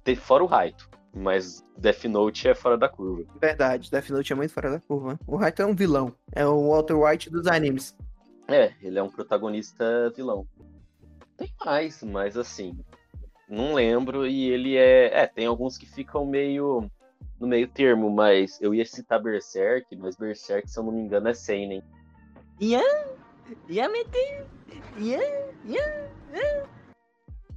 Tem 0.06 0.16
fora 0.16 0.42
o 0.42 0.48
Raito. 0.48 0.90
Mas 1.14 1.62
Death 1.78 2.06
Note 2.06 2.48
é 2.48 2.56
fora 2.56 2.78
da 2.78 2.88
curva. 2.88 3.24
Verdade, 3.42 3.92
Death 3.92 4.10
Note 4.10 4.32
é 4.32 4.36
muito 4.38 4.54
fora 4.54 4.72
da 4.72 4.80
curva. 4.80 5.20
O 5.28 5.36
Raito 5.36 5.62
é 5.62 5.66
um 5.66 5.76
vilão. 5.76 6.16
É 6.32 6.46
o 6.46 6.70
Walter 6.70 6.94
White 6.94 7.30
dos 7.30 7.46
animes. 7.48 7.94
É, 8.48 8.72
ele 8.82 8.98
é 8.98 9.04
um 9.04 9.10
protagonista 9.10 10.10
vilão. 10.16 10.48
Tem 11.36 11.54
mais, 11.66 12.02
mas 12.04 12.38
assim. 12.38 12.80
Não 13.50 13.74
lembro. 13.74 14.26
E 14.26 14.50
ele 14.50 14.78
é. 14.78 15.24
É, 15.24 15.28
tem 15.28 15.46
alguns 15.46 15.78
que 15.78 15.86
ficam 15.86 16.26
meio. 16.26 16.90
No 17.40 17.48
meio 17.48 17.68
termo, 17.68 18.10
mas 18.10 18.62
eu 18.62 18.74
ia 18.74 18.86
citar 18.86 19.22
Berserk, 19.22 19.96
mas 19.96 20.16
Berserk, 20.16 20.70
se 20.70 20.80
eu 20.80 20.84
não 20.84 20.92
me 20.92 21.02
engano, 21.02 21.28
é 21.28 21.34
Seinen. 21.34 21.84
Ian? 22.60 22.82
Yamete? 23.70 24.46
Ian? 24.98 25.20
Ian? 25.66 26.04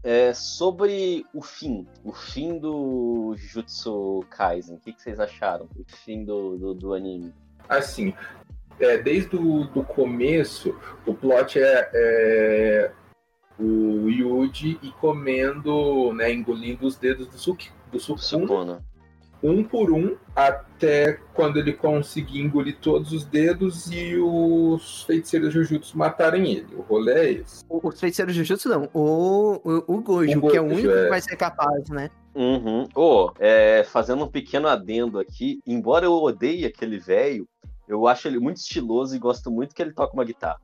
É, 0.03 0.33
sobre 0.33 1.27
o 1.35 1.43
fim, 1.43 1.85
o 2.05 2.13
fim 2.13 2.59
do 2.59 3.35
Jujutsu 3.37 4.25
Kaisen, 4.31 4.77
o 4.77 4.79
que, 4.79 4.93
que 4.93 5.03
vocês 5.03 5.19
acharam? 5.19 5.69
O 5.77 5.85
fim 5.85 6.25
do, 6.25 6.57
do, 6.57 6.75
do 6.75 6.95
anime? 6.95 7.35
Assim, 7.69 8.15
é, 8.79 8.99
desde 8.99 9.35
o 9.35 9.65
do 9.65 9.83
começo, 9.83 10.79
o 11.05 11.13
plot 11.13 11.59
é, 11.59 11.91
é 11.93 12.93
o 13.59 14.09
Yuji 14.09 14.79
e 14.83 14.93
comendo, 14.93 16.13
né, 16.13 16.33
engolindo 16.33 16.87
os 16.87 16.97
dedos 16.97 17.27
do, 17.27 17.39
Suki, 17.39 17.71
do 17.91 17.99
Sukuna, 17.99 18.23
Sukuna. 18.23 18.85
Um 19.43 19.63
por 19.63 19.91
um, 19.93 20.17
até 20.35 21.21
quando 21.35 21.59
ele 21.59 21.73
conseguir 21.73 22.41
engolir 22.41 22.79
todos 22.81 23.13
os 23.13 23.25
dedos 23.25 23.91
e 23.93 24.17
os 24.17 25.03
feiticeiros 25.05 25.53
Jujutsu 25.53 25.97
matarem 25.97 26.53
ele. 26.53 26.75
O 26.75 26.81
rolê 26.83 27.13
é 27.13 27.31
esse. 27.33 27.65
O- 27.69 27.87
Os 27.89 28.01
feiticeiros 28.01 28.35
Jujutsu 28.35 28.69
não. 28.69 28.89
O, 28.95 29.61
o, 29.65 29.85
o 29.97 30.01
Gojo, 30.01 30.39
O 30.39 30.51
que 30.51 30.57
é 30.57 30.61
o 30.61 30.65
Gojo, 30.65 30.75
único 30.77 30.91
é. 30.95 31.05
que 31.05 31.09
vai 31.11 31.21
ser 31.21 31.37
capaz, 31.37 31.89
né? 31.91 32.11
Uhum. 32.35 32.87
Ô, 32.95 33.31
é, 33.39 33.85
fazendo 33.85 34.25
um 34.25 34.29
pequeno 34.29 34.69
adendo 34.69 35.19
aqui, 35.19 35.61
embora 35.67 36.05
eu 36.07 36.13
odeie 36.13 36.67
aquele 36.67 36.99
velho, 36.99 37.49
eu 37.89 38.07
acho 38.07 38.27
ele 38.29 38.39
muito 38.39 38.57
estiloso 38.59 39.15
e 39.15 39.19
gosto 39.19 39.51
muito 39.51 39.75
que 39.75 39.81
ele 39.83 39.93
toca 39.93 40.13
uma 40.15 40.25
guitarra. 40.25 40.61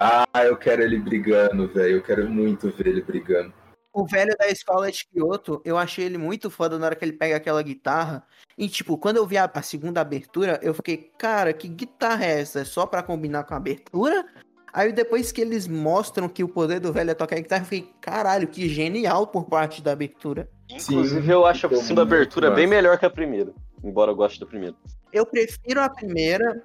Ah, 0.00 0.24
eu 0.44 0.56
quero 0.56 0.82
ele 0.82 0.98
brigando, 0.98 1.66
velho. 1.68 1.96
Eu 1.96 2.02
quero 2.02 2.28
muito 2.28 2.70
ver 2.70 2.86
ele 2.88 3.02
brigando. 3.02 3.52
O 3.92 4.06
velho 4.06 4.36
da 4.38 4.48
escola 4.48 4.90
de 4.90 5.06
Kyoto, 5.06 5.60
eu 5.64 5.76
achei 5.76 6.04
ele 6.04 6.18
muito 6.18 6.50
foda 6.50 6.78
na 6.78 6.86
hora 6.86 6.94
que 6.94 7.04
ele 7.04 7.12
pega 7.12 7.36
aquela 7.36 7.62
guitarra. 7.62 8.22
E, 8.56 8.68
tipo, 8.68 8.98
quando 8.98 9.16
eu 9.16 9.26
vi 9.26 9.36
a, 9.38 9.50
a 9.52 9.62
segunda 9.62 10.00
abertura, 10.00 10.60
eu 10.62 10.74
fiquei, 10.74 11.10
cara, 11.18 11.52
que 11.52 11.66
guitarra 11.66 12.24
é 12.24 12.40
essa? 12.40 12.60
É 12.60 12.64
só 12.64 12.86
pra 12.86 13.02
combinar 13.02 13.44
com 13.44 13.54
a 13.54 13.56
abertura? 13.56 14.26
Aí 14.72 14.92
depois 14.92 15.32
que 15.32 15.40
eles 15.40 15.66
mostram 15.66 16.28
que 16.28 16.44
o 16.44 16.48
poder 16.48 16.78
do 16.78 16.92
velho 16.92 17.10
é 17.10 17.14
tocar 17.14 17.36
guitarra, 17.36 17.62
eu 17.62 17.66
fiquei, 17.66 17.92
caralho, 18.00 18.46
que 18.46 18.68
genial 18.68 19.26
por 19.26 19.46
parte 19.46 19.82
da 19.82 19.92
abertura. 19.92 20.48
Inclusive, 20.68 21.22
Sim, 21.22 21.32
eu 21.32 21.46
acho 21.46 21.66
a 21.66 21.76
segunda 21.76 22.02
abertura 22.02 22.50
bem 22.50 22.66
melhor 22.66 22.98
que 22.98 23.06
a 23.06 23.10
primeira, 23.10 23.52
embora 23.82 24.10
eu 24.10 24.16
goste 24.16 24.38
da 24.38 24.46
primeira. 24.46 24.76
Eu 25.12 25.24
prefiro 25.24 25.80
a 25.80 25.88
primeira, 25.88 26.62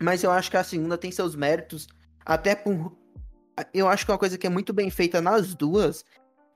mas 0.00 0.24
eu 0.24 0.30
acho 0.30 0.50
que 0.50 0.56
a 0.56 0.64
segunda 0.64 0.96
tem 0.96 1.12
seus 1.12 1.36
méritos, 1.36 1.86
até 2.24 2.54
por. 2.54 2.96
Eu 3.74 3.88
acho 3.88 4.06
que 4.06 4.12
uma 4.12 4.18
coisa 4.18 4.38
que 4.38 4.46
é 4.46 4.50
muito 4.50 4.72
bem 4.72 4.88
feita 4.88 5.20
nas 5.20 5.54
duas 5.54 6.02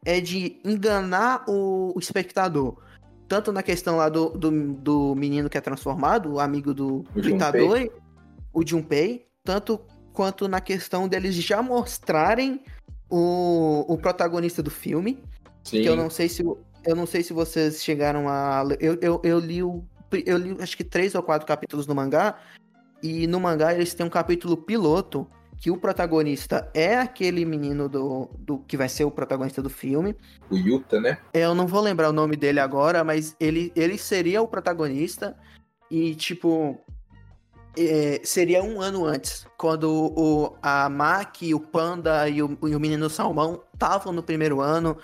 é 0.05 0.21
de 0.21 0.61
enganar 0.65 1.45
o, 1.49 1.93
o 1.95 1.99
espectador. 1.99 2.77
Tanto 3.27 3.53
na 3.53 3.63
questão 3.63 3.97
lá 3.97 4.09
do, 4.09 4.31
do, 4.31 4.51
do 4.75 5.15
menino 5.15 5.49
que 5.49 5.57
é 5.57 5.61
transformado, 5.61 6.35
o 6.35 6.41
amigo 6.41 6.75
do 6.75 7.05
O 7.15 7.21
Itadori, 7.21 7.91
o 8.53 8.67
Junpei, 8.67 9.27
tanto 9.43 9.81
quanto 10.13 10.47
na 10.47 10.61
questão 10.61 11.09
deles 11.09 11.35
já 11.35 11.63
mostrarem 11.63 12.63
o, 13.11 13.85
o 13.89 13.99
protagonista 13.99 14.63
do 14.63 14.71
filme, 14.71 15.23
Sim. 15.63 15.83
que 15.83 15.87
eu 15.87 15.97
não 15.97 16.11
sei 16.11 16.29
se 16.29 16.43
eu 16.43 16.95
não 16.95 17.07
sei 17.07 17.23
se 17.23 17.33
vocês 17.33 17.83
chegaram 17.83 18.29
a 18.29 18.63
eu, 18.79 18.99
eu, 19.01 19.21
eu 19.25 19.39
li 19.39 19.63
o 19.63 19.83
eu 20.13 20.37
li 20.37 20.57
acho 20.61 20.77
que 20.77 20.85
três 20.85 21.15
ou 21.15 21.23
quatro 21.23 21.47
capítulos 21.47 21.87
no 21.87 21.95
mangá 21.95 22.39
e 23.03 23.27
no 23.27 23.41
mangá 23.41 23.75
eles 23.75 23.95
têm 23.95 24.07
um 24.07 24.11
capítulo 24.11 24.57
piloto 24.57 25.27
que 25.65 25.71
o 25.71 25.79
protagonista 25.79 26.71
é 26.75 26.99
aquele 26.99 27.43
menino 27.43 27.89
do, 27.89 28.29
do 28.39 28.59
que 28.59 28.77
vai 28.77 28.87
ser 28.87 29.05
o 29.05 29.11
protagonista 29.11 29.63
do 29.63 29.71
filme. 29.71 30.15
O 30.51 30.57
Yuta, 30.57 31.01
né? 31.01 31.17
Eu 31.33 31.55
não 31.55 31.67
vou 31.67 31.81
lembrar 31.81 32.11
o 32.11 32.13
nome 32.13 32.37
dele 32.37 32.61
agora, 32.61 33.03
mas 33.03 33.35
ele, 33.41 33.73
ele 33.75 33.97
seria 33.97 34.43
o 34.43 34.47
protagonista 34.47 35.35
e 35.91 36.15
tipo 36.17 36.79
é, 37.79 38.21
seria 38.23 38.63
um 38.63 38.79
ano 38.83 39.07
antes, 39.07 39.47
quando 39.57 39.91
o, 39.91 40.55
a 40.61 40.87
Maki, 40.91 41.55
o 41.55 41.61
Panda 41.61 42.29
e 42.29 42.43
o, 42.43 42.59
e 42.65 42.77
o 42.77 42.79
menino 42.79 43.09
Salmão 43.09 43.63
estavam 43.73 44.13
no 44.13 44.23
primeiro 44.23 44.61
ano, 44.61 44.99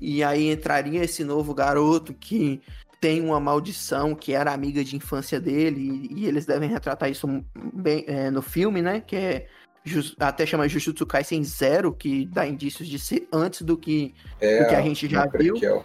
e 0.00 0.24
aí 0.24 0.50
entraria 0.50 1.04
esse 1.04 1.22
novo 1.22 1.52
garoto 1.52 2.14
que 2.14 2.62
tem 2.98 3.20
uma 3.20 3.38
maldição, 3.38 4.14
que 4.14 4.32
era 4.32 4.54
amiga 4.54 4.82
de 4.82 4.96
infância 4.96 5.38
dele, 5.38 6.08
e, 6.10 6.20
e 6.20 6.26
eles 6.26 6.46
devem 6.46 6.70
retratar 6.70 7.10
isso 7.10 7.26
bem 7.74 8.06
é, 8.06 8.30
no 8.30 8.40
filme, 8.40 8.80
né? 8.80 9.02
Que 9.02 9.16
é 9.16 9.48
até 10.18 10.44
chama 10.46 10.68
Jujutsu 10.68 11.06
Kaisen 11.06 11.42
Zero, 11.44 11.92
que 11.92 12.26
dá 12.26 12.46
indícios 12.46 12.88
de 12.88 12.98
ser 12.98 13.28
antes 13.32 13.62
do 13.62 13.76
que 13.76 14.14
É 14.40 14.62
O 14.62 14.68
que 14.68 14.74
a 14.74 14.82
gente 14.82 15.08
já 15.08 15.26
viu. 15.26 15.54
prequel. 15.54 15.84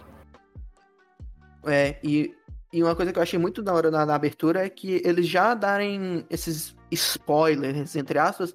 É, 1.66 1.98
e, 2.02 2.34
e 2.72 2.82
uma 2.82 2.94
coisa 2.94 3.12
que 3.12 3.18
eu 3.18 3.22
achei 3.22 3.38
muito 3.38 3.62
da 3.62 3.72
hora 3.72 3.90
na, 3.90 4.04
na 4.04 4.14
abertura 4.14 4.64
é 4.64 4.68
que 4.68 5.00
eles 5.04 5.26
já 5.26 5.54
darem 5.54 6.26
esses 6.28 6.76
spoilers, 6.90 7.96
entre 7.96 8.18
aspas, 8.18 8.54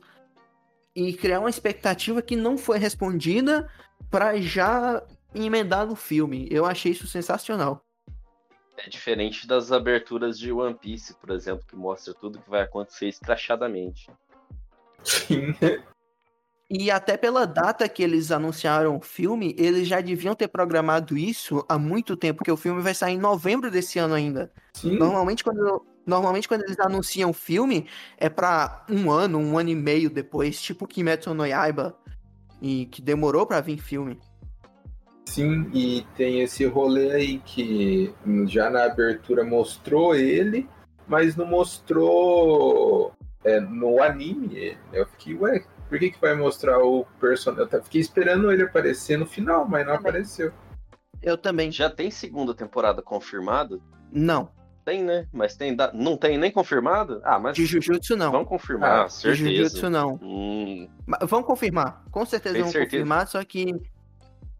e 0.96 1.14
criar 1.14 1.40
uma 1.40 1.50
expectativa 1.50 2.22
que 2.22 2.36
não 2.36 2.58
foi 2.58 2.78
respondida 2.78 3.70
pra 4.10 4.40
já 4.40 5.02
emendar 5.34 5.86
no 5.86 5.96
filme. 5.96 6.48
Eu 6.52 6.66
achei 6.66 6.92
isso 6.92 7.08
sensacional. 7.08 7.84
É 8.78 8.90
diferente 8.90 9.46
das 9.46 9.72
aberturas 9.72 10.40
de 10.40 10.52
One 10.52 10.76
Piece, 10.76 11.14
por 11.16 11.32
exemplo, 11.32 11.66
que 11.68 11.76
mostra 11.76 12.14
tudo 12.14 12.40
que 12.40 12.50
vai 12.50 12.62
acontecer 12.62 13.08
escrachadamente. 13.08 14.10
Sim. 15.04 15.56
E 16.70 16.92
até 16.92 17.18
pela 17.18 17.46
data 17.46 17.90
que 17.90 18.04
eles 18.04 18.32
anunciaram 18.32 18.98
o 18.98 19.02
filme, 19.02 19.56
eles 19.58 19.88
já 19.88 20.00
deviam 20.02 20.36
ter 20.36 20.48
programado 20.48 21.18
isso 21.18 21.66
há 21.68 21.80
muito 21.80 22.16
tempo, 22.16 22.38
porque 22.38 22.52
o 22.52 22.58
filme 22.58 22.82
vai 22.82 22.94
sair 22.94 23.16
em 23.16 23.20
novembro 23.20 23.72
desse 23.72 23.98
ano 23.98 24.14
ainda. 24.14 24.52
Sim. 24.76 24.98
Normalmente 24.98 25.44
quando, 25.44 25.84
normalmente 26.06 26.48
quando 26.48 26.62
eles 26.64 26.80
anunciam 26.80 27.32
o 27.32 27.34
filme 27.34 27.88
é 28.18 28.30
pra 28.30 28.86
um 28.88 29.10
ano, 29.10 29.40
um 29.40 29.58
ano 29.58 29.70
e 29.70 29.76
meio 29.76 30.12
depois, 30.12 30.62
tipo 30.62 30.86
Kimetsu 30.86 31.34
no 31.34 31.44
Yaiba, 31.44 31.98
e 32.62 32.86
que 32.86 33.02
demorou 33.02 33.48
pra 33.48 33.62
vir 33.62 33.80
filme. 33.80 34.20
Sim, 35.26 35.70
e 35.74 36.06
tem 36.18 36.42
esse 36.42 36.66
rolê 36.66 37.12
aí 37.12 37.40
que 37.40 38.14
já 38.46 38.70
na 38.70 38.86
abertura 38.86 39.44
mostrou 39.44 40.14
ele, 40.14 40.68
mas 41.08 41.36
não 41.36 41.46
mostrou 41.46 43.12
é, 43.50 43.60
no 43.60 44.02
anime. 44.02 44.78
Eu 44.94 45.06
fiquei, 45.08 45.36
ué, 45.36 45.64
por 45.88 45.98
que, 46.00 46.12
que 46.12 46.22
vai 46.22 46.36
mostrar 46.36 46.80
o 46.80 47.06
personagem? 47.20 47.68
Eu 47.72 47.84
fiquei 47.84 48.02
esperando 48.02 48.52
ele 48.52 48.64
aparecer 48.64 49.18
no 49.18 49.26
final, 49.26 49.68
mas 49.68 49.86
não 49.86 49.94
Também. 49.96 50.10
apareceu. 50.10 50.52
Eu 51.22 51.38
também. 51.38 51.72
Já 51.72 51.90
tem 51.90 52.10
segunda 52.12 52.54
temporada 52.54 53.02
confirmada? 53.02 53.80
Não, 54.12 54.50
Tem, 54.86 55.04
né? 55.04 55.28
Mas 55.32 55.56
tem 55.56 55.76
da... 55.76 55.92
não 55.94 56.18
tem 56.18 56.38
nem 56.38 56.52
confirmado? 56.52 57.22
Ah, 57.24 57.38
mas 57.38 57.56
de 57.56 57.66
Jujutsu 57.66 58.16
não. 58.16 58.32
vamos 58.32 58.48
confirmar, 58.48 59.02
Ah, 59.02 59.06
de 59.06 59.14
certeza. 59.14 59.50
Jujutsu 59.50 59.90
não. 59.90 60.20
Hum, 60.22 60.88
Vão 61.28 61.44
confirmar, 61.44 62.04
com 62.10 62.26
certeza 62.26 62.54
Tem 62.56 62.64
vão 62.64 62.72
certeza? 62.72 62.92
confirmar, 62.92 63.28
só 63.28 63.44
que 63.44 63.76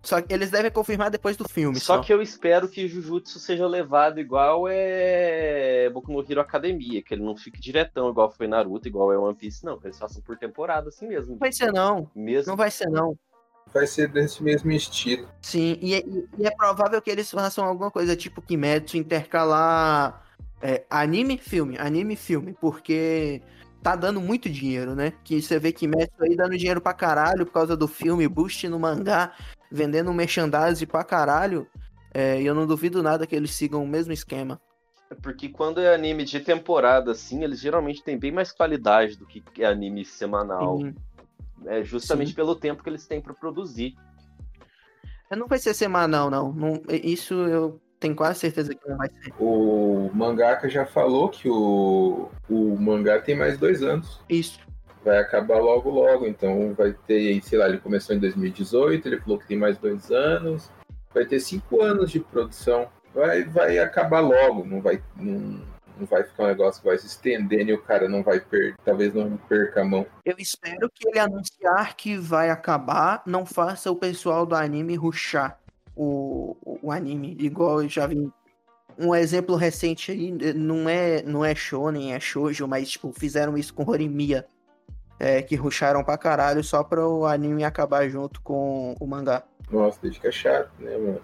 só 0.02 0.22
que 0.22 0.34
eles 0.34 0.50
devem 0.50 0.72
confirmar 0.72 1.10
depois 1.12 1.36
do 1.36 1.48
filme. 1.48 1.80
Só 1.80 1.98
Só, 1.98 2.02
que 2.02 2.14
eu 2.14 2.22
espero 2.22 2.70
que 2.70 2.88
Jujutsu 2.88 3.40
seja 3.40 3.68
levado 3.68 4.20
igual 4.20 4.66
é 4.68 5.90
Boku 5.94 6.12
no 6.12 6.26
Hero 6.28 6.42
Academia, 6.42 7.02
que 7.02 7.14
ele 7.14 7.24
não 7.24 7.36
fique 7.36 7.60
diretão 7.60 8.10
igual 8.10 8.32
foi 8.32 8.48
Naruto, 8.48 8.88
igual 8.88 9.12
é 9.12 9.18
One 9.18 9.36
Piece, 9.36 9.66
não. 9.66 9.78
Que 9.78 9.88
eles 9.88 10.00
façam 10.00 10.22
por 10.22 10.38
temporada 10.38 10.90
assim 10.90 11.08
mesmo. 11.08 11.34
não 11.34 11.38
vai 11.40 11.52
ser 11.52 11.72
não, 11.72 12.10
Mesmo 12.16 12.52
não 12.52 12.58
vai 12.58 12.72
ser 12.72 12.90
não. 12.90 13.18
Vai 13.74 13.86
ser 13.86 14.08
desse 14.08 14.42
mesmo 14.42 14.72
estilo. 14.72 15.28
Sim, 15.42 15.78
e, 15.82 15.94
é- 15.94 16.04
e 16.38 16.48
é 16.48 16.52
provável 16.56 17.00
que 17.02 17.12
eles 17.12 17.30
façam 17.30 17.66
alguma 17.66 17.92
coisa 17.92 18.16
tipo 18.16 18.42
Kimetsu, 18.42 18.98
intercalar 18.98 20.26
é, 20.62 20.84
anime 20.90 21.38
filme, 21.38 21.78
anime 21.78 22.16
filme, 22.16 22.56
porque 22.60 23.42
tá 23.84 23.96
dando 23.96 24.20
muito 24.20 24.50
dinheiro, 24.50 24.96
né? 24.96 25.14
Que 25.24 25.42
você 25.42 25.60
vê 25.60 25.72
Kimetsu 25.72 26.22
aí 26.22 26.36
dando 26.36 26.58
dinheiro 26.58 26.82
pra 26.82 26.94
caralho 26.94 27.46
por 27.46 27.54
causa 27.54 27.78
do 27.78 27.88
filme, 27.88 28.28
boost 28.28 28.68
no 28.68 28.80
mangá, 28.80 29.34
vendendo 29.72 30.14
merchandising 30.14 30.86
pra 30.86 31.04
caralho. 31.04 31.68
É, 32.14 32.42
e 32.42 32.46
eu 32.46 32.56
não 32.56 32.66
duvido 32.66 33.04
nada 33.04 33.28
que 33.28 33.36
eles 33.36 33.52
sigam 33.52 33.84
o 33.84 33.88
mesmo 33.88 34.12
esquema. 34.12 34.60
Porque 35.22 35.50
quando 35.50 35.80
é 35.80 35.94
anime 35.94 36.24
de 36.24 36.40
temporada, 36.40 37.12
assim, 37.12 37.44
eles 37.44 37.60
geralmente 37.60 38.04
têm 38.04 38.18
bem 38.18 38.32
mais 38.32 38.52
qualidade 38.52 39.18
do 39.18 39.26
que 39.26 39.44
é 39.60 39.66
anime 39.66 40.06
semanal. 40.06 40.80
Sim. 40.80 40.96
É 41.66 41.84
justamente 41.84 42.30
Sim. 42.30 42.36
pelo 42.36 42.56
tempo 42.56 42.84
que 42.84 42.90
eles 42.90 43.06
têm 43.06 43.20
pra 43.22 43.34
produzir. 43.34 43.96
É, 45.30 45.36
Não 45.36 45.48
vai 45.48 45.60
ser 45.60 45.74
semanal, 45.74 46.30
não. 46.30 46.52
não. 46.52 46.82
Isso 46.90 47.34
eu 47.34 47.80
tenho 48.00 48.16
quase 48.16 48.40
certeza 48.40 48.74
que 48.74 48.88
não 48.88 48.98
vai 48.98 49.10
ser. 49.10 49.34
O 49.40 50.10
mangaka 50.14 50.70
já 50.70 50.86
falou 50.86 51.30
que 51.30 51.50
o, 51.50 52.30
o 52.50 52.78
mangá 52.80 53.20
tem 53.20 53.36
mais 53.36 53.58
dois 53.58 53.84
anos. 53.84 54.22
Isso. 54.30 54.60
Vai 55.10 55.18
acabar 55.18 55.58
logo, 55.58 55.90
logo. 55.90 56.28
Então 56.28 56.74
vai 56.76 56.94
ter, 57.08 57.42
sei 57.42 57.58
lá, 57.58 57.68
ele 57.68 57.80
começou 57.80 58.16
em 58.16 58.20
2018, 58.20 59.08
ele 59.08 59.20
falou 59.20 59.40
que 59.40 59.48
tem 59.48 59.58
mais 59.58 59.78
dois 59.80 60.12
anos. 60.12 60.70
Vai 61.12 61.26
ter 61.26 61.40
cinco 61.40 61.82
anos 61.82 62.12
de 62.12 62.20
produção. 62.20 62.88
Vai, 63.14 63.44
vai 63.44 63.80
acabar 63.80 64.20
logo, 64.20 64.64
não 64.64 64.82
vai, 64.82 65.02
não, 65.16 65.66
não 65.98 66.06
vai 66.06 66.24
ficar 66.24 66.44
um 66.44 66.48
negócio 66.48 66.80
que 66.80 66.88
vai 66.88 66.98
se 67.00 67.08
estendendo 67.08 67.72
e 67.72 67.74
o 67.74 67.82
cara 67.82 68.08
não 68.08 68.22
vai 68.22 68.40
perder, 68.40 68.76
talvez 68.86 69.16
não 69.16 69.36
perca 69.36 69.82
a 69.82 69.84
mão. 69.84 70.06
Eu 70.24 70.36
espero 70.38 70.88
que 70.94 71.10
ele 71.10 71.18
anunciar 71.18 71.96
que 71.96 72.16
vai 72.16 72.52
acabar 72.52 73.24
não 73.26 73.48
faça 73.48 73.90
o 73.90 73.96
pessoal 73.96 74.46
do 74.46 74.54
anime 74.54 74.96
ruxar 74.96 75.60
o, 75.96 76.56
o, 76.84 76.92
anime, 76.92 77.36
igual 77.40 77.82
eu 77.82 77.90
já 77.90 78.06
vi. 78.08 78.32
Um 78.98 79.16
exemplo 79.16 79.56
recente 79.56 80.12
aí, 80.12 80.32
não 80.54 80.88
é, 80.88 81.24
não 81.24 81.44
é 81.44 81.56
shonen, 81.56 82.14
é 82.14 82.20
shoujo, 82.20 82.68
mas 82.68 82.90
tipo, 82.90 83.12
fizeram 83.12 83.58
isso 83.58 83.74
com 83.74 83.90
Horimiya. 83.90 84.46
É, 85.20 85.42
que 85.42 85.56
ruxaram 85.56 86.04
pra 86.04 86.18
caralho 86.18 86.64
só 86.64 86.84
pra 86.84 87.06
o 87.06 87.26
anime 87.26 87.66
acabar 87.66 88.08
junto 88.08 88.42
com 88.42 88.96
o 89.00 89.06
mangá. 89.06 89.44
Nossa, 89.70 90.00
daí 90.02 90.14
fica 90.14 90.32
chato, 90.32 90.72
né, 90.80 90.98
mano? 90.98 91.22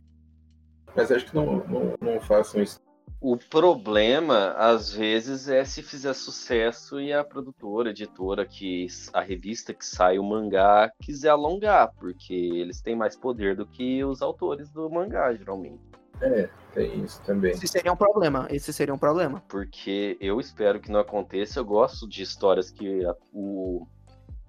Mas 0.95 1.11
acho 1.11 1.25
que 1.25 1.35
não, 1.35 1.57
não, 1.65 1.93
não 2.01 2.19
façam 2.19 2.61
isso. 2.61 2.79
O 3.21 3.37
problema, 3.37 4.51
às 4.51 4.93
vezes, 4.93 5.47
é 5.47 5.65
se 5.65 5.81
fizer 5.81 6.13
sucesso 6.13 6.99
e 6.99 7.11
a 7.11 7.23
produtora, 7.23 7.89
a 7.89 7.91
editora, 7.91 8.45
que 8.45 8.85
a 9.13 9.21
revista 9.21 9.73
que 9.73 9.85
sai 9.85 10.19
o 10.19 10.23
mangá 10.23 10.91
quiser 11.01 11.29
alongar, 11.29 11.91
porque 11.97 12.33
eles 12.33 12.81
têm 12.81 12.95
mais 12.95 13.15
poder 13.15 13.55
do 13.55 13.65
que 13.65 14.03
os 14.03 14.21
autores 14.21 14.69
do 14.69 14.89
mangá, 14.89 15.33
geralmente. 15.33 15.81
É, 16.21 16.49
tem 16.73 17.03
isso 17.03 17.21
também. 17.23 17.51
Esse 17.51 17.67
seria 17.67 17.91
um 17.91 17.95
problema. 17.95 18.47
Esse 18.49 18.71
seria 18.73 18.93
um 18.93 18.97
problema. 18.97 19.43
Porque 19.47 20.17
eu 20.19 20.39
espero 20.39 20.79
que 20.79 20.91
não 20.91 20.99
aconteça. 20.99 21.59
Eu 21.59 21.65
gosto 21.65 22.07
de 22.07 22.21
histórias 22.23 22.71
que 22.71 23.05
a- 23.05 23.15
o 23.33 23.87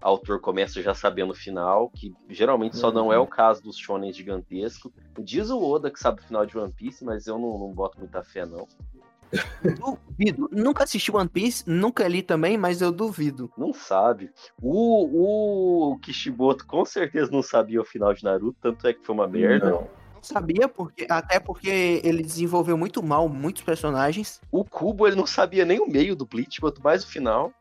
autor 0.00 0.40
começa 0.40 0.80
já 0.82 0.94
sabendo 0.94 1.30
o 1.32 1.34
final, 1.34 1.90
que 1.90 2.14
geralmente 2.28 2.76
só 2.76 2.92
não 2.92 3.12
é 3.12 3.18
o 3.18 3.26
caso 3.26 3.62
dos 3.62 3.76
shonen 3.76 4.12
gigantescos. 4.12 4.92
Diz 5.18 5.50
o 5.50 5.60
Oda 5.62 5.90
que 5.90 5.98
sabe 5.98 6.20
o 6.20 6.24
final 6.24 6.46
de 6.46 6.56
One 6.56 6.72
Piece, 6.72 7.04
mas 7.04 7.26
eu 7.26 7.38
não, 7.38 7.58
não 7.58 7.72
boto 7.72 7.98
muita 7.98 8.22
fé, 8.22 8.44
não. 8.46 8.66
Duvido. 9.62 10.48
Nunca 10.52 10.84
assisti 10.84 11.10
One 11.10 11.28
Piece, 11.28 11.64
nunca 11.66 12.06
li 12.06 12.22
também, 12.22 12.56
mas 12.56 12.80
eu 12.80 12.92
duvido. 12.92 13.50
Não 13.58 13.72
sabe. 13.72 14.30
O, 14.62 15.90
o 15.92 15.98
Kishimoto 15.98 16.64
com 16.66 16.84
certeza 16.84 17.30
não 17.32 17.42
sabia 17.42 17.80
o 17.80 17.84
final 17.84 18.14
de 18.14 18.22
Naruto, 18.22 18.56
tanto 18.60 18.86
é 18.86 18.92
que 18.94 19.04
foi 19.04 19.14
uma 19.14 19.26
merda. 19.26 19.70
Não. 19.70 19.88
Não 20.16 20.22
sabia, 20.22 20.66
porque, 20.66 21.06
até 21.08 21.38
porque 21.38 22.00
ele 22.02 22.22
desenvolveu 22.22 22.76
muito 22.76 23.02
mal 23.02 23.28
muitos 23.28 23.62
personagens. 23.62 24.40
O 24.50 24.64
Kubo 24.64 25.06
ele 25.06 25.16
não 25.16 25.26
sabia 25.26 25.64
nem 25.64 25.78
o 25.78 25.86
meio 25.86 26.16
do 26.16 26.26
Bleach, 26.26 26.60
quanto 26.60 26.82
mais 26.82 27.04
o 27.04 27.08
final. 27.08 27.52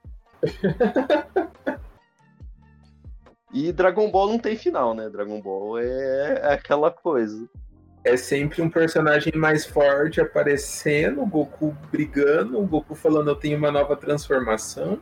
e 3.53 3.71
Dragon 3.71 4.09
Ball 4.09 4.29
não 4.29 4.39
tem 4.39 4.55
final, 4.55 4.93
né? 4.93 5.09
Dragon 5.09 5.41
Ball 5.41 5.79
é 5.79 6.53
aquela 6.53 6.89
coisa. 6.89 7.47
É 8.05 8.15
sempre 8.15 8.61
um 8.61 8.69
personagem 8.69 9.33
mais 9.35 9.65
forte 9.65 10.21
aparecendo, 10.21 11.21
o 11.21 11.25
Goku 11.25 11.75
brigando, 11.91 12.59
o 12.59 12.65
Goku 12.65 12.95
falando 12.95 13.31
eu 13.31 13.35
tenho 13.35 13.57
uma 13.57 13.71
nova 13.71 13.95
transformação. 13.97 14.99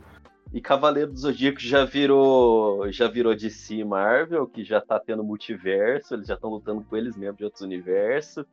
E 0.54 0.60
Cavaleiro 0.60 1.10
do 1.10 1.18
Zodíaco 1.18 1.58
já 1.58 1.84
virou, 1.84 2.88
já 2.92 3.08
virou 3.08 3.34
DC 3.34 3.74
e 3.74 3.84
Marvel, 3.84 4.46
que 4.46 4.62
já 4.62 4.80
tá 4.80 5.00
tendo 5.00 5.24
multiverso, 5.24 6.14
eles 6.14 6.28
já 6.28 6.34
estão 6.34 6.48
lutando 6.48 6.80
com 6.84 6.96
eles 6.96 7.16
mesmos 7.16 7.38
de 7.38 7.44
outros 7.44 7.62
universos. 7.62 8.46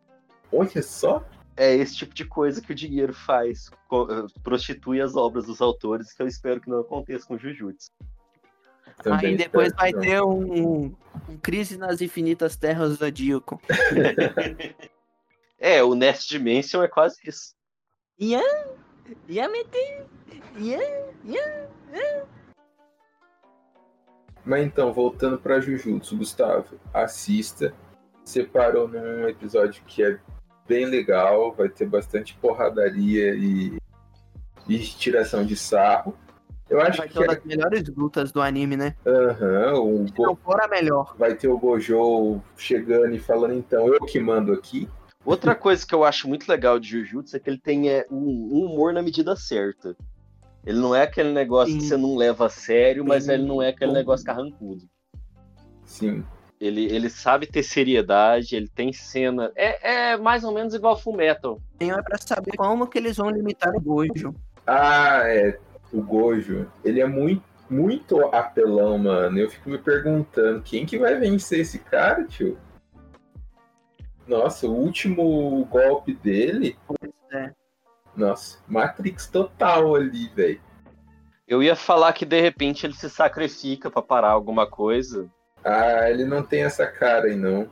Olha 0.52 0.82
só. 0.82 1.24
É 1.56 1.76
esse 1.76 1.98
tipo 1.98 2.16
de 2.16 2.26
coisa 2.26 2.60
que 2.60 2.72
o 2.72 2.76
dinheiro 2.76 3.14
faz, 3.14 3.70
eh, 3.70 4.40
prostitui 4.42 5.00
as 5.00 5.16
obras 5.16 5.46
dos 5.46 5.62
autores, 5.62 6.12
que 6.12 6.24
eu 6.24 6.28
espero 6.28 6.60
que 6.60 6.72
não 6.72 6.80
aconteça 6.80 7.28
com 7.28 7.38
Jujutsu. 7.38 7.92
Também 9.04 9.32
Aí 9.32 9.38
depois 9.38 9.72
vai 9.74 9.92
não. 9.92 10.02
ter 10.02 10.24
um, 10.24 10.86
um 11.30 11.38
Crise 11.40 11.78
nas 11.78 12.02
Infinitas 12.02 12.56
Terras 12.56 12.90
do 12.90 12.96
Zodíaco. 12.96 13.62
É, 15.64 15.84
o 15.84 15.94
Nest 15.94 16.28
Dimension 16.28 16.82
é 16.82 16.88
quase 16.88 17.20
isso. 17.24 17.54
Yamete, 19.30 20.04
Ian, 20.58 20.80
Ian. 21.26 21.68
Mas 24.44 24.66
então, 24.66 24.92
voltando 24.92 25.38
pra 25.38 25.60
Jujutsu, 25.60 26.18
Gustavo, 26.18 26.80
assista. 26.94 27.74
Separou 28.24 28.88
num 28.88 29.28
episódio 29.28 29.84
que 29.86 30.04
é 30.04 30.20
bem 30.68 30.86
legal, 30.86 31.52
vai 31.54 31.70
ter 31.70 31.86
bastante 31.88 32.36
porradaria 32.42 33.34
e, 33.36 33.78
e 34.68 34.80
tiração 34.80 35.46
de 35.46 35.56
sarro. 35.56 36.16
Eu 36.70 36.80
acho 36.80 37.00
Vai 37.00 37.08
que 37.10 37.14
ter 37.16 37.20
uma 37.20 37.34
é, 37.34 37.36
das 37.36 37.44
melhores 37.44 37.84
lutas 37.90 38.32
do 38.32 38.42
anime, 38.42 38.78
né? 38.78 38.96
aham, 39.06 39.74
o 39.82 40.08
Se 40.08 40.14
Go- 40.14 40.24
não 40.28 40.36
for 40.38 40.62
a 40.64 40.68
melhor. 40.70 41.16
vai 41.18 41.36
ter 41.36 41.50
o 41.50 41.58
Gojo 41.58 42.42
chegando 42.56 43.14
e 43.14 43.20
falando, 43.20 43.54
então, 43.54 43.88
eu 43.94 44.00
que 44.06 44.20
mando 44.20 44.54
aqui. 44.54 44.88
Outra 45.24 45.54
coisa 45.54 45.86
que 45.86 45.94
eu 45.94 46.04
acho 46.04 46.28
muito 46.28 46.48
legal 46.50 46.80
de 46.80 46.90
Jujutsu 46.90 47.36
é 47.36 47.40
que 47.40 47.50
ele 47.50 47.60
tem 47.60 47.90
é, 47.90 48.06
um, 48.10 48.18
um 48.18 48.66
humor 48.66 48.92
na 48.92 49.02
medida 49.02 49.36
certa. 49.36 49.96
Ele 50.66 50.80
não 50.80 50.96
é 50.96 51.04
aquele 51.04 51.32
negócio 51.32 51.74
que 51.74 51.82
Sim. 51.82 51.88
você 51.88 51.98
não 51.98 52.16
leva 52.16 52.46
a 52.46 52.50
sério, 52.50 53.06
mas 53.06 53.26
Sim. 53.26 53.34
ele 53.34 53.44
não 53.44 53.62
é 53.62 53.70
aquele 53.70 53.92
negócio 53.92 54.26
carrancudo. 54.26 54.84
Sim. 55.86 56.24
Ele, 56.60 56.86
ele 56.86 57.10
sabe 57.10 57.48
ter 57.48 57.64
seriedade, 57.64 58.56
ele 58.56 58.68
tem 58.68 58.94
cena. 58.94 59.52
É, 59.56 60.12
é 60.12 60.18
mais 60.18 60.44
ou 60.44 60.54
menos 60.54 60.76
igual 60.76 61.00
Full 61.00 61.18
Metal. 61.18 61.60
Tem 61.80 61.92
é 61.92 62.02
pra 62.02 62.18
saber 62.20 62.56
como 62.56 62.88
que 62.88 63.00
eles 63.00 63.18
vão 63.18 63.32
limitar 63.32 63.76
o 63.76 63.82
Gojo. 63.82 64.36
Ah, 64.66 65.22
é. 65.26 65.58
O 65.92 66.02
Gojo, 66.02 66.72
ele 66.86 67.02
é 67.02 67.08
muito, 67.08 67.44
muito 67.68 68.24
apelão, 68.28 68.98
mano. 69.00 69.40
Eu 69.40 69.50
fico 69.50 69.70
me 69.70 69.80
perguntando, 69.80 70.62
quem 70.62 70.86
que 70.86 71.00
vai 71.00 71.16
vencer 71.16 71.62
esse 71.62 71.80
cara, 71.80 72.24
tio? 72.26 72.58
Nossa, 74.32 74.66
o 74.66 74.74
último 74.74 75.66
golpe 75.66 76.14
dele. 76.14 76.80
é. 77.34 77.52
Nossa, 78.16 78.60
Matrix 78.66 79.28
total 79.28 79.94
ali, 79.94 80.30
velho. 80.30 80.62
Eu 81.46 81.62
ia 81.62 81.76
falar 81.76 82.14
que 82.14 82.24
de 82.24 82.40
repente 82.40 82.86
ele 82.86 82.94
se 82.94 83.10
sacrifica 83.10 83.92
pra 83.92 84.02
parar 84.02 84.30
alguma 84.30 84.66
coisa. 84.66 85.30
Ah, 85.66 86.10
ele 86.10 86.24
não 86.24 86.42
tem 86.42 86.64
essa 86.64 86.88
cara 86.88 87.28
aí, 87.28 87.36
não. 87.36 87.70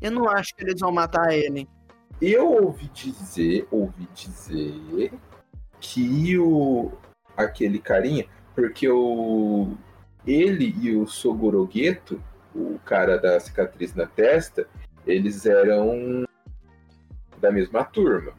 Eu 0.00 0.10
não 0.10 0.26
acho 0.30 0.54
que 0.54 0.64
eles 0.64 0.80
vão 0.80 0.90
matar 0.90 1.30
ele. 1.34 1.68
Eu 2.22 2.50
ouvi 2.50 2.88
dizer, 2.88 3.68
ouvi 3.70 4.08
dizer 4.14 5.12
que 5.78 6.38
o 6.38 6.90
aquele 7.36 7.78
carinha, 7.78 8.24
porque 8.54 8.88
o 8.88 9.76
ele 10.26 10.74
e 10.80 10.96
o 10.96 11.06
Sogorogueto, 11.06 12.18
o 12.54 12.78
cara 12.78 13.18
da 13.18 13.38
cicatriz 13.38 13.94
na 13.94 14.06
testa, 14.06 14.66
eles 15.06 15.46
eram 15.46 16.24
da 17.40 17.50
mesma 17.50 17.84
turma. 17.84 18.32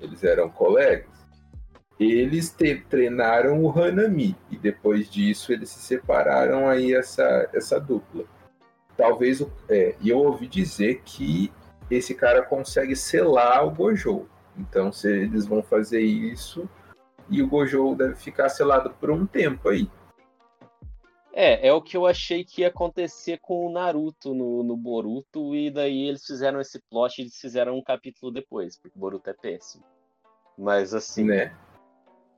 Eles 0.00 0.24
eram 0.24 0.50
colegas. 0.50 1.10
Eles 1.98 2.50
te- 2.50 2.84
treinaram 2.88 3.62
o 3.62 3.70
Hanami 3.70 4.36
e 4.50 4.56
depois 4.56 5.08
disso 5.08 5.52
eles 5.52 5.70
se 5.70 5.80
separaram 5.80 6.68
aí 6.68 6.94
essa 6.94 7.48
essa 7.54 7.78
dupla. 7.78 8.24
Talvez 8.96 9.44
é, 9.68 9.94
e 10.00 10.10
eu 10.10 10.18
ouvi 10.18 10.48
dizer 10.48 11.02
que 11.04 11.52
esse 11.90 12.14
cara 12.14 12.42
consegue 12.42 12.96
selar 12.96 13.66
o 13.66 13.70
Gojo. 13.70 14.26
Então, 14.56 14.92
se 14.92 15.08
eles 15.08 15.46
vão 15.46 15.62
fazer 15.62 16.00
isso, 16.00 16.68
e 17.28 17.42
o 17.42 17.46
Gojo 17.46 17.94
deve 17.94 18.16
ficar 18.16 18.48
selado 18.48 18.90
por 18.90 19.10
um 19.10 19.24
tempo 19.24 19.68
aí. 19.68 19.88
É, 21.32 21.68
é 21.68 21.72
o 21.72 21.80
que 21.80 21.96
eu 21.96 22.06
achei 22.06 22.44
que 22.44 22.60
ia 22.60 22.68
acontecer 22.68 23.38
com 23.40 23.66
o 23.66 23.72
Naruto 23.72 24.34
no, 24.34 24.62
no 24.62 24.76
Boruto, 24.76 25.54
e 25.54 25.70
daí 25.70 26.08
eles 26.08 26.24
fizeram 26.26 26.60
esse 26.60 26.78
plot 26.90 27.18
e 27.18 27.22
eles 27.22 27.36
fizeram 27.40 27.76
um 27.76 27.82
capítulo 27.82 28.30
depois, 28.30 28.76
porque 28.76 28.96
o 28.96 29.00
Boruto 29.00 29.30
é 29.30 29.32
péssimo. 29.32 29.82
Mas 30.58 30.92
assim, 30.92 31.24
Né? 31.24 31.56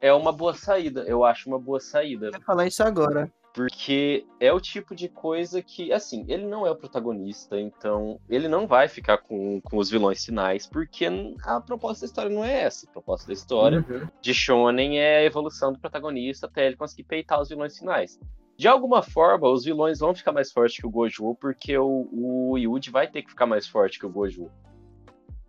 é 0.01 0.13
uma 0.13 0.31
boa 0.33 0.55
saída, 0.55 1.03
eu 1.03 1.25
acho 1.25 1.49
uma 1.49 1.59
boa 1.59 1.81
saída. 1.81 2.27
Eu 2.27 2.33
ia 2.35 2.41
falar 2.41 2.67
isso 2.67 2.83
agora. 2.85 3.33
Porque 3.53 4.27
é 4.41 4.53
o 4.53 4.61
tipo 4.61 4.97
de 4.97 5.09
coisa 5.09 5.63
que, 5.63 5.93
assim, 5.93 6.25
ele 6.29 6.45
não 6.45 6.67
é 6.67 6.71
o 6.73 6.77
protagonista, 6.77 7.59
então 7.59 8.19
ele 8.29 8.49
não 8.49 8.67
vai 8.67 8.89
ficar 8.89 9.19
com, 9.19 9.61
com 9.61 9.77
os 9.77 9.89
vilões 9.89 10.25
finais, 10.25 10.67
porque 10.67 11.07
a 11.45 11.61
proposta 11.61 12.01
da 12.01 12.07
história 12.07 12.31
não 12.31 12.45
é 12.45 12.63
essa. 12.63 12.87
A 12.89 12.93
proposta 12.93 13.29
da 13.29 13.33
história 13.33 13.79
Uhum. 13.89 14.09
de 14.21 14.35
Shonen 14.35 14.99
é 14.99 15.19
a 15.19 15.25
evolução 15.25 15.73
do 15.73 15.79
protagonista 15.79 16.47
até 16.47 16.67
ele 16.67 16.77
conseguir 16.77 17.05
peitar 17.05 17.41
os 17.41 17.49
vilões 17.49 17.79
finais. 17.79 18.19
De 18.57 18.69
alguma 18.69 19.03
forma, 19.03 19.49
os 19.51 19.65
vilões 19.65 19.99
vão 19.99 20.15
ficar 20.15 20.33
mais 20.33 20.53
fortes 20.53 20.77
que 20.81 20.87
o 20.87 20.91
Gojo, 20.91 21.35
porque 21.41 21.77
o, 21.77 22.09
o 22.13 22.57
Yuji 22.59 22.91
vai 22.91 23.09
ter 23.09 23.23
que 23.23 23.31
ficar 23.31 23.47
mais 23.47 23.67
forte 23.67 23.99
que 23.99 24.07
o 24.07 24.11
Gojo. 24.11 24.49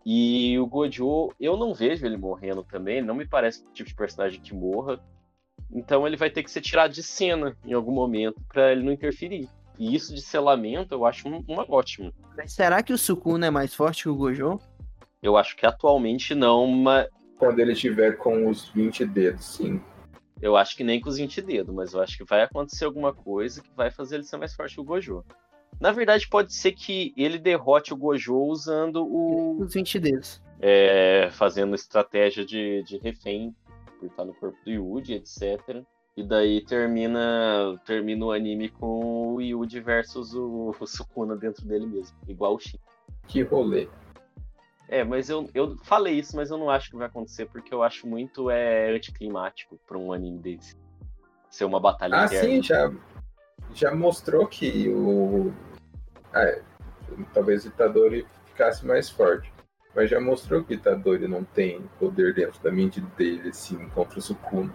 E 0.06 0.58
o 0.60 0.66
Gojo, 0.68 1.32
eu 1.40 1.58
não 1.58 1.74
vejo 1.74 2.06
ele 2.06 2.18
morrendo 2.18 2.64
também, 2.64 3.02
não 3.02 3.16
me 3.16 3.28
parece 3.28 3.64
o 3.64 3.72
tipo 3.74 3.90
de 3.90 3.96
personagem 3.96 4.40
que 4.42 4.54
morra. 4.54 5.00
Então 5.72 6.06
ele 6.06 6.16
vai 6.18 6.30
ter 6.30 6.44
que 6.44 6.52
ser 6.52 6.62
tirado 6.62 6.92
de 6.94 7.02
cena 7.04 7.56
em 7.66 7.74
algum 7.74 7.92
momento 7.92 8.40
para 8.48 8.72
ele 8.72 8.84
não 8.84 8.92
interferir. 8.92 9.50
E 9.78 9.94
isso 9.96 10.14
de 10.14 10.22
selamento 10.22 10.94
eu 10.94 11.06
acho 11.06 11.28
um- 11.28 11.44
uma 11.48 11.66
ótima. 11.70 12.12
Mas 12.38 12.54
será 12.54 12.82
que 12.84 12.94
o 12.94 12.98
Sukuna 12.98 13.48
é 13.48 13.50
mais 13.50 13.74
forte 13.74 14.04
que 14.04 14.10
o 14.10 14.16
Gojo? 14.16 14.60
Eu 15.22 15.36
acho 15.38 15.56
que 15.56 15.66
atualmente 15.66 16.34
não, 16.36 16.68
mas 16.68 17.08
Quando 17.38 17.60
ele 17.60 17.74
tiver 17.76 18.16
com 18.18 18.48
os 18.48 18.70
20 18.70 19.06
dedos, 19.06 19.44
sim. 19.46 19.82
Eu 20.46 20.56
acho 20.56 20.78
que 20.78 20.84
nem 20.84 21.02
com 21.02 21.10
os 21.10 21.18
20 21.18 21.42
dedos, 21.42 21.74
mas 21.74 21.94
eu 21.94 22.02
acho 22.02 22.18
que 22.18 22.24
vai 22.24 22.44
acontecer 22.44 22.86
alguma 22.86 23.12
coisa 23.12 23.64
que 23.64 23.70
vai 23.76 23.90
fazer 23.90 24.16
ele 24.16 24.24
ser 24.24 24.38
mais 24.38 24.54
forte 24.54 24.76
que 24.76 24.82
o 24.82 24.84
Gojo. 24.84 25.26
Na 25.80 25.92
verdade, 25.92 26.28
pode 26.30 26.54
ser 26.54 26.72
que 26.74 27.14
ele 27.18 27.40
derrote 27.40 27.94
o 27.94 27.98
Gojo 27.98 28.38
usando 28.38 29.04
o. 29.04 29.60
Os 29.60 29.74
20 29.74 30.00
dedos. 30.00 30.42
é, 30.62 31.30
fazendo 31.32 31.74
estratégia 31.74 32.46
de, 32.46 32.84
de 32.84 32.98
refém 33.00 33.56
por 34.00 34.06
estar 34.06 34.24
no 34.24 34.36
corpo 34.36 34.58
do 34.64 34.72
Yuji, 34.72 35.14
etc. 35.16 35.84
E 36.16 36.24
daí 36.24 36.62
termina, 36.62 37.82
termina 37.84 38.26
o 38.26 38.32
anime 38.32 38.70
com 38.70 39.34
o 39.34 39.42
Yuji 39.42 39.80
versus 39.80 40.36
o, 40.36 40.76
o 40.80 40.86
Sukuna 40.86 41.36
dentro 41.36 41.66
dele 41.66 41.88
mesmo, 41.88 42.16
igual 42.28 42.54
o 42.54 42.60
Shin. 42.60 42.80
Que 43.28 43.42
rolê. 43.42 43.90
É, 44.88 45.04
mas 45.04 45.30
eu, 45.30 45.50
eu 45.54 45.78
falei 45.84 46.20
isso, 46.20 46.36
mas 46.36 46.52
eu 46.52 46.58
não 46.58 46.70
acho 46.70 46.92
que 46.92 46.96
vai 46.98 47.08
acontecer, 47.08 47.48
porque 47.48 47.74
eu 47.74 47.82
acho 47.82 48.08
muito 48.08 48.50
é, 48.52 48.92
anticlimático 48.96 49.80
pra 49.88 49.98
um 49.98 50.14
anime 50.14 50.40
desse. 50.40 50.76
Ser 51.50 51.66
uma 51.66 51.80
batalha 51.80 52.16
Ah, 52.16 52.26
interna. 52.26 52.48
sim, 52.48 52.62
já, 52.62 52.92
já 53.74 53.96
mostrou 53.96 54.46
que 54.48 54.90
o. 54.90 55.52
ah, 56.34 56.60
Talvez 57.34 57.66
o 57.66 57.70
Itadori 57.70 58.28
ficasse 58.48 58.86
mais 58.86 59.10
forte. 59.10 59.52
Mas 59.96 60.10
já 60.10 60.20
mostrou 60.20 60.64
que 60.64 60.74
o 60.74 60.76
Itadori 60.76 61.28
não 61.28 61.44
tem 61.44 61.82
poder 61.98 62.34
dentro 62.34 62.62
da 62.62 62.72
mente 62.72 63.00
dele, 63.00 63.50
assim, 63.50 63.88
contra 63.90 64.20
o 64.20 64.22
Sukuna. 64.22 64.74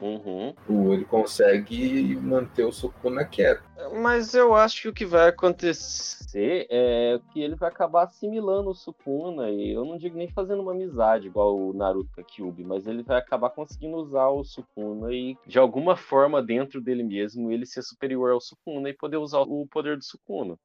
Uhum. 0.00 0.54
Ele 0.92 1.04
consegue 1.04 2.16
manter 2.16 2.64
o 2.64 2.72
Sukuna 2.72 3.24
quieto. 3.24 3.62
Mas 3.94 4.34
eu 4.34 4.54
acho 4.54 4.82
que 4.82 4.88
o 4.88 4.92
que 4.92 5.06
vai 5.06 5.28
acontecer 5.28 6.66
é 6.68 7.18
que 7.32 7.40
ele 7.40 7.54
vai 7.54 7.70
acabar 7.70 8.04
assimilando 8.04 8.70
o 8.70 8.74
Sukuna, 8.74 9.50
e 9.50 9.72
eu 9.72 9.84
não 9.84 9.96
digo 9.96 10.18
nem 10.18 10.28
fazendo 10.28 10.60
uma 10.60 10.72
amizade 10.72 11.28
igual 11.28 11.56
o 11.56 11.72
Naruto 11.72 12.10
com 12.14 12.20
a 12.20 12.24
Kyuubi, 12.24 12.62
mas 12.62 12.86
ele 12.86 13.02
vai 13.02 13.18
acabar 13.18 13.50
conseguindo 13.50 13.96
usar 13.96 14.28
o 14.28 14.44
Sukuna 14.44 15.12
e, 15.12 15.36
de 15.46 15.58
alguma 15.58 15.96
forma, 15.96 16.42
dentro 16.42 16.80
dele 16.80 17.02
mesmo, 17.02 17.50
ele 17.50 17.64
ser 17.64 17.82
superior 17.82 18.32
ao 18.32 18.40
Sukuna 18.40 18.90
e 18.90 18.94
poder 18.94 19.16
usar 19.16 19.40
o 19.40 19.66
poder 19.66 19.96
do 19.96 20.04
Sukuna. 20.04 20.58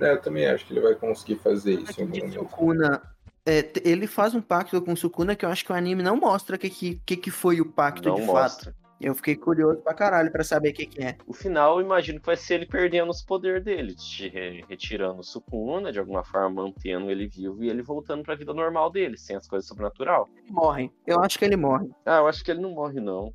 É, 0.00 0.12
eu 0.12 0.20
também 0.20 0.46
acho 0.46 0.66
que 0.66 0.72
ele 0.72 0.80
vai 0.80 0.94
conseguir 0.94 1.36
fazer 1.36 1.74
isso 1.74 2.00
em 2.00 2.04
algum 2.04 2.12
de 2.12 2.20
momento. 2.20 2.50
Sukuna. 2.50 3.13
É, 3.46 3.70
ele 3.84 4.06
faz 4.06 4.34
um 4.34 4.40
pacto 4.40 4.80
com 4.82 4.92
o 4.92 4.96
Sukuna 4.96 5.36
que 5.36 5.44
eu 5.44 5.48
acho 5.50 5.64
que 5.64 5.72
o 5.72 5.74
anime 5.74 6.02
não 6.02 6.16
mostra 6.16 6.56
o 6.56 6.58
que, 6.58 6.70
que, 6.96 7.16
que, 7.16 7.30
foi 7.30 7.60
o 7.60 7.70
pacto 7.70 8.08
Não 8.08 8.16
de 8.16 8.22
mostra. 8.22 8.72
fato. 8.72 8.84
Eu 9.00 9.14
fiquei 9.14 9.36
curioso 9.36 9.82
pra 9.82 9.92
caralho 9.92 10.30
pra 10.30 10.42
saber 10.44 10.70
o 10.70 10.72
que, 10.72 10.86
que 10.86 11.02
é. 11.02 11.18
O 11.26 11.34
final, 11.34 11.78
eu 11.78 11.84
imagino 11.84 12.20
que 12.20 12.24
vai 12.26 12.36
ser 12.36 12.54
ele 12.54 12.66
perdendo 12.66 13.10
os 13.10 13.20
poderes 13.22 13.62
dele, 13.62 13.94
re- 14.32 14.64
retirando 14.68 15.20
o 15.20 15.24
Sukuna, 15.24 15.92
de 15.92 15.98
alguma 15.98 16.24
forma 16.24 16.62
mantendo 16.62 17.10
ele 17.10 17.26
vivo 17.26 17.62
e 17.62 17.68
ele 17.68 17.82
voltando 17.82 18.22
pra 18.22 18.34
vida 18.36 18.54
normal 18.54 18.90
dele, 18.90 19.18
sem 19.18 19.36
as 19.36 19.46
coisas 19.46 19.68
sobrenatural. 19.68 20.28
Ele 20.36 20.50
morre. 20.50 20.90
Eu 21.06 21.20
acho 21.20 21.38
que 21.38 21.44
ele 21.44 21.56
morre. 21.56 21.90
Ah, 22.06 22.18
eu 22.18 22.28
acho 22.28 22.42
que 22.42 22.50
ele 22.50 22.62
não 22.62 22.70
morre, 22.70 22.98
não. 23.00 23.34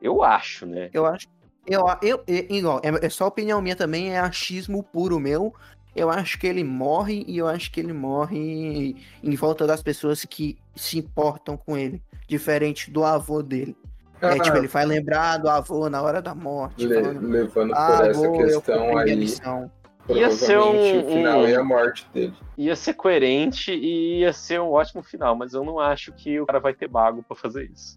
Eu 0.00 0.22
acho, 0.22 0.66
né? 0.66 0.90
Eu 0.92 1.06
acho. 1.06 1.28
Eu, 1.66 1.84
eu, 2.02 2.22
eu, 2.26 2.46
igual, 2.48 2.80
é, 2.82 3.06
é 3.06 3.08
só 3.08 3.26
opinião 3.26 3.60
minha 3.60 3.76
também, 3.76 4.12
é 4.12 4.18
achismo 4.18 4.82
puro 4.82 5.18
meu. 5.20 5.54
Eu 5.96 6.10
acho 6.10 6.38
que 6.38 6.46
ele 6.46 6.62
morre 6.62 7.24
e 7.26 7.38
eu 7.38 7.46
acho 7.48 7.72
que 7.72 7.80
ele 7.80 7.94
morre 7.94 8.94
em 9.22 9.34
volta 9.34 9.66
das 9.66 9.82
pessoas 9.82 10.26
que 10.26 10.58
se 10.74 10.98
importam 10.98 11.56
com 11.56 11.76
ele. 11.76 12.02
Diferente 12.28 12.90
do 12.90 13.02
avô 13.02 13.42
dele. 13.42 13.74
É 14.20 14.26
Ah, 14.28 14.38
tipo, 14.38 14.56
ele 14.58 14.68
vai 14.68 14.84
lembrar 14.84 15.38
do 15.38 15.48
avô 15.48 15.88
na 15.88 16.02
hora 16.02 16.20
da 16.20 16.34
morte. 16.34 16.86
le- 16.86 16.94
falando, 16.94 17.28
levando 17.28 17.68
por 17.70 17.76
ah, 17.78 18.06
essa 18.08 18.26
avô, 18.26 18.32
questão 18.44 18.98
aí, 18.98 19.16
missão. 19.16 19.70
Ia 20.10 20.30
ser 20.30 20.58
um- 20.58 21.00
o 21.00 21.08
final 21.08 21.40
um- 21.40 21.46
é 21.46 21.54
a 21.56 21.64
morte 21.64 22.06
dele. 22.12 22.34
Ia 22.58 22.76
ser 22.76 22.92
coerente 22.94 23.72
e 23.72 24.20
ia 24.20 24.32
ser 24.34 24.60
um 24.60 24.70
ótimo 24.70 25.02
final, 25.02 25.34
mas 25.34 25.54
eu 25.54 25.64
não 25.64 25.80
acho 25.80 26.12
que 26.12 26.38
o 26.38 26.46
cara 26.46 26.60
vai 26.60 26.74
ter 26.74 26.88
bago 26.88 27.22
pra 27.22 27.34
fazer 27.36 27.70
isso. 27.72 27.96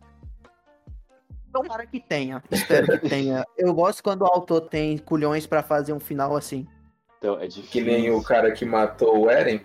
Tomara 1.52 1.86
que 1.86 2.00
tenha. 2.00 2.42
Espero 2.50 2.88
que 3.00 3.10
tenha. 3.10 3.44
Eu 3.58 3.74
gosto 3.74 4.02
quando 4.04 4.22
o 4.22 4.26
autor 4.26 4.62
tem 4.62 4.98
culhões 4.98 5.46
pra 5.46 5.62
fazer 5.64 5.92
um 5.94 6.00
final 6.00 6.36
assim. 6.36 6.66
Então 7.20 7.38
é 7.40 7.48
difícil. 7.48 7.70
Que 7.70 7.82
nem 7.82 8.10
o 8.12 8.24
cara 8.24 8.52
que 8.52 8.66
matou 8.66 9.20
o 9.26 9.30
Eren. 9.30 9.62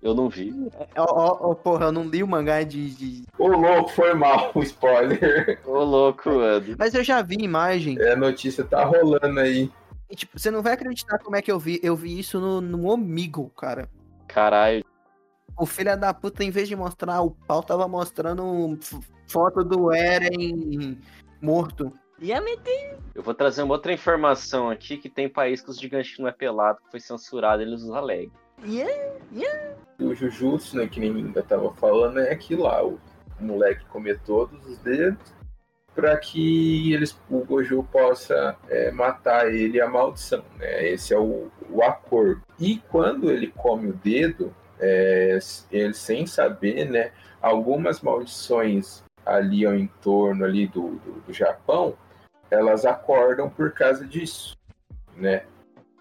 Eu 0.00 0.14
não 0.14 0.28
vi. 0.28 0.54
Ó, 0.96 1.04
ó, 1.04 1.50
ó, 1.50 1.54
porra, 1.54 1.86
eu 1.86 1.92
não 1.92 2.04
li 2.04 2.22
o 2.22 2.26
mangá 2.28 2.62
de, 2.62 2.90
de- 2.94 3.24
o 3.38 3.48
louco 3.48 3.90
foi 3.90 4.14
mal, 4.14 4.52
o 4.54 4.62
spoiler. 4.64 5.60
Ô, 5.66 5.82
louco, 5.82 6.30
mano. 6.30 6.76
Mas 6.78 6.94
eu 6.94 7.02
já 7.02 7.20
vi 7.22 7.36
imagem. 7.40 7.98
É, 8.00 8.12
a 8.12 8.16
notícia 8.16 8.62
tá 8.64 8.84
rolando 8.84 9.40
aí. 9.40 9.70
E, 10.08 10.14
tipo, 10.14 10.38
você 10.38 10.50
não 10.50 10.62
vai 10.62 10.74
acreditar 10.74 11.18
como 11.18 11.34
é 11.34 11.42
que 11.42 11.50
eu 11.50 11.58
vi. 11.58 11.80
Eu 11.82 11.96
vi 11.96 12.18
isso 12.18 12.38
no, 12.38 12.60
no 12.60 12.86
Omigo, 12.88 13.50
cara. 13.56 13.88
Caralho. 14.28 14.84
O 15.58 15.66
filho 15.66 15.98
da 15.98 16.14
puta, 16.14 16.44
em 16.44 16.50
vez 16.50 16.68
de 16.68 16.76
mostrar 16.76 17.20
o 17.22 17.30
pau, 17.30 17.62
tava 17.62 17.88
mostrando 17.88 18.78
foto 19.26 19.64
do 19.64 19.92
Eren 19.92 20.98
morto. 21.42 21.92
Eu 23.14 23.22
vou 23.22 23.34
trazer 23.34 23.62
uma 23.62 23.74
outra 23.74 23.92
informação 23.92 24.70
aqui 24.70 24.96
que 24.96 25.08
tem 25.08 25.28
país 25.28 25.60
que 25.60 25.70
os 25.70 25.78
gigantes 25.78 26.18
não 26.18 26.28
é 26.28 26.32
pelado, 26.32 26.78
que 26.84 26.90
foi 26.90 27.00
censurado, 27.00 27.62
eles 27.62 27.82
nos 27.82 27.94
alegam. 27.94 28.32
Yeah. 29.32 29.76
O 30.00 30.14
Jujutsu, 30.14 30.76
né, 30.76 30.86
que 30.86 30.98
nem 30.98 31.14
ainda 31.14 31.42
tava 31.42 31.72
falando, 31.74 32.20
é 32.20 32.34
que 32.34 32.54
lá 32.54 32.84
o, 32.84 32.98
o 33.38 33.44
moleque 33.44 33.84
comer 33.86 34.18
todos 34.20 34.66
os 34.66 34.78
dedos 34.78 35.36
para 35.96 36.14
que 36.18 36.92
eles, 36.92 37.18
o 37.30 37.42
Gojo 37.42 37.82
possa 37.84 38.54
é, 38.68 38.90
matar 38.90 39.52
ele 39.52 39.80
a 39.80 39.88
maldição, 39.88 40.44
né? 40.58 40.90
Esse 40.90 41.14
é 41.14 41.18
o, 41.18 41.50
o 41.70 41.82
acordo. 41.82 42.42
E 42.60 42.76
quando 42.90 43.30
ele 43.30 43.46
come 43.46 43.88
o 43.88 43.94
dedo, 43.94 44.54
é, 44.78 45.38
ele 45.72 45.94
sem 45.94 46.26
saber, 46.26 46.84
né? 46.90 47.12
Algumas 47.40 48.02
maldições 48.02 49.02
ali 49.24 49.64
ao 49.64 49.74
entorno 49.74 50.44
ali 50.44 50.66
do, 50.66 50.96
do, 50.96 51.12
do 51.26 51.32
Japão, 51.32 51.96
elas 52.50 52.84
acordam 52.84 53.48
por 53.48 53.72
causa 53.72 54.06
disso, 54.06 54.56
né? 55.16 55.44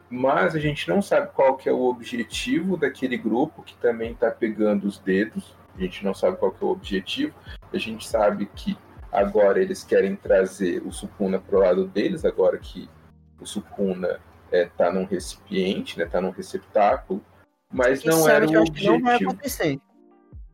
Mas 0.10 0.56
a 0.56 0.60
gente 0.60 0.88
não 0.88 1.02
sabe 1.02 1.32
qual 1.34 1.58
que 1.58 1.68
é 1.68 1.72
o 1.72 1.82
objetivo 1.82 2.78
daquele 2.78 3.18
grupo 3.18 3.64
que 3.64 3.76
também 3.78 4.12
está 4.12 4.30
pegando 4.30 4.86
os 4.86 5.00
dedos. 5.00 5.56
A 5.76 5.82
gente 5.82 6.06
não 6.06 6.14
sabe 6.14 6.38
qual 6.38 6.52
que 6.52 6.64
é 6.64 6.68
o 6.68 6.70
objetivo. 6.70 7.34
A 7.74 7.78
gente 7.78 8.08
sabe 8.08 8.46
que 8.56 8.78
agora 9.12 9.62
eles 9.62 9.84
querem 9.84 10.16
trazer 10.16 10.82
o 10.86 10.91
Sukuna 10.91 11.39
pro 11.39 11.60
lado 11.60 11.88
deles, 11.88 12.24
agora 12.24 12.58
que 12.58 12.88
o 13.39 13.46
Sukuna 13.46 14.20
está 14.52 14.91
num 14.91 15.06
recipiente, 15.06 15.98
né? 15.98 16.06
Tá 16.06 16.22
num 16.22 16.30
receptáculo. 16.30 17.24
Mas 17.72 18.04
não 18.04 18.30
era 18.30 18.46
o 18.46 18.72
que 18.72 18.86
não 18.86 19.02
vai 19.02 19.16
objetivo. 19.16 19.32
acontecer. 19.32 19.80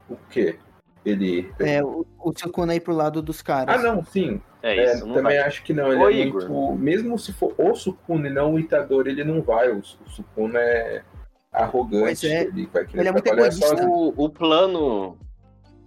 O 0.10 0.18
quê? 0.30 0.58
Ele. 1.04 1.52
É, 1.60 1.84
o, 1.84 2.06
o 2.20 2.32
Sukuna 2.38 2.76
ir 2.76 2.80
pro 2.82 2.94
lado 2.94 3.22
dos 3.22 3.42
caras. 3.42 3.76
Ah, 3.76 3.82
não, 3.82 4.04
sim. 4.04 4.40
É 4.62 4.78
É, 4.78 4.94
isso, 4.94 5.06
não 5.08 5.16
também 5.16 5.38
vai. 5.38 5.48
acho 5.48 5.64
que 5.64 5.74
não. 5.74 5.92
Ele 5.92 6.04
Ô, 6.04 6.10
é 6.10 6.14
Igor. 6.14 6.48
muito. 6.50 6.80
Mesmo 6.80 7.18
se 7.18 7.34
for 7.34 7.54
o 7.58 7.74
Sukuna 7.76 8.28
e 8.28 8.32
não 8.32 8.54
o 8.54 8.60
Itadori, 8.60 9.10
ele 9.10 9.24
não 9.24 9.42
vai. 9.42 9.72
O, 9.72 9.80
o 9.80 10.10
Sukuna 10.10 10.60
é 10.60 11.04
arrogante. 11.52 12.28
É. 12.28 12.44
Ele 12.44 12.68
vai 12.68 12.86
querer 12.86 13.00
Ele 13.02 13.10
é 13.10 13.12
muito 13.12 13.28
egoísta. 13.28 13.88
O, 13.88 14.14
o 14.26 14.30
plano. 14.30 15.18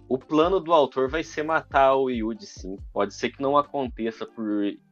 O 0.07 0.19
plano 0.19 0.59
do 0.59 0.71
autor 0.71 1.09
vai 1.09 1.23
ser 1.23 1.41
matar 1.41 1.95
o 1.95 2.11
Yuji, 2.11 2.45
sim. 2.45 2.77
Pode 2.93 3.11
ser 3.15 3.31
que 3.31 3.41
não 3.41 3.57
aconteça 3.57 4.23
por 4.23 4.45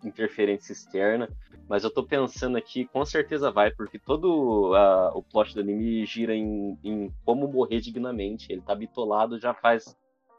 interferência 0.03 0.73
externa, 0.73 1.29
mas 1.69 1.83
eu 1.83 1.91
tô 1.93 2.01
pensando 2.03 2.57
aqui, 2.57 2.85
com 2.91 3.05
certeza 3.05 3.51
vai, 3.51 3.69
porque 3.69 3.99
todo 3.99 4.73
a- 4.73 5.11
o 5.13 5.21
plot 5.21 5.53
do 5.53 5.59
anime 5.61 6.03
gira 6.07 6.33
em, 6.33 6.75
em 6.83 7.13
como 7.23 7.47
morrer 7.47 7.79
dignamente. 7.79 8.51
Ele 8.51 8.61
tá 8.61 8.73
bitolado 8.73 9.37
já 9.39 9.53
faz 9.53 9.95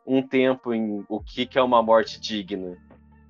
um 0.06 0.22
tempo 0.26 0.72
em 0.74 1.04
o 1.08 1.20
que, 1.20 1.46
que 1.46 1.58
é 1.58 1.62
uma 1.62 1.82
morte 1.82 2.20
digna. 2.20 2.76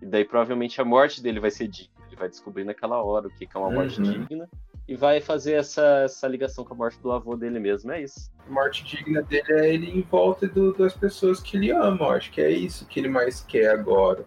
E 0.03 0.07
daí 0.07 0.25
provavelmente 0.25 0.81
a 0.81 0.85
morte 0.85 1.22
dele 1.22 1.41
vai 1.41 1.51
ser 1.51 1.68
digna. 1.68 1.93
Ele 2.09 2.16
vai 2.16 2.29
descobrir 2.29 2.64
naquela 2.64 3.03
hora 3.03 3.29
o 3.29 3.31
que, 3.31 3.47
que 3.47 3.57
é 3.57 3.61
uma 3.61 3.70
morte 3.70 4.01
Uhum. 4.01 4.05
digna 4.11 4.49
e 4.87 4.95
vai 4.95 5.20
fazer 5.20 5.55
essa, 5.55 6.03
essa 6.05 6.29
ligação 6.29 6.64
com 6.64 6.75
a 6.75 6.77
morte 6.77 7.01
do 7.01 7.11
avô 7.11 7.37
dele 7.37 7.59
mesmo. 7.59 7.91
É 7.91 8.03
isso. 8.03 8.31
A 8.47 8.51
morte 8.53 8.85
digna 8.85 9.22
dele 9.22 9.51
é 9.53 9.72
ele 9.75 9.91
em 9.99 10.03
volta 10.03 10.47
do- 10.47 10.75
das 10.75 10.93
pessoas 10.95 11.41
que 11.41 11.57
ele 11.57 11.70
ama. 11.70 12.07
Eu 12.07 12.11
acho 12.11 12.31
que 12.31 12.41
é 12.41 12.51
isso 12.51 12.87
que 12.87 13.01
ele 13.01 13.09
mais 13.09 13.41
quer 13.43 13.70
agora. 13.70 14.25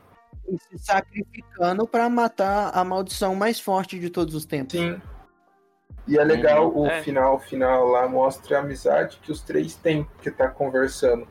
E 0.48 0.58
se 0.58 0.78
sacrificando 0.86 1.86
pra 1.88 2.10
matar 2.10 2.72
a 2.76 2.84
maldição 2.84 3.36
mais 3.36 3.60
forte 3.60 4.00
de 4.00 4.10
todos 4.10 4.34
os 4.34 4.46
tempos. 4.46 4.80
Sim. 4.80 5.00
E 6.08 6.18
é 6.18 6.24
legal, 6.24 6.70
Uhum, 6.72 6.84
o 6.84 6.88
é. 6.88 7.04
final 7.04 7.38
final 7.38 7.86
lá 7.88 8.08
mostra 8.08 8.58
a 8.58 8.62
amizade 8.62 9.20
que 9.22 9.30
os 9.32 9.42
três 9.42 9.76
têm, 9.76 10.06
porque 10.06 10.32
tá 10.32 10.48
conversando 10.50 11.28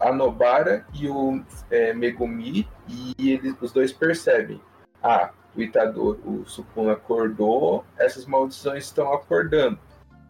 a 0.00 0.12
Nobara 0.12 0.86
e 0.94 1.08
o 1.08 1.42
é, 1.70 1.92
Megumi, 1.92 2.66
e 2.88 3.32
eles, 3.32 3.54
os 3.60 3.70
dois 3.70 3.92
percebem. 3.92 4.60
Ah, 5.02 5.30
o 5.54 5.60
Itador, 5.60 6.18
o 6.24 6.44
Sukuna 6.46 6.92
acordou, 6.92 7.84
essas 7.98 8.24
maldições 8.24 8.84
estão 8.84 9.12
acordando. 9.12 9.78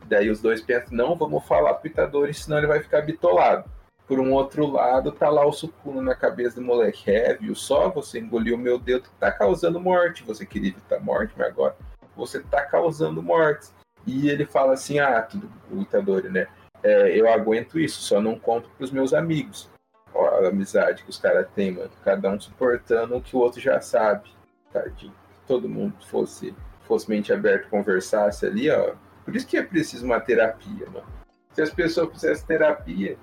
Daí 0.06 0.28
os 0.28 0.40
dois 0.40 0.60
pensam, 0.60 0.96
não, 0.96 1.14
vamos 1.14 1.46
falar 1.46 1.74
pro 1.74 1.88
Itadori, 1.88 2.34
senão 2.34 2.58
ele 2.58 2.66
vai 2.66 2.80
ficar 2.80 3.02
bitolado. 3.02 3.70
Por 4.08 4.18
um 4.18 4.32
outro 4.32 4.66
lado, 4.66 5.12
tá 5.12 5.28
lá 5.28 5.46
o 5.46 5.52
Sukuna 5.52 6.02
na 6.02 6.16
cabeça 6.16 6.56
do 6.56 6.66
moleque. 6.66 7.08
É, 7.08 7.32
viu 7.34 7.54
só? 7.54 7.88
Você 7.90 8.18
engoliu 8.18 8.58
meu 8.58 8.76
dedo, 8.76 9.08
tá 9.20 9.30
causando 9.30 9.78
morte. 9.78 10.24
Você 10.24 10.44
queria 10.44 10.70
evitar 10.70 10.98
morte, 10.98 11.32
mas 11.36 11.46
agora 11.46 11.76
você 12.16 12.40
tá 12.40 12.62
causando 12.62 13.22
mortes. 13.22 13.72
E 14.04 14.28
ele 14.28 14.44
fala 14.44 14.72
assim, 14.72 14.98
ah, 14.98 15.22
tudo, 15.22 15.48
o 15.70 15.82
Itadori, 15.82 16.28
né? 16.28 16.48
É, 16.82 17.16
eu 17.18 17.30
aguento 17.30 17.78
isso, 17.78 18.00
só 18.00 18.20
não 18.20 18.38
conto 18.38 18.68
pros 18.70 18.90
meus 18.90 19.12
amigos. 19.12 19.68
Ó, 20.14 20.26
a 20.26 20.48
amizade 20.48 21.02
que 21.04 21.10
os 21.10 21.18
caras 21.18 21.46
têm, 21.54 21.72
mano. 21.72 21.90
Cada 22.04 22.28
um 22.30 22.40
suportando 22.40 23.16
o 23.16 23.22
que 23.22 23.36
o 23.36 23.38
outro 23.40 23.60
já 23.60 23.80
sabe. 23.80 24.30
Tadinho. 24.72 25.12
Se 25.42 25.46
todo 25.46 25.68
mundo 25.68 25.94
fosse, 26.06 26.54
fosse 26.86 27.08
mente 27.08 27.32
aberta 27.32 27.66
e 27.66 27.70
conversasse 27.70 28.46
ali, 28.46 28.70
ó. 28.70 28.94
Por 29.24 29.36
isso 29.36 29.46
que 29.46 29.56
é 29.56 29.62
preciso 29.62 30.04
uma 30.06 30.20
terapia, 30.20 30.86
mano. 30.90 31.06
Se 31.52 31.62
as 31.62 31.70
pessoas 31.70 32.10
fizessem 32.12 32.46
terapia, 32.46 33.18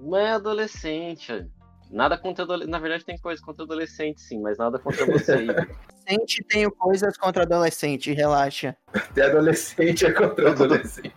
Não 0.00 0.16
é 0.16 0.32
adolescente. 0.32 1.46
Nada 1.90 2.16
contra 2.18 2.44
adolescente. 2.44 2.70
Na 2.70 2.78
verdade, 2.78 3.04
tem 3.04 3.18
coisa 3.18 3.40
contra 3.42 3.64
adolescente, 3.64 4.20
sim, 4.20 4.40
mas 4.40 4.58
nada 4.58 4.78
contra 4.78 5.06
você. 5.06 5.46
Sente 6.08 6.42
tenho 6.48 6.70
coisas 6.72 7.16
contra 7.16 7.42
adolescente, 7.42 8.12
relaxa. 8.12 8.76
até 8.92 9.26
adolescente 9.26 10.06
é 10.06 10.12
contra 10.12 10.50
adolescente. 10.52 11.14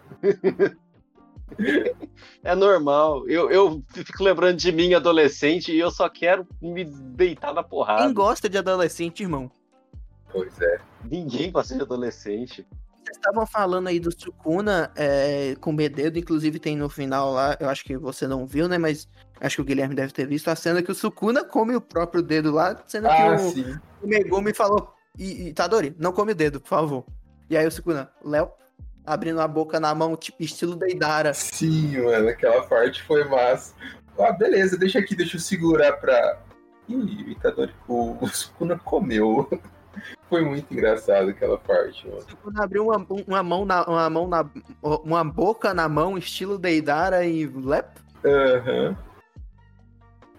É 2.44 2.56
normal. 2.56 3.28
Eu, 3.28 3.50
eu 3.50 3.84
fico 3.92 4.24
lembrando 4.24 4.58
de 4.58 4.72
mim 4.72 4.94
adolescente 4.94 5.72
e 5.72 5.80
eu 5.80 5.92
só 5.92 6.10
quero 6.10 6.48
me 6.62 6.86
deitar 6.86 7.54
na 7.54 7.64
porrada. 7.64 8.04
Quem 8.04 8.14
gosta 8.14 8.50
de 8.50 8.58
adolescente, 8.58 9.24
irmão? 9.24 9.52
Pois 10.32 10.60
é. 10.62 10.80
Ninguém 11.04 11.52
gosta 11.52 11.76
de 11.76 11.82
adolescente. 11.82 12.66
Vocês 13.08 13.18
estavam 13.18 13.46
falando 13.46 13.88
aí 13.88 14.02
do 14.02 14.12
Sukuna 14.12 14.92
é, 14.94 15.56
com 15.62 15.74
Bededo, 15.74 16.20
inclusive 16.20 16.60
tem 16.60 16.76
no 16.76 16.90
final 16.90 17.32
lá, 17.32 17.56
eu 17.58 17.70
acho 17.70 17.86
que 17.86 17.98
você 17.98 18.28
não 18.28 18.46
viu, 18.46 18.68
né? 18.68 18.78
Mas 18.78 19.08
acho 19.40 19.56
que 19.56 19.62
o 19.62 19.66
Guilherme 19.66 19.96
deve 19.96 20.12
ter 20.12 20.28
visto 20.28 20.50
a 20.50 20.56
cena 20.58 20.84
que 20.84 20.92
o 20.92 20.96
Sukuna 20.96 21.46
come 21.46 21.74
o 21.74 21.80
próprio 21.80 22.22
dedo 22.22 22.52
lá, 22.52 22.84
sendo 22.86 23.08
Ah, 23.08 23.16
que 23.16 23.44
o, 23.44 23.52
sim. 23.52 23.80
o 24.04 24.08
Megumi 24.08 24.54
falou, 24.54 24.94
e, 25.18 25.48
e, 25.48 25.54
Tadori, 25.54 25.96
não 25.98 26.12
come 26.12 26.34
o 26.34 26.36
dedo, 26.36 26.60
por 26.60 26.68
favor. 26.68 27.06
E 27.50 27.56
aí 27.56 27.66
o 27.66 27.72
Sukuna, 27.72 28.12
Léo, 28.26 28.52
abrindo 29.08 29.40
a 29.40 29.48
boca 29.48 29.80
na 29.80 29.96
mão, 29.96 30.18
tipo, 30.18 30.44
estilo 30.44 30.76
Deidara. 30.76 31.34
Sim, 31.34 32.04
mano, 32.04 32.28
aquela 32.28 32.62
parte 32.64 33.02
foi 33.04 33.24
massa. 33.24 33.74
Ah, 34.20 34.34
beleza, 34.34 34.78
deixa 34.78 35.00
aqui, 35.00 35.16
deixa 35.16 35.38
eu 35.38 35.42
segurar 35.42 35.94
pra. 35.94 36.40
Ih, 36.90 36.96
o 36.96 37.30
Itadori, 37.32 37.74
o, 37.88 38.18
o 38.22 38.28
Sukuna 38.28 38.78
comeu. 38.78 39.50
Foi 40.30 40.44
muito 40.44 40.72
engraçado 40.72 41.30
aquela 41.30 41.58
parte, 41.58 42.06
mano. 42.06 42.20
O 42.20 42.30
Sukuna 42.30 42.64
abriu 42.64 42.86
uma, 42.88 43.06
uma 43.28 43.44
mão 43.44 43.66
na, 43.66 43.84
uma 43.86 44.10
mão 44.10 44.28
na, 44.28 44.46
uma 44.82 45.24
boca 45.24 45.74
na 45.74 45.90
mão, 45.90 46.18
estilo 46.18 46.58
Deidara 46.58 47.26
e 47.26 47.48
Lep. 47.48 47.88
Aham. 48.24 48.96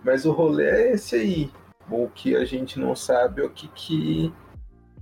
Mas 0.05 0.25
o 0.25 0.33
rolê 0.33 0.69
é 0.69 0.93
esse 0.93 1.16
aí. 1.16 1.51
O 1.91 2.09
que 2.09 2.37
a 2.37 2.45
gente 2.45 2.79
não 2.79 2.95
sabe 2.95 3.43
é 3.43 3.45
o 3.45 3.51
que 3.51 3.66
que. 3.69 4.33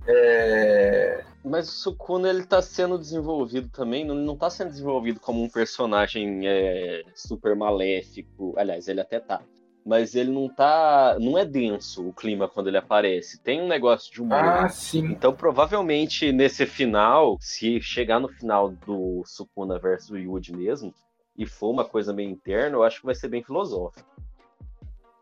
É. 0.07 1.23
Mas 1.47 1.69
o 1.69 1.71
Sukuna 1.71 2.29
ele 2.29 2.45
tá 2.45 2.61
sendo 2.61 2.97
desenvolvido 2.97 3.69
também, 3.69 4.05
não, 4.05 4.15
não 4.15 4.35
tá 4.35 4.49
sendo 4.49 4.69
desenvolvido 4.69 5.19
como 5.19 5.41
um 5.41 5.49
personagem 5.49 6.47
é, 6.47 7.03
super 7.15 7.55
maléfico. 7.55 8.53
Aliás, 8.57 8.87
ele 8.87 9.01
até 9.01 9.19
tá. 9.19 9.41
Mas 9.85 10.15
ele 10.15 10.31
não 10.31 10.49
tá. 10.49 11.15
Não 11.17 11.37
é 11.37 11.45
denso 11.45 12.09
o 12.09 12.13
clima 12.13 12.49
quando 12.49 12.67
ele 12.67 12.77
aparece. 12.77 13.41
Tem 13.41 13.61
um 13.61 13.67
negócio 13.67 14.11
de 14.11 14.21
humor. 14.21 14.37
Ah, 14.37 14.67
sim. 14.67 15.05
Então, 15.05 15.33
provavelmente, 15.33 16.31
nesse 16.33 16.65
final, 16.65 17.37
se 17.39 17.79
chegar 17.79 18.19
no 18.19 18.27
final 18.27 18.69
do 18.69 19.23
Sukuna 19.25 19.79
versus 19.79 20.09
o 20.09 20.17
Yuji 20.17 20.53
mesmo, 20.53 20.93
e 21.37 21.45
for 21.45 21.69
uma 21.69 21.85
coisa 21.85 22.11
meio 22.11 22.29
interna, 22.29 22.75
eu 22.75 22.83
acho 22.83 22.99
que 22.99 23.05
vai 23.05 23.15
ser 23.15 23.29
bem 23.29 23.41
filosófico. 23.41 24.05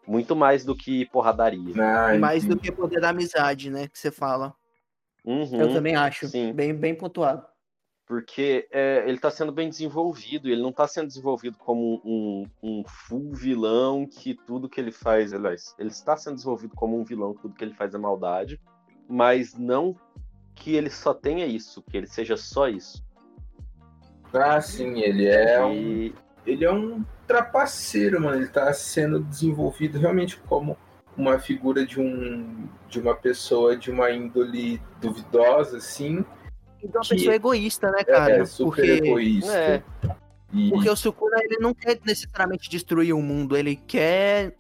Muito 0.08 0.36
mais 0.36 0.66
do 0.66 0.76
que 0.76 1.06
porradaria. 1.08 1.74
Ah, 1.78 2.18
Mais 2.18 2.44
do 2.44 2.58
que 2.58 2.72
poder 2.72 3.00
da 3.00 3.10
amizade, 3.10 3.70
né? 3.70 3.88
Que 3.88 4.00
você 4.00 4.10
fala. 4.10 4.56
Uhum, 5.26 5.60
Eu 5.60 5.74
também 5.74 5.96
acho. 5.96 6.28
sim. 6.28 6.54
Bem, 6.54 6.74
bem 6.74 6.94
pontuado. 6.96 7.46
Porque 8.06 8.68
é, 8.72 9.04
ele 9.08 9.18
tá 9.18 9.32
sendo 9.32 9.52
bem 9.52 9.68
desenvolvido, 9.68 10.48
ele 10.48 10.62
não 10.62 10.72
tá 10.72 10.88
sendo 10.88 11.08
desenvolvido 11.08 11.58
como 11.58 12.00
um, 12.06 12.46
um 12.62 12.84
full 12.86 13.34
vilão 13.34 14.06
que 14.06 14.36
tudo 14.36 14.70
que 14.70 14.80
ele 14.80 14.92
faz, 14.92 15.34
aliás, 15.34 15.76
ele 15.80 15.90
está 15.90 16.16
sendo 16.16 16.36
desenvolvido 16.36 16.76
como 16.76 17.00
um 17.00 17.04
vilão 17.04 17.34
que 17.34 17.42
tudo 17.42 17.56
que 17.56 17.64
ele 17.64 17.74
faz 17.74 17.96
é 17.96 17.98
maldade, 17.98 18.62
mas 19.10 19.56
não 19.56 19.96
que 20.54 20.76
ele 20.76 20.92
só 20.92 21.16
tenha 21.16 21.48
isso, 21.48 21.82
que 21.82 21.98
ele 21.98 22.06
seja 22.06 22.38
só 22.38 22.68
isso. 22.68 23.04
Ah, 24.34 24.62
sim, 24.62 25.00
ele 25.02 25.26
é 25.26 25.64
um. 25.64 25.74
E 25.74 26.16
Ele 26.46 26.66
é 26.66 26.72
um 26.72 27.04
trapaceiro, 27.26 28.22
mano. 28.22 28.38
Ele 28.38 28.48
tá 28.48 28.72
sendo 28.74 29.20
desenvolvido 29.20 29.98
realmente 29.98 30.38
como 30.42 30.78
uma 31.18 31.40
figura 31.40 31.86
de 31.86 32.00
um. 32.00 32.68
de 32.90 33.00
uma 33.00 33.16
pessoa 33.16 33.76
de 33.76 33.92
uma 33.92 34.12
índole 34.12 34.82
duvidosa, 35.00 35.78
assim. 35.78 36.26
E 36.82 36.88
de 36.88 36.98
uma 36.98 37.06
pessoa 37.06 37.36
egoísta, 37.36 37.92
né, 37.92 38.00
É, 38.00 38.04
cara? 38.04 38.46
super 38.46 38.86
porque, 38.86 39.08
egoísta. 39.08 39.54
É. 39.54 39.84
E, 40.54 40.70
porque 40.70 40.90
o 40.90 40.96
Sukuna, 40.96 41.38
ele 41.44 41.58
não 41.60 41.74
quer 41.74 42.00
necessariamente 42.06 42.70
destruir 42.70 43.14
o 43.14 43.22
mundo, 43.22 43.58
ele 43.58 43.76
quer 43.76 44.56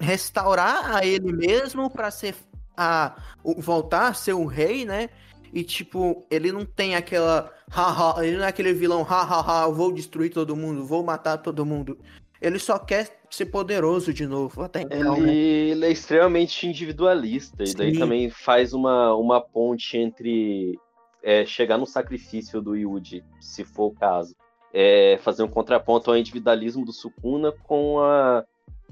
restaurar 0.00 0.96
a 0.96 1.04
ele 1.04 1.32
mesmo 1.32 1.90
pra 1.90 2.10
ser 2.10 2.34
a 2.76 3.16
voltar 3.42 4.08
a 4.08 4.14
ser 4.14 4.34
o 4.34 4.46
rei, 4.46 4.84
né? 4.84 5.10
E 5.52 5.64
tipo, 5.64 6.24
ele 6.30 6.52
não 6.52 6.64
tem 6.64 6.94
aquela 6.94 7.52
haha, 7.70 8.24
ele 8.24 8.36
não 8.36 8.44
é 8.44 8.48
aquele 8.48 8.72
vilão 8.72 9.02
hahaha, 9.02 9.64
eu 9.66 9.74
vou 9.74 9.92
destruir 9.92 10.30
todo 10.30 10.54
mundo, 10.54 10.86
vou 10.86 11.02
matar 11.02 11.38
todo 11.38 11.66
mundo. 11.66 11.98
Ele 12.40 12.58
só 12.58 12.78
quer 12.78 13.17
ser 13.30 13.46
poderoso 13.46 14.12
de 14.12 14.26
novo, 14.26 14.62
até 14.62 14.82
então, 14.82 15.16
ele, 15.16 15.26
né? 15.26 15.34
ele 15.34 15.86
é 15.86 15.90
extremamente 15.90 16.66
individualista, 16.66 17.64
e 17.64 17.74
daí 17.74 17.92
Sim. 17.92 18.00
também 18.00 18.30
faz 18.30 18.72
uma, 18.72 19.14
uma 19.14 19.40
ponte 19.40 19.96
entre 19.96 20.78
é, 21.22 21.44
chegar 21.44 21.78
no 21.78 21.86
sacrifício 21.86 22.60
do 22.60 22.74
Yuji, 22.74 23.24
se 23.40 23.64
for 23.64 23.86
o 23.86 23.94
caso. 23.94 24.34
É, 24.72 25.18
fazer 25.22 25.42
um 25.42 25.48
contraponto 25.48 26.10
ao 26.10 26.16
individualismo 26.16 26.84
do 26.84 26.92
Sukuna 26.92 27.52
com 27.64 28.00
a, 28.00 28.44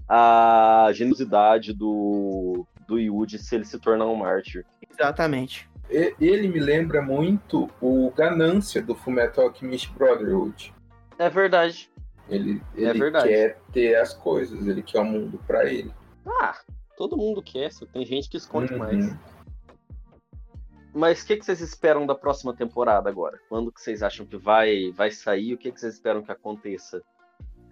a 0.09 0.91
generosidade 0.93 1.72
do, 1.74 2.66
do 2.87 2.99
Yuji 2.99 3.39
se 3.39 3.55
ele 3.55 3.64
se 3.64 3.78
tornar 3.78 4.07
um 4.07 4.16
mártir. 4.16 4.64
Exatamente. 4.91 5.68
ele 5.91 6.49
me 6.49 6.59
lembra 6.59 7.03
muito 7.03 7.68
o 7.80 8.11
Ganância 8.11 8.80
do 8.82 8.95
Fullmetal 8.95 9.47
Alchemist 9.47 9.93
Brotherhood. 9.93 10.74
É 11.18 11.28
verdade. 11.28 11.91
Ele, 12.29 12.61
É 12.77 12.81
ele 12.83 12.99
verdade. 12.99 13.29
quer 13.29 13.59
ter 13.72 13.95
as 13.97 14.12
coisas, 14.12 14.66
ele 14.66 14.83
quer 14.83 15.01
o 15.01 15.05
mundo 15.05 15.39
pra 15.47 15.64
ele. 15.70 15.93
Ah, 16.43 16.59
todo 16.97 17.16
mundo 17.16 17.43
quer, 17.43 17.72
só 17.72 17.87
tem 17.87 18.05
gente 18.05 18.29
que 18.29 18.37
esconde 18.37 18.72
Uhum. 18.72 18.79
mais. 18.81 19.14
Mas 20.93 21.22
o 21.22 21.27
que, 21.27 21.37
que 21.37 21.45
vocês 21.45 21.61
esperam 21.61 22.07
da 22.07 22.14
próxima 22.14 22.55
temporada 22.55 23.09
agora? 23.09 23.39
Quando 23.49 23.70
que 23.70 23.81
vocês 23.81 24.03
acham 24.03 24.24
que 24.27 24.37
vai, 24.37 24.91
vai 24.93 25.11
sair? 25.11 25.53
O 25.55 25.59
que, 25.59 25.70
que 25.70 25.79
vocês 25.79 25.95
esperam 25.95 26.22
que 26.22 26.33
aconteça? 26.33 27.03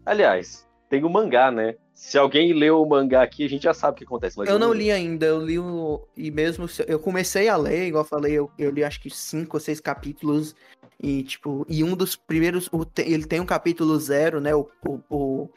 Aliás, 0.05 0.69
tem 0.89 1.05
o 1.05 1.11
mangá, 1.11 1.51
né? 1.51 1.75
Se 1.93 2.19
alguém 2.19 2.53
leu 2.53 2.83
o 2.83 2.89
mangá 2.89 3.23
aqui, 3.23 3.45
a 3.45 3.49
gente 3.49 3.63
já 3.65 3.75
sabe 3.75 3.95
o 3.95 3.99
que 3.99 4.05
acontece. 4.05 4.39
Eu 4.47 4.59
não 4.59 4.73
li 4.73 4.91
ainda, 4.91 5.27
eu 5.27 5.41
li 5.45 5.59
o. 5.59 6.07
E 6.17 6.31
mesmo. 6.31 6.67
se- 6.69 6.85
Eu 6.89 6.99
comecei 6.99 7.49
a 7.49 7.57
ler, 7.57 7.87
igual 7.89 8.05
eu 8.05 8.09
falei, 8.09 8.33
eu, 8.35 8.51
eu 8.59 8.71
li 8.71 8.83
acho 8.83 9.01
que 9.01 9.09
cinco 9.11 9.57
ou 9.57 9.61
seis 9.61 9.81
capítulos. 9.81 10.55
E, 11.01 11.23
tipo, 11.23 11.65
e 11.69 11.83
um 11.85 11.95
dos 11.97 12.17
primeiros. 12.17 12.69
o 12.73 12.85
ele 12.99 13.27
tem 13.27 13.41
um 13.41 13.47
capítulo 13.47 13.99
zero, 13.99 14.41
né? 14.41 14.55
O, 14.55 14.69
o, 14.87 15.01
o, 15.09 15.51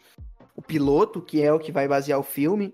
o 0.56 0.62
piloto, 0.62 1.22
que 1.22 1.42
é 1.42 1.52
o 1.52 1.60
que 1.60 1.72
vai 1.72 1.88
basear 1.88 2.20
o 2.20 2.24
filme. 2.24 2.74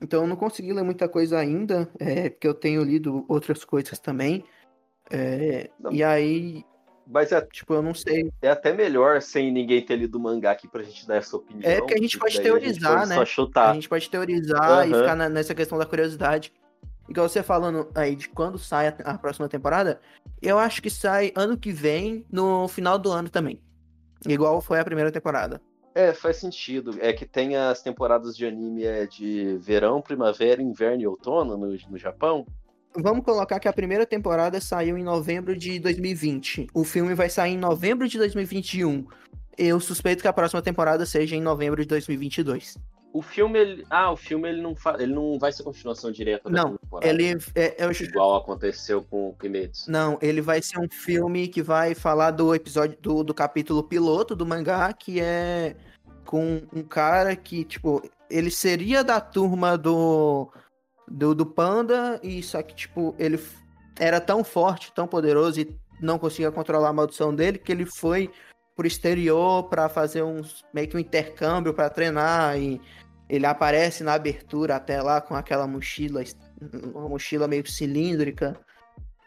Então 0.00 0.22
eu 0.22 0.26
não 0.28 0.36
consegui 0.36 0.72
ler 0.72 0.82
muita 0.82 1.08
coisa 1.08 1.38
ainda, 1.38 1.90
é, 1.98 2.30
porque 2.30 2.46
eu 2.48 2.54
tenho 2.54 2.82
lido 2.82 3.24
outras 3.28 3.64
coisas 3.64 3.98
também. 3.98 4.44
É, 5.10 5.68
e 5.90 6.02
aí, 6.02 6.64
Mas 7.12 7.32
é, 7.32 7.40
tipo, 7.40 7.74
eu 7.74 7.82
não 7.82 7.92
sei. 7.92 8.30
é 8.40 8.50
até 8.50 8.72
melhor 8.72 9.20
sem 9.20 9.50
ninguém 9.50 9.84
ter 9.84 9.96
lido 9.96 10.14
o 10.16 10.20
mangá 10.20 10.52
aqui 10.52 10.68
pra 10.68 10.82
gente 10.82 11.06
dar 11.06 11.16
essa 11.16 11.36
opinião. 11.36 11.68
É, 11.68 11.78
porque 11.78 11.94
a 11.94 11.98
gente 11.98 12.16
pode 12.16 12.40
teorizar, 12.40 12.98
pode 12.98 13.08
né? 13.08 13.14
Só 13.16 13.22
A 13.22 13.26
chutar. 13.26 13.74
gente 13.74 13.88
pode 13.88 14.08
teorizar 14.08 14.88
e 14.88 14.92
Aham. 14.92 15.00
ficar 15.00 15.16
na- 15.16 15.28
nessa 15.28 15.54
questão 15.54 15.76
da 15.76 15.84
curiosidade. 15.84 16.52
Igual 17.08 17.28
você 17.28 17.42
falando 17.42 17.88
aí 17.96 18.14
de 18.14 18.28
quando 18.28 18.56
sai 18.58 18.86
a, 18.88 18.94
a 19.04 19.18
próxima 19.18 19.48
temporada, 19.48 20.00
eu 20.40 20.56
acho 20.56 20.80
que 20.80 20.88
sai 20.88 21.32
ano 21.34 21.56
que 21.56 21.72
vem, 21.72 22.24
no 22.30 22.68
final 22.68 22.96
do 22.96 23.10
ano 23.10 23.28
também. 23.28 23.60
Igual 24.28 24.60
foi 24.60 24.78
a 24.78 24.84
primeira 24.84 25.10
temporada. 25.10 25.60
É, 25.92 26.12
faz 26.12 26.36
sentido. 26.36 26.96
É 27.00 27.12
que 27.12 27.26
tem 27.26 27.56
as 27.56 27.82
temporadas 27.82 28.36
de 28.36 28.46
anime 28.46 28.84
é, 28.84 29.06
de 29.06 29.56
verão, 29.60 30.00
primavera, 30.00 30.62
inverno 30.62 31.02
e 31.02 31.06
outono 31.08 31.56
no, 31.56 31.66
no 31.66 31.98
Japão. 31.98 32.46
Vamos 32.96 33.24
colocar 33.24 33.60
que 33.60 33.68
a 33.68 33.72
primeira 33.72 34.04
temporada 34.04 34.60
saiu 34.60 34.98
em 34.98 35.04
novembro 35.04 35.56
de 35.56 35.78
2020. 35.78 36.68
O 36.74 36.84
filme 36.84 37.14
vai 37.14 37.28
sair 37.28 37.52
em 37.52 37.58
novembro 37.58 38.08
de 38.08 38.18
2021. 38.18 39.06
Eu 39.56 39.78
suspeito 39.78 40.22
que 40.22 40.28
a 40.28 40.32
próxima 40.32 40.60
temporada 40.60 41.06
seja 41.06 41.36
em 41.36 41.40
novembro 41.40 41.80
de 41.82 41.88
2022. 41.88 42.78
O 43.12 43.22
filme, 43.22 43.58
ele... 43.58 43.86
ah, 43.90 44.12
o 44.12 44.16
filme 44.16 44.48
ele 44.48 44.62
não, 44.62 44.74
fa... 44.74 44.96
ele 44.98 45.12
não 45.12 45.38
vai 45.38 45.52
ser 45.52 45.64
continuação 45.64 46.12
direta 46.12 46.48
da 46.48 46.62
Não, 46.62 46.76
temporada. 46.76 47.08
Ele 47.08 47.36
é, 47.54 47.84
é 47.84 48.02
Igual 48.02 48.36
aconteceu 48.36 49.02
com 49.02 49.30
o 49.30 49.34
Kimetsu. 49.34 49.90
Não, 49.90 50.16
ele 50.22 50.40
vai 50.40 50.62
ser 50.62 50.78
um 50.78 50.88
filme 50.88 51.48
que 51.48 51.62
vai 51.62 51.94
falar 51.94 52.30
do 52.30 52.54
episódio 52.54 52.96
do, 53.00 53.24
do 53.24 53.34
capítulo 53.34 53.82
piloto 53.82 54.36
do 54.36 54.46
mangá, 54.46 54.92
que 54.92 55.20
é 55.20 55.76
com 56.24 56.62
um 56.72 56.82
cara 56.82 57.34
que, 57.34 57.64
tipo, 57.64 58.00
ele 58.28 58.50
seria 58.50 59.02
da 59.02 59.20
turma 59.20 59.76
do 59.76 60.48
do, 61.10 61.34
do 61.34 61.44
Panda, 61.44 62.20
e 62.22 62.42
só 62.42 62.62
que, 62.62 62.74
tipo, 62.74 63.14
ele 63.18 63.38
era 63.98 64.20
tão 64.20 64.44
forte, 64.44 64.92
tão 64.92 65.06
poderoso 65.06 65.60
e 65.60 65.76
não 66.00 66.18
conseguia 66.18 66.52
controlar 66.52 66.88
a 66.88 66.92
maldição 66.92 67.34
dele, 67.34 67.58
que 67.58 67.72
ele 67.72 67.84
foi 67.84 68.30
pro 68.76 68.86
exterior 68.86 69.64
pra 69.64 69.88
fazer 69.88 70.22
uns 70.22 70.64
meio 70.72 70.88
que 70.88 70.96
um 70.96 71.00
intercâmbio 71.00 71.74
pra 71.74 71.90
treinar 71.90 72.56
e 72.58 72.80
ele 73.28 73.44
aparece 73.44 74.02
na 74.02 74.14
abertura 74.14 74.76
até 74.76 75.02
lá 75.02 75.20
com 75.20 75.34
aquela 75.34 75.66
mochila, 75.66 76.22
uma 76.94 77.08
mochila 77.08 77.46
meio 77.46 77.68
cilíndrica. 77.68 78.58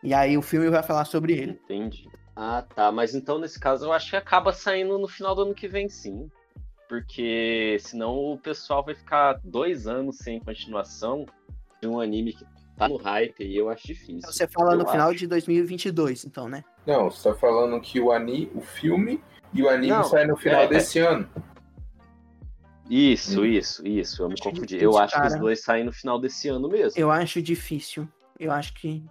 E 0.02 0.14
aí 0.14 0.38
o 0.38 0.42
filme 0.42 0.70
vai 0.70 0.84
falar 0.84 1.06
sobre 1.06 1.34
ele. 1.34 1.52
Entendi. 1.52 2.10
Ah, 2.36 2.66
tá. 2.76 2.92
Mas 2.92 3.16
então, 3.16 3.40
nesse 3.40 3.60
caso, 3.60 3.86
eu 3.86 3.94
acho 3.94 4.10
que 4.10 4.16
acaba 4.16 4.52
saindo 4.52 4.98
no 4.98 5.08
final 5.08 5.36
do 5.36 5.44
ano 5.44 5.54
que 5.54 5.68
vem, 5.68 5.88
sim. 5.88 6.30
Porque 6.90 7.78
senão 7.80 8.34
o 8.34 8.38
pessoal 8.38 8.84
vai 8.84 8.96
ficar 8.96 9.40
dois 9.44 9.88
anos 9.88 10.18
sem 10.18 10.40
continuação 10.40 11.26
de 11.84 11.88
um 11.90 12.00
anime 12.00 12.32
que 12.34 12.46
tá 12.78 12.88
no 12.88 12.96
hype 12.98 13.44
e 13.44 13.58
eu 13.58 13.70
acho 13.70 13.86
difícil. 13.86 14.22
Você 14.32 14.48
fala 14.48 14.74
Eu 14.74 14.78
no 14.80 14.88
final 14.88 15.10
acho. 15.10 15.20
de 15.20 15.28
2022, 15.28 16.24
então, 16.26 16.48
né? 16.48 16.64
Não, 16.88 17.12
você 17.12 17.30
tá 17.30 17.36
falando 17.36 17.80
que 17.82 18.00
o, 18.00 18.12
ani, 18.12 18.50
o 18.56 18.62
filme 18.62 19.22
e 19.54 19.62
o 19.62 19.70
anime 19.70 19.88
Não, 19.90 20.04
sai 20.06 20.26
no 20.26 20.38
final 20.38 20.62
é, 20.62 20.68
desse 20.68 21.00
ano. 21.00 21.30
Isso, 22.90 23.46
isso, 23.46 23.86
isso. 23.86 24.24
Eu 24.24 24.28
me 24.28 24.34
Acho 24.34 24.44
confundi. 24.44 24.66
difícil, 24.68 24.90
Eu 24.92 24.98
acho 24.98 25.14
que 25.14 25.22
os 25.22 25.28
cara. 25.30 25.40
dois 25.42 25.62
saem 25.62 25.84
no 25.84 25.92
final 25.92 26.20
desse 26.20 26.48
ano 26.48 26.68
mesmo. 26.70 27.00
Eu 27.00 27.12
acho 27.12 27.42
difícil. 27.42 28.08
Eu 28.40 28.52
acho 28.52 28.74
que 28.76 29.04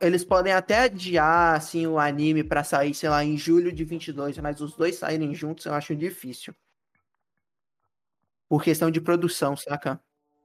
eles 0.00 0.24
podem 0.24 0.52
até 0.52 0.80
adiar, 0.80 1.54
assim, 1.56 1.86
o 1.86 1.98
anime 1.98 2.44
pra 2.44 2.64
sair, 2.64 2.94
sei 2.94 3.08
lá, 3.08 3.24
em 3.24 3.36
julho 3.36 3.72
de 3.72 3.84
22, 3.84 4.38
mas 4.38 4.60
os 4.60 4.74
dois 4.76 4.96
saírem 4.96 5.34
juntos 5.34 5.64
eu 5.66 5.74
acho 5.74 5.94
difícil. 5.96 6.54
Por 8.48 8.62
questão 8.62 8.90
de 8.90 9.00
produção, 9.00 9.56
saca? 9.56 10.00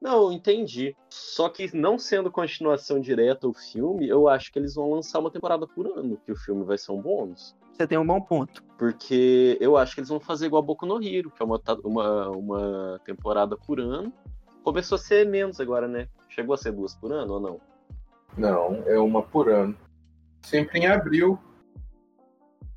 Não, 0.06 0.32
entendi. 0.32 0.96
Só 1.10 1.50
que 1.50 1.76
não 1.76 1.98
sendo 1.98 2.30
continuação 2.30 3.00
direta 3.00 3.48
o 3.48 3.54
filme, 3.56 4.08
eu 4.08 4.30
acho 4.30 4.52
que 4.52 4.60
eles 4.60 4.76
vão 4.76 4.92
lançar 4.92 5.18
uma 5.18 5.32
temporada 5.32 5.66
por 5.66 5.88
ano, 5.88 6.16
que 6.24 6.32
o 6.32 6.36
filme 6.36 6.64
vai 6.64 6.78
ser 6.78 6.92
um 6.92 7.02
bônus. 7.02 7.56
Você 7.74 7.88
tem 7.88 7.98
um 7.98 8.06
bom 8.06 8.22
ponto. 8.22 8.64
Porque 8.78 9.58
eu 9.60 9.76
acho 9.76 9.96
que 9.96 10.02
eles 10.02 10.10
vão 10.10 10.20
fazer 10.20 10.46
igual 10.46 10.62
a 10.62 10.66
Boku 10.66 10.86
no 10.86 11.04
Hero, 11.04 11.32
que 11.32 11.42
é 11.42 11.46
uma, 11.46 11.60
uma, 11.84 12.30
uma 12.30 13.02
temporada 13.04 13.58
por 13.58 13.80
ano. 13.80 14.14
Começou 14.64 14.98
a 14.98 15.00
ser 15.00 15.26
menos 15.26 15.60
agora, 15.60 15.88
né? 15.88 16.08
Chegou 16.30 16.54
a 16.54 16.58
ser 16.58 16.72
duas 16.72 16.94
por 16.94 17.12
ano 17.12 17.34
ou 17.34 17.40
não? 17.40 17.60
Não, 18.38 18.84
é 18.86 19.00
uma 19.00 19.24
por 19.24 19.50
ano. 19.50 19.76
Sempre 20.44 20.82
em 20.82 20.86
abril. 20.86 21.40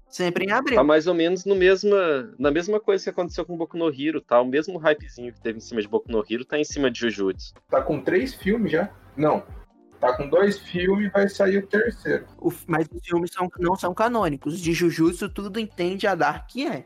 Sempre 0.09 0.45
em 0.45 0.49
Tá 0.49 0.59
abril. 0.59 0.85
mais 0.85 1.07
ou 1.07 1.15
menos 1.15 1.45
no 1.45 1.55
mesma, 1.55 2.33
na 2.39 2.51
mesma 2.51 2.81
coisa 2.81 3.05
que 3.05 3.11
aconteceu 3.11 3.45
com 3.45 3.57
Boku 3.57 3.77
no 3.77 3.89
Hero, 3.89 4.21
tá? 4.21 4.41
O 4.41 4.47
mesmo 4.47 4.79
hypezinho 4.79 5.33
que 5.33 5.41
teve 5.41 5.59
em 5.59 5.61
cima 5.61 5.81
de 5.83 5.89
Boku 5.89 6.11
no 6.11 6.25
Hero 6.29 6.45
tá 6.45 6.59
em 6.59 6.65
cima 6.65 6.91
de 6.91 6.99
Jujutsu. 7.01 7.53
Tá 7.69 7.83
com 7.83 8.01
três 8.01 8.35
filmes 8.35 8.73
já? 8.73 8.91
Não. 9.17 9.43
Tá 10.01 10.17
com 10.17 10.29
dois 10.29 10.59
filmes 10.59 11.07
e 11.09 11.11
vai 11.11 11.29
sair 11.29 11.59
o 11.59 11.67
terceiro. 11.67 12.25
O- 12.41 12.53
mas 12.67 12.87
os 12.91 13.07
filmes 13.07 13.31
são, 13.33 13.49
não 13.59 13.77
são 13.77 13.93
canônicos. 13.93 14.59
De 14.61 14.73
Jujutsu, 14.73 15.29
tudo 15.29 15.59
entende 15.61 16.07
a 16.07 16.15
dar 16.15 16.47
que 16.47 16.67
é. 16.67 16.85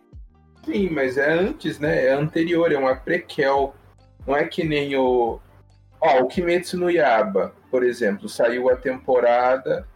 Sim, 0.65 0.89
mas 0.91 1.17
é 1.19 1.33
antes, 1.33 1.79
né? 1.79 2.07
É 2.07 2.13
anterior, 2.15 2.73
é 2.73 2.77
uma 2.79 2.97
prequel. 2.97 3.75
Não 4.27 4.35
é 4.37 4.45
que 4.47 4.65
nem 4.65 4.97
o. 4.97 5.39
Ó, 6.01 6.21
o 6.23 6.27
Kimetsu 6.27 6.77
no 6.79 6.91
Yaba, 6.91 7.55
por 7.71 7.85
exemplo, 7.85 8.29
saiu 8.29 8.69
a 8.71 8.77
temporada 8.77 9.87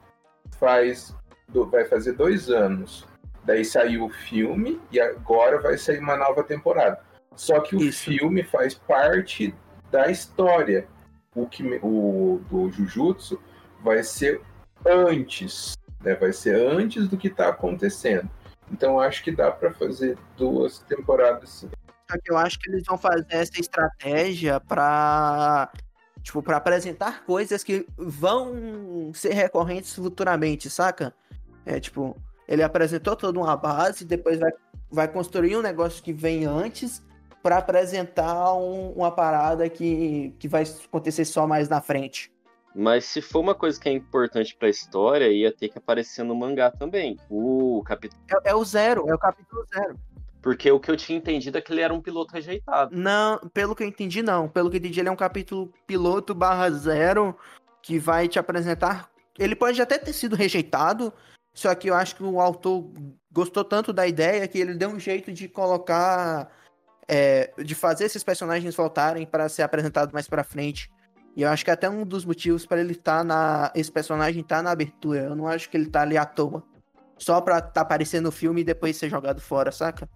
faz. 0.60 1.14
do- 1.48 1.64
vai 1.64 1.84
fazer 1.84 2.12
dois 2.12 2.50
anos. 2.50 3.06
Daí 3.46 3.64
saiu 3.64 4.04
o 4.04 4.10
filme 4.10 4.80
e 4.90 5.00
agora 5.00 5.60
vai 5.60 5.78
sair 5.78 6.00
uma 6.00 6.16
nova 6.16 6.42
temporada. 6.42 7.00
Só 7.34 7.60
que 7.60 7.76
o 7.76 7.80
Isso. 7.80 8.04
filme 8.10 8.42
faz 8.42 8.74
parte 8.74 9.54
da 9.90 10.10
história. 10.10 10.88
O, 11.34 11.46
Kime- 11.46 11.78
o 11.82 12.40
do 12.50 12.70
Jujutsu 12.72 13.40
vai 13.84 14.02
ser 14.02 14.40
antes, 14.84 15.74
né? 16.02 16.14
Vai 16.14 16.32
ser 16.32 16.56
antes 16.56 17.08
do 17.08 17.16
que 17.16 17.30
tá 17.30 17.48
acontecendo. 17.48 18.28
Então 18.72 18.98
acho 18.98 19.22
que 19.22 19.30
dá 19.30 19.50
pra 19.50 19.72
fazer 19.72 20.18
duas 20.36 20.80
temporadas 20.80 21.48
sim. 21.50 21.70
Só 22.10 22.18
que 22.18 22.32
eu 22.32 22.36
acho 22.36 22.58
que 22.58 22.70
eles 22.70 22.82
vão 22.86 22.98
fazer 22.98 23.26
essa 23.30 23.60
estratégia 23.60 24.58
pra. 24.60 25.70
Tipo, 26.22 26.42
pra 26.42 26.56
apresentar 26.56 27.24
coisas 27.24 27.62
que 27.62 27.86
vão 27.96 29.12
ser 29.14 29.32
recorrentes 29.32 29.94
futuramente, 29.94 30.68
saca? 30.68 31.14
É 31.64 31.78
tipo, 31.78 32.16
ele 32.48 32.62
apresentou 32.62 33.16
toda 33.16 33.38
uma 33.38 33.56
base, 33.56 34.04
depois 34.04 34.38
vai, 34.38 34.50
vai 34.90 35.08
construir 35.08 35.56
um 35.56 35.62
negócio 35.62 36.02
que 36.02 36.12
vem 36.12 36.44
antes 36.44 37.02
pra 37.42 37.58
apresentar 37.58 38.54
um- 38.54 38.92
uma 38.92 39.10
parada 39.10 39.68
que, 39.68 40.34
que 40.38 40.48
vai 40.48 40.64
acontecer 40.84 41.24
só 41.24 41.46
mais 41.46 41.68
na 41.68 41.80
frente. 41.80 42.32
Mas 42.74 43.04
se 43.06 43.22
for 43.22 43.40
uma 43.40 43.54
coisa 43.54 43.80
que 43.80 43.88
é 43.88 43.92
importante 43.92 44.54
pra 44.54 44.68
história, 44.68 45.28
ia 45.28 45.50
ter 45.50 45.68
que 45.68 45.78
aparecer 45.78 46.22
no 46.22 46.34
mangá 46.34 46.70
também. 46.70 47.18
O 47.30 47.82
capítulo. 47.86 48.20
É, 48.44 48.50
é 48.50 48.54
o 48.54 48.62
zero, 48.64 49.08
é 49.08 49.14
o 49.14 49.18
capítulo 49.18 49.64
zero. 49.74 49.96
Porque 50.42 50.70
o 50.70 50.78
que 50.78 50.90
eu 50.90 50.96
tinha 50.96 51.16
entendido 51.18 51.56
é 51.56 51.60
que 51.60 51.72
ele 51.72 51.80
era 51.80 51.92
um 51.92 52.00
piloto 52.00 52.34
rejeitado. 52.34 52.94
Não, 52.94 53.38
pelo 53.54 53.74
que 53.74 53.82
eu 53.82 53.88
entendi, 53.88 54.22
não. 54.22 54.46
Pelo 54.46 54.68
que 54.70 54.76
eu 54.76 54.78
entendi, 54.78 55.00
ele 55.00 55.08
é 55.08 55.12
um 55.12 55.16
capítulo 55.16 55.72
piloto 55.86 56.34
barra 56.34 56.70
zero 56.70 57.34
que 57.82 57.98
vai 57.98 58.28
te 58.28 58.38
apresentar. 58.38 59.08
Ele 59.38 59.56
pode 59.56 59.80
até 59.80 59.98
ter 59.98 60.12
sido 60.12 60.36
rejeitado, 60.36 61.12
só 61.56 61.74
que 61.74 61.88
eu 61.88 61.94
acho 61.94 62.14
que 62.16 62.22
o 62.22 62.40
autor 62.40 62.92
gostou 63.32 63.64
tanto 63.64 63.92
da 63.92 64.06
ideia 64.06 64.46
que 64.46 64.58
ele 64.58 64.74
deu 64.74 64.90
um 64.90 65.00
jeito 65.00 65.32
de 65.32 65.48
colocar. 65.48 66.48
é, 67.08 67.52
de 67.62 67.72
fazer 67.74 68.04
esses 68.06 68.24
personagens 68.24 68.74
voltarem 68.74 69.24
para 69.24 69.48
ser 69.48 69.62
apresentados 69.62 70.12
mais 70.12 70.26
pra 70.28 70.42
frente. 70.42 70.90
E 71.36 71.42
eu 71.42 71.48
acho 71.48 71.64
que 71.64 71.70
é 71.70 71.74
até 71.74 71.88
um 71.88 72.04
dos 72.04 72.24
motivos 72.24 72.66
para 72.66 72.80
ele 72.80 72.92
estar 72.92 73.22
na. 73.24 73.70
Esse 73.76 73.92
personagem 73.92 74.42
tá 74.42 74.60
na 74.60 74.72
abertura. 74.72 75.20
Eu 75.20 75.36
não 75.36 75.46
acho 75.46 75.70
que 75.70 75.76
ele 75.76 75.88
tá 75.88 76.02
ali 76.02 76.16
à 76.18 76.24
toa. 76.26 76.64
Só 77.16 77.40
pra 77.40 77.60
tá 77.60 77.82
aparecendo 77.82 78.24
no 78.24 78.32
filme 78.32 78.62
e 78.62 78.64
depois 78.64 78.96
ser 78.96 79.08
jogado 79.08 79.40
fora, 79.40 79.70
saca? 79.70 80.08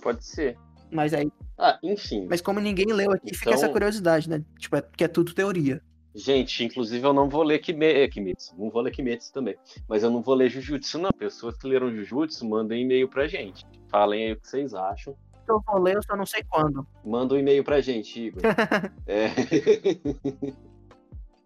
Pode 0.00 0.24
ser. 0.24 0.56
Mas 0.92 1.12
aí 1.12 1.30
Ah, 1.58 1.76
enfim. 1.82 2.26
mas 2.30 2.40
como 2.40 2.60
ninguém 2.60 2.86
leu 2.92 3.10
aqui, 3.10 3.34
fica 3.34 3.50
Então- 3.50 3.54
essa 3.54 3.68
curiosidade, 3.68 4.30
né? 4.30 4.40
Tipo, 4.58 4.76
é, 4.76 4.82
que 4.96 5.02
é 5.04 5.08
tudo 5.08 5.34
teoria. 5.34 5.82
Gente, 6.14 6.64
inclusive 6.64 7.06
eu 7.06 7.12
não 7.12 7.28
vou 7.28 7.42
ler 7.42 7.58
Kime... 7.58 7.86
eh, 7.86 8.08
Kimetsu. 8.08 8.54
Não 8.58 8.70
vou 8.70 8.82
ler 8.82 8.90
Kimetsu 8.90 9.32
também. 9.32 9.56
Mas 9.88 10.02
eu 10.02 10.10
não 10.10 10.22
vou 10.22 10.34
ler 10.34 10.48
Jujutsu, 10.50 10.98
não. 10.98 11.10
Pessoas 11.10 11.56
que 11.56 11.66
leram 11.66 11.94
Jujutsu, 11.94 12.48
mandem 12.48 12.82
e-mail 12.82 13.08
pra 13.08 13.26
gente. 13.26 13.66
Falem 13.88 14.24
aí 14.24 14.32
o 14.32 14.40
que 14.40 14.48
vocês 14.48 14.74
acham. 14.74 15.14
Eu 15.48 15.62
vou 15.66 15.80
ler, 15.80 15.96
eu 15.96 16.02
só 16.02 16.16
não 16.16 16.26
sei 16.26 16.42
quando. 16.48 16.86
Manda 17.04 17.34
um 17.34 17.38
e-mail 17.38 17.64
pra 17.64 17.80
gente, 17.80 18.20
Igor. 18.20 18.42
é... 19.06 19.28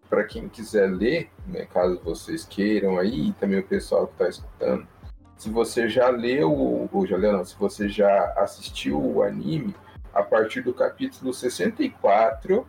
Para 0.09 0.25
quem 0.25 0.47
quiser 0.47 0.91
ler, 0.91 1.29
né, 1.47 1.65
caso 1.65 1.99
vocês 2.03 2.45
queiram 2.45 2.99
aí, 2.99 3.29
e 3.29 3.33
também 3.33 3.59
o 3.59 3.67
pessoal 3.67 4.05
que 4.05 4.13
está 4.13 4.29
escutando, 4.29 4.87
se 5.37 5.49
você 5.49 5.89
já 5.89 6.09
leu, 6.09 6.51
ou 6.91 7.07
já 7.07 7.17
leu 7.17 7.33
não, 7.33 7.43
se 7.43 7.57
você 7.57 7.89
já 7.89 8.31
assistiu 8.37 9.01
o 9.01 9.23
anime, 9.23 9.73
a 10.13 10.21
partir 10.21 10.61
do 10.61 10.71
capítulo 10.71 11.33
64 11.33 12.67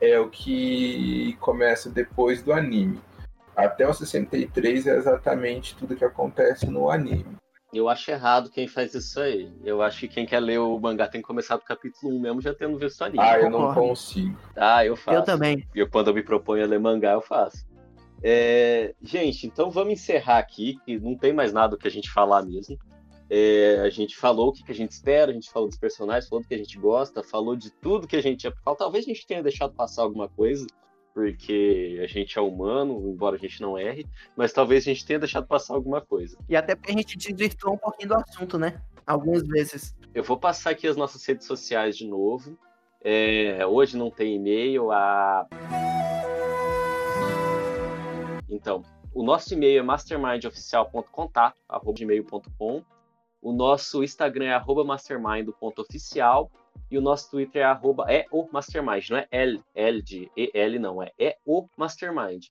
é 0.00 0.18
o 0.18 0.28
que 0.28 1.36
começa 1.40 1.90
depois 1.90 2.42
do 2.42 2.52
anime. 2.52 3.00
Até 3.56 3.86
o 3.86 3.92
63 3.92 4.86
é 4.86 4.96
exatamente 4.96 5.76
tudo 5.76 5.96
que 5.96 6.04
acontece 6.04 6.66
no 6.66 6.90
anime. 6.90 7.36
Eu 7.72 7.88
acho 7.88 8.10
errado 8.10 8.50
quem 8.50 8.66
faz 8.66 8.94
isso 8.94 9.20
aí. 9.20 9.52
Eu 9.64 9.80
acho 9.80 10.00
que 10.00 10.08
quem 10.08 10.26
quer 10.26 10.40
ler 10.40 10.58
o 10.58 10.78
mangá 10.80 11.06
tem 11.06 11.20
que 11.20 11.26
começar 11.26 11.56
do 11.56 11.62
capítulo 11.62 12.16
1 12.16 12.20
mesmo, 12.20 12.40
já 12.40 12.52
tendo 12.52 12.76
visto 12.76 13.00
o 13.00 13.04
anime. 13.04 13.22
Ah, 13.22 13.38
eu 13.38 13.50
não 13.50 13.58
concordo. 13.58 13.80
consigo. 13.80 14.36
Ah, 14.56 14.84
eu 14.84 14.96
faço. 14.96 15.18
Eu 15.18 15.22
também. 15.22 15.68
Eu, 15.74 15.88
quando 15.88 16.08
eu 16.08 16.14
me 16.14 16.22
proponho 16.22 16.64
a 16.64 16.66
ler 16.66 16.80
mangá, 16.80 17.12
eu 17.12 17.20
faço. 17.20 17.64
É, 18.22 18.92
gente, 19.00 19.46
então 19.46 19.70
vamos 19.70 19.92
encerrar 19.92 20.38
aqui, 20.38 20.78
que 20.84 20.98
não 20.98 21.16
tem 21.16 21.32
mais 21.32 21.52
nada 21.52 21.76
que 21.76 21.86
a 21.86 21.90
gente 21.90 22.10
falar 22.10 22.42
mesmo. 22.42 22.76
É, 23.32 23.80
a 23.80 23.88
gente 23.88 24.16
falou 24.16 24.48
o 24.48 24.52
que, 24.52 24.64
que 24.64 24.72
a 24.72 24.74
gente 24.74 24.90
espera, 24.90 25.30
a 25.30 25.34
gente 25.34 25.52
falou 25.52 25.68
dos 25.68 25.78
personagens, 25.78 26.28
falou 26.28 26.42
do 26.42 26.48
que 26.48 26.54
a 26.54 26.58
gente 26.58 26.76
gosta, 26.76 27.22
falou 27.22 27.54
de 27.54 27.70
tudo 27.70 28.08
que 28.08 28.16
a 28.16 28.20
gente 28.20 28.42
ia. 28.42 28.52
Talvez 28.76 29.04
a 29.04 29.08
gente 29.08 29.24
tenha 29.24 29.40
deixado 29.40 29.72
passar 29.72 30.02
alguma 30.02 30.28
coisa, 30.28 30.66
porque 31.14 32.00
a 32.02 32.08
gente 32.08 32.36
é 32.36 32.42
humano, 32.42 33.08
embora 33.08 33.36
a 33.36 33.38
gente 33.38 33.62
não 33.62 33.78
erre, 33.78 34.04
mas 34.36 34.52
talvez 34.52 34.82
a 34.82 34.86
gente 34.86 35.06
tenha 35.06 35.20
deixado 35.20 35.46
passar 35.46 35.74
alguma 35.74 36.00
coisa. 36.00 36.36
E 36.48 36.56
até 36.56 36.74
porque 36.74 36.90
a 36.90 36.96
gente 36.96 37.16
desvirtuou 37.16 37.74
um 37.74 37.78
pouquinho 37.78 38.08
do 38.08 38.16
assunto, 38.16 38.58
né? 38.58 38.82
Algumas 39.06 39.46
vezes. 39.46 39.94
Eu 40.12 40.24
vou 40.24 40.36
passar 40.36 40.70
aqui 40.70 40.88
as 40.88 40.96
nossas 40.96 41.24
redes 41.24 41.46
sociais 41.46 41.96
de 41.96 42.08
novo. 42.08 42.58
É, 43.00 43.64
hoje 43.64 43.96
não 43.96 44.10
tem 44.10 44.34
e-mail. 44.34 44.90
A... 44.90 45.46
Então, 48.48 48.82
o 49.14 49.22
nosso 49.22 49.54
e-mail 49.54 49.78
é 49.78 49.82
mastermindoficial.contato.gmail.com 49.82 52.82
O 53.42 53.52
nosso 53.52 54.04
Instagram 54.04 54.46
é 54.46 54.52
arroba 54.52 54.84
mastermind.oficial 54.84 56.50
e 56.90 56.98
o 56.98 57.00
nosso 57.00 57.30
Twitter 57.30 57.62
é 57.62 57.64
arroba 57.64 58.04
é 58.08 58.26
o 58.30 58.48
mastermind, 58.52 59.08
não 59.10 59.18
é 59.18 59.26
L, 59.30 59.62
L 59.74 60.02
de 60.02 60.30
EL 60.36 60.80
não, 60.80 61.02
é 61.02 61.10
é 61.18 61.36
o 61.44 61.66
mastermind. 61.76 62.46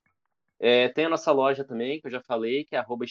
É, 0.58 0.88
tem 0.88 1.06
a 1.06 1.08
nossa 1.08 1.32
loja 1.32 1.64
também, 1.64 2.00
que 2.00 2.06
eu 2.06 2.10
já 2.10 2.20
falei, 2.20 2.64
que 2.64 2.76
é 2.76 2.78
arroba 2.78 3.06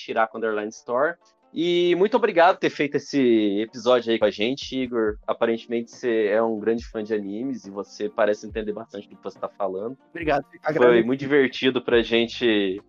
Store. 0.70 1.16
E 1.52 1.96
muito 1.96 2.16
obrigado 2.16 2.56
por 2.56 2.60
ter 2.60 2.70
feito 2.70 2.98
esse 2.98 3.60
episódio 3.60 4.12
aí 4.12 4.20
com 4.20 4.26
a 4.26 4.30
gente, 4.30 4.78
Igor. 4.78 5.18
Aparentemente 5.26 5.90
você 5.90 6.28
é 6.28 6.42
um 6.44 6.60
grande 6.60 6.86
fã 6.86 7.04
de 7.04 7.14
animes 7.14 7.66
e 7.66 7.72
você 7.72 8.08
parece 8.08 8.46
entender 8.46 8.72
bastante 8.72 9.10
do 9.10 9.16
que 9.16 9.24
você 9.24 9.38
está 9.38 9.50
falando. 9.50 9.98
Obrigado. 10.12 10.44
Foi 10.44 10.60
Agradeço. 10.62 11.08
muito 11.08 11.20
divertido 11.20 11.82
pra 11.82 12.04
gente 12.04 12.80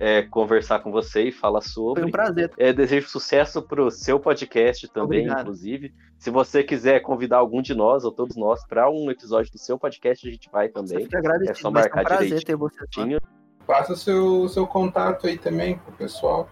é, 0.00 0.22
conversar 0.22 0.80
com 0.80 0.90
você 0.90 1.24
e 1.24 1.32
falar 1.32 1.60
sobre. 1.60 2.00
Foi 2.02 2.08
um 2.08 2.12
prazer. 2.12 2.50
É, 2.56 2.72
desejo 2.72 3.06
sucesso 3.08 3.60
pro 3.60 3.90
seu 3.90 4.18
podcast 4.18 4.88
também, 4.88 5.20
Obrigado. 5.20 5.40
inclusive. 5.42 5.94
Se 6.18 6.30
você 6.30 6.64
quiser 6.64 7.00
convidar 7.00 7.36
algum 7.36 7.60
de 7.60 7.74
nós 7.74 8.02
ou 8.02 8.10
todos 8.10 8.34
nós 8.34 8.66
para 8.66 8.90
um 8.90 9.10
episódio 9.10 9.52
do 9.52 9.58
seu 9.58 9.78
podcast, 9.78 10.26
a 10.26 10.30
gente 10.32 10.48
vai 10.50 10.68
também. 10.70 11.06
Agradecido. 11.12 11.50
É 11.52 11.54
só 11.60 11.70
vai 11.70 11.82
ser 11.82 11.88
um 11.90 11.94
marcar 11.94 12.04
prazer 12.04 12.26
direitinho. 12.28 12.46
ter 12.46 12.56
você. 12.56 12.86
Tinha. 12.88 13.20
Passa 13.66 13.94
seu, 13.94 14.48
seu 14.48 14.66
contato 14.66 15.26
aí 15.26 15.36
também 15.38 15.76
pro 15.78 15.92
pessoal. 15.92 16.48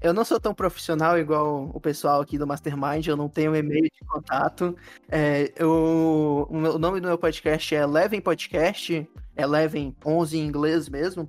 Eu 0.00 0.14
não 0.14 0.24
sou 0.24 0.40
tão 0.40 0.54
profissional 0.54 1.18
igual 1.18 1.70
o 1.74 1.78
pessoal 1.78 2.22
aqui 2.22 2.38
do 2.38 2.46
Mastermind, 2.46 3.06
eu 3.06 3.16
não 3.16 3.28
tenho 3.28 3.54
e-mail 3.54 3.82
de 3.82 4.06
contato. 4.08 4.74
É, 5.10 5.52
eu, 5.56 6.46
o, 6.48 6.56
meu- 6.56 6.74
o 6.76 6.78
nome 6.78 6.98
do 6.98 7.06
meu 7.08 7.18
podcast 7.18 7.74
é 7.74 7.80
Eleven 7.82 8.22
Podcast, 8.22 9.06
Eleven 9.36 9.94
11 10.04 10.38
em 10.38 10.46
inglês 10.46 10.88
mesmo, 10.88 11.28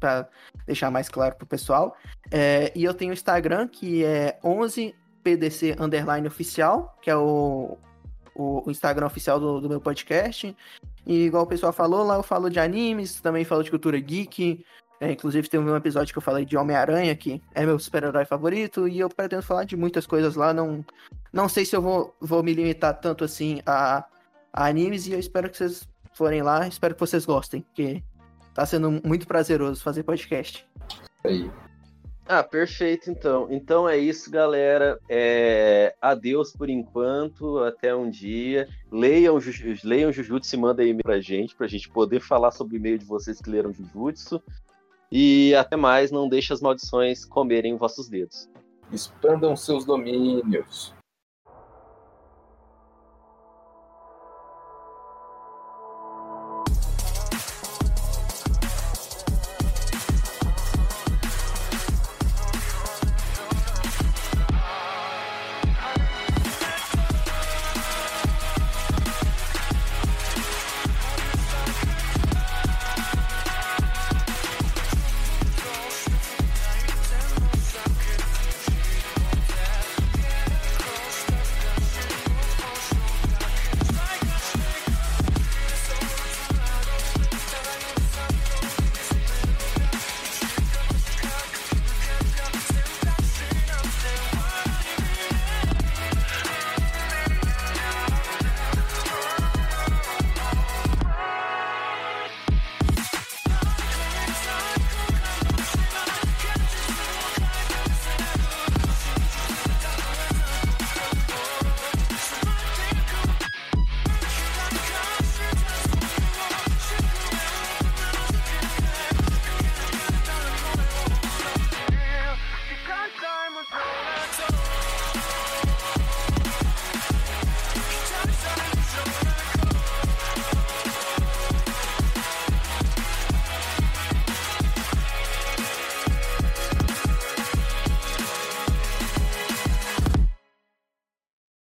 para 0.00 0.28
deixar 0.66 0.90
mais 0.90 1.08
claro 1.08 1.36
pro 1.36 1.46
pessoal. 1.46 1.94
É, 2.30 2.72
e 2.74 2.82
eu 2.82 2.94
tenho 2.94 3.10
o 3.10 3.14
Instagram, 3.14 3.68
que 3.68 4.04
é 4.04 4.38
11pdc 4.42 5.78
underline 5.78 6.26
oficial, 6.26 6.96
que 7.02 7.10
é 7.10 7.16
o, 7.16 7.78
o, 8.34 8.64
Instagram 8.68 9.06
oficial 9.06 9.38
do, 9.38 9.60
do 9.60 9.68
meu 9.68 9.80
podcast. 9.80 10.56
E 11.06 11.26
igual 11.26 11.44
o 11.44 11.46
pessoal 11.46 11.72
falou, 11.72 12.04
lá 12.04 12.16
eu 12.16 12.22
falo 12.22 12.48
de 12.48 12.58
animes, 12.58 13.20
também 13.20 13.44
falo 13.44 13.62
de 13.62 13.70
cultura 13.70 13.98
geek, 13.98 14.64
É, 15.00 15.12
inclusive 15.12 15.48
teve 15.48 15.64
um 15.64 15.76
episódio 15.76 16.12
que 16.12 16.18
eu 16.18 16.22
falei 16.22 16.44
de 16.44 16.56
Homem-Aranha, 16.56 17.14
que 17.16 17.42
é 17.54 17.64
meu 17.64 17.78
super-herói 17.78 18.24
favorito, 18.26 18.86
e 18.86 19.00
eu 19.00 19.08
pretendo 19.08 19.42
falar 19.42 19.64
de 19.64 19.76
muitas 19.76 20.06
coisas 20.06 20.34
lá. 20.36 20.52
Não, 20.52 20.84
não 21.32 21.48
sei 21.48 21.64
se 21.64 21.74
eu 21.74 21.82
vou, 21.82 22.14
vou 22.20 22.42
me 22.42 22.52
limitar 22.52 23.00
tanto 23.00 23.24
assim 23.24 23.60
a, 23.64 24.04
a 24.52 24.66
animes, 24.66 25.06
e 25.06 25.12
eu 25.12 25.18
espero 25.18 25.48
que 25.48 25.56
vocês 25.56 25.88
forem 26.12 26.42
lá, 26.42 26.68
espero 26.68 26.94
que 26.94 27.00
vocês 27.00 27.24
gostem, 27.24 27.62
porque 27.62 28.02
tá 28.54 28.64
sendo 28.66 29.00
muito 29.04 29.26
prazeroso 29.26 29.82
fazer 29.82 30.02
podcast. 30.02 30.66
Aí. 31.24 31.50
Ah, 32.26 32.44
perfeito, 32.44 33.10
então. 33.10 33.48
Então 33.50 33.88
é 33.88 33.98
isso, 33.98 34.30
galera. 34.30 34.98
É... 35.08 35.94
Adeus 36.00 36.52
por 36.52 36.70
enquanto, 36.70 37.58
até 37.58 37.94
um 37.94 38.08
dia. 38.08 38.68
Leiam, 38.90 39.40
Ju- 39.40 39.74
leiam 39.82 40.12
Jujutsu 40.12 40.54
e 40.54 40.58
mandem 40.58 40.90
e-mail 40.90 41.02
pra 41.02 41.20
gente, 41.20 41.56
pra 41.56 41.66
gente 41.66 41.88
poder 41.90 42.20
falar 42.20 42.52
sobre 42.52 42.76
o 42.76 42.78
e-mail 42.78 42.98
de 42.98 43.04
vocês 43.04 43.40
que 43.40 43.50
leram 43.50 43.72
Jujutsu. 43.72 44.40
E 45.10 45.52
até 45.56 45.74
mais, 45.74 46.12
não 46.12 46.28
deixe 46.28 46.52
as 46.52 46.60
maldições 46.60 47.24
comerem 47.24 47.76
vossos 47.76 48.08
dedos. 48.08 48.48
Expandam 48.92 49.56
seus 49.56 49.84
domínios. 49.84 50.94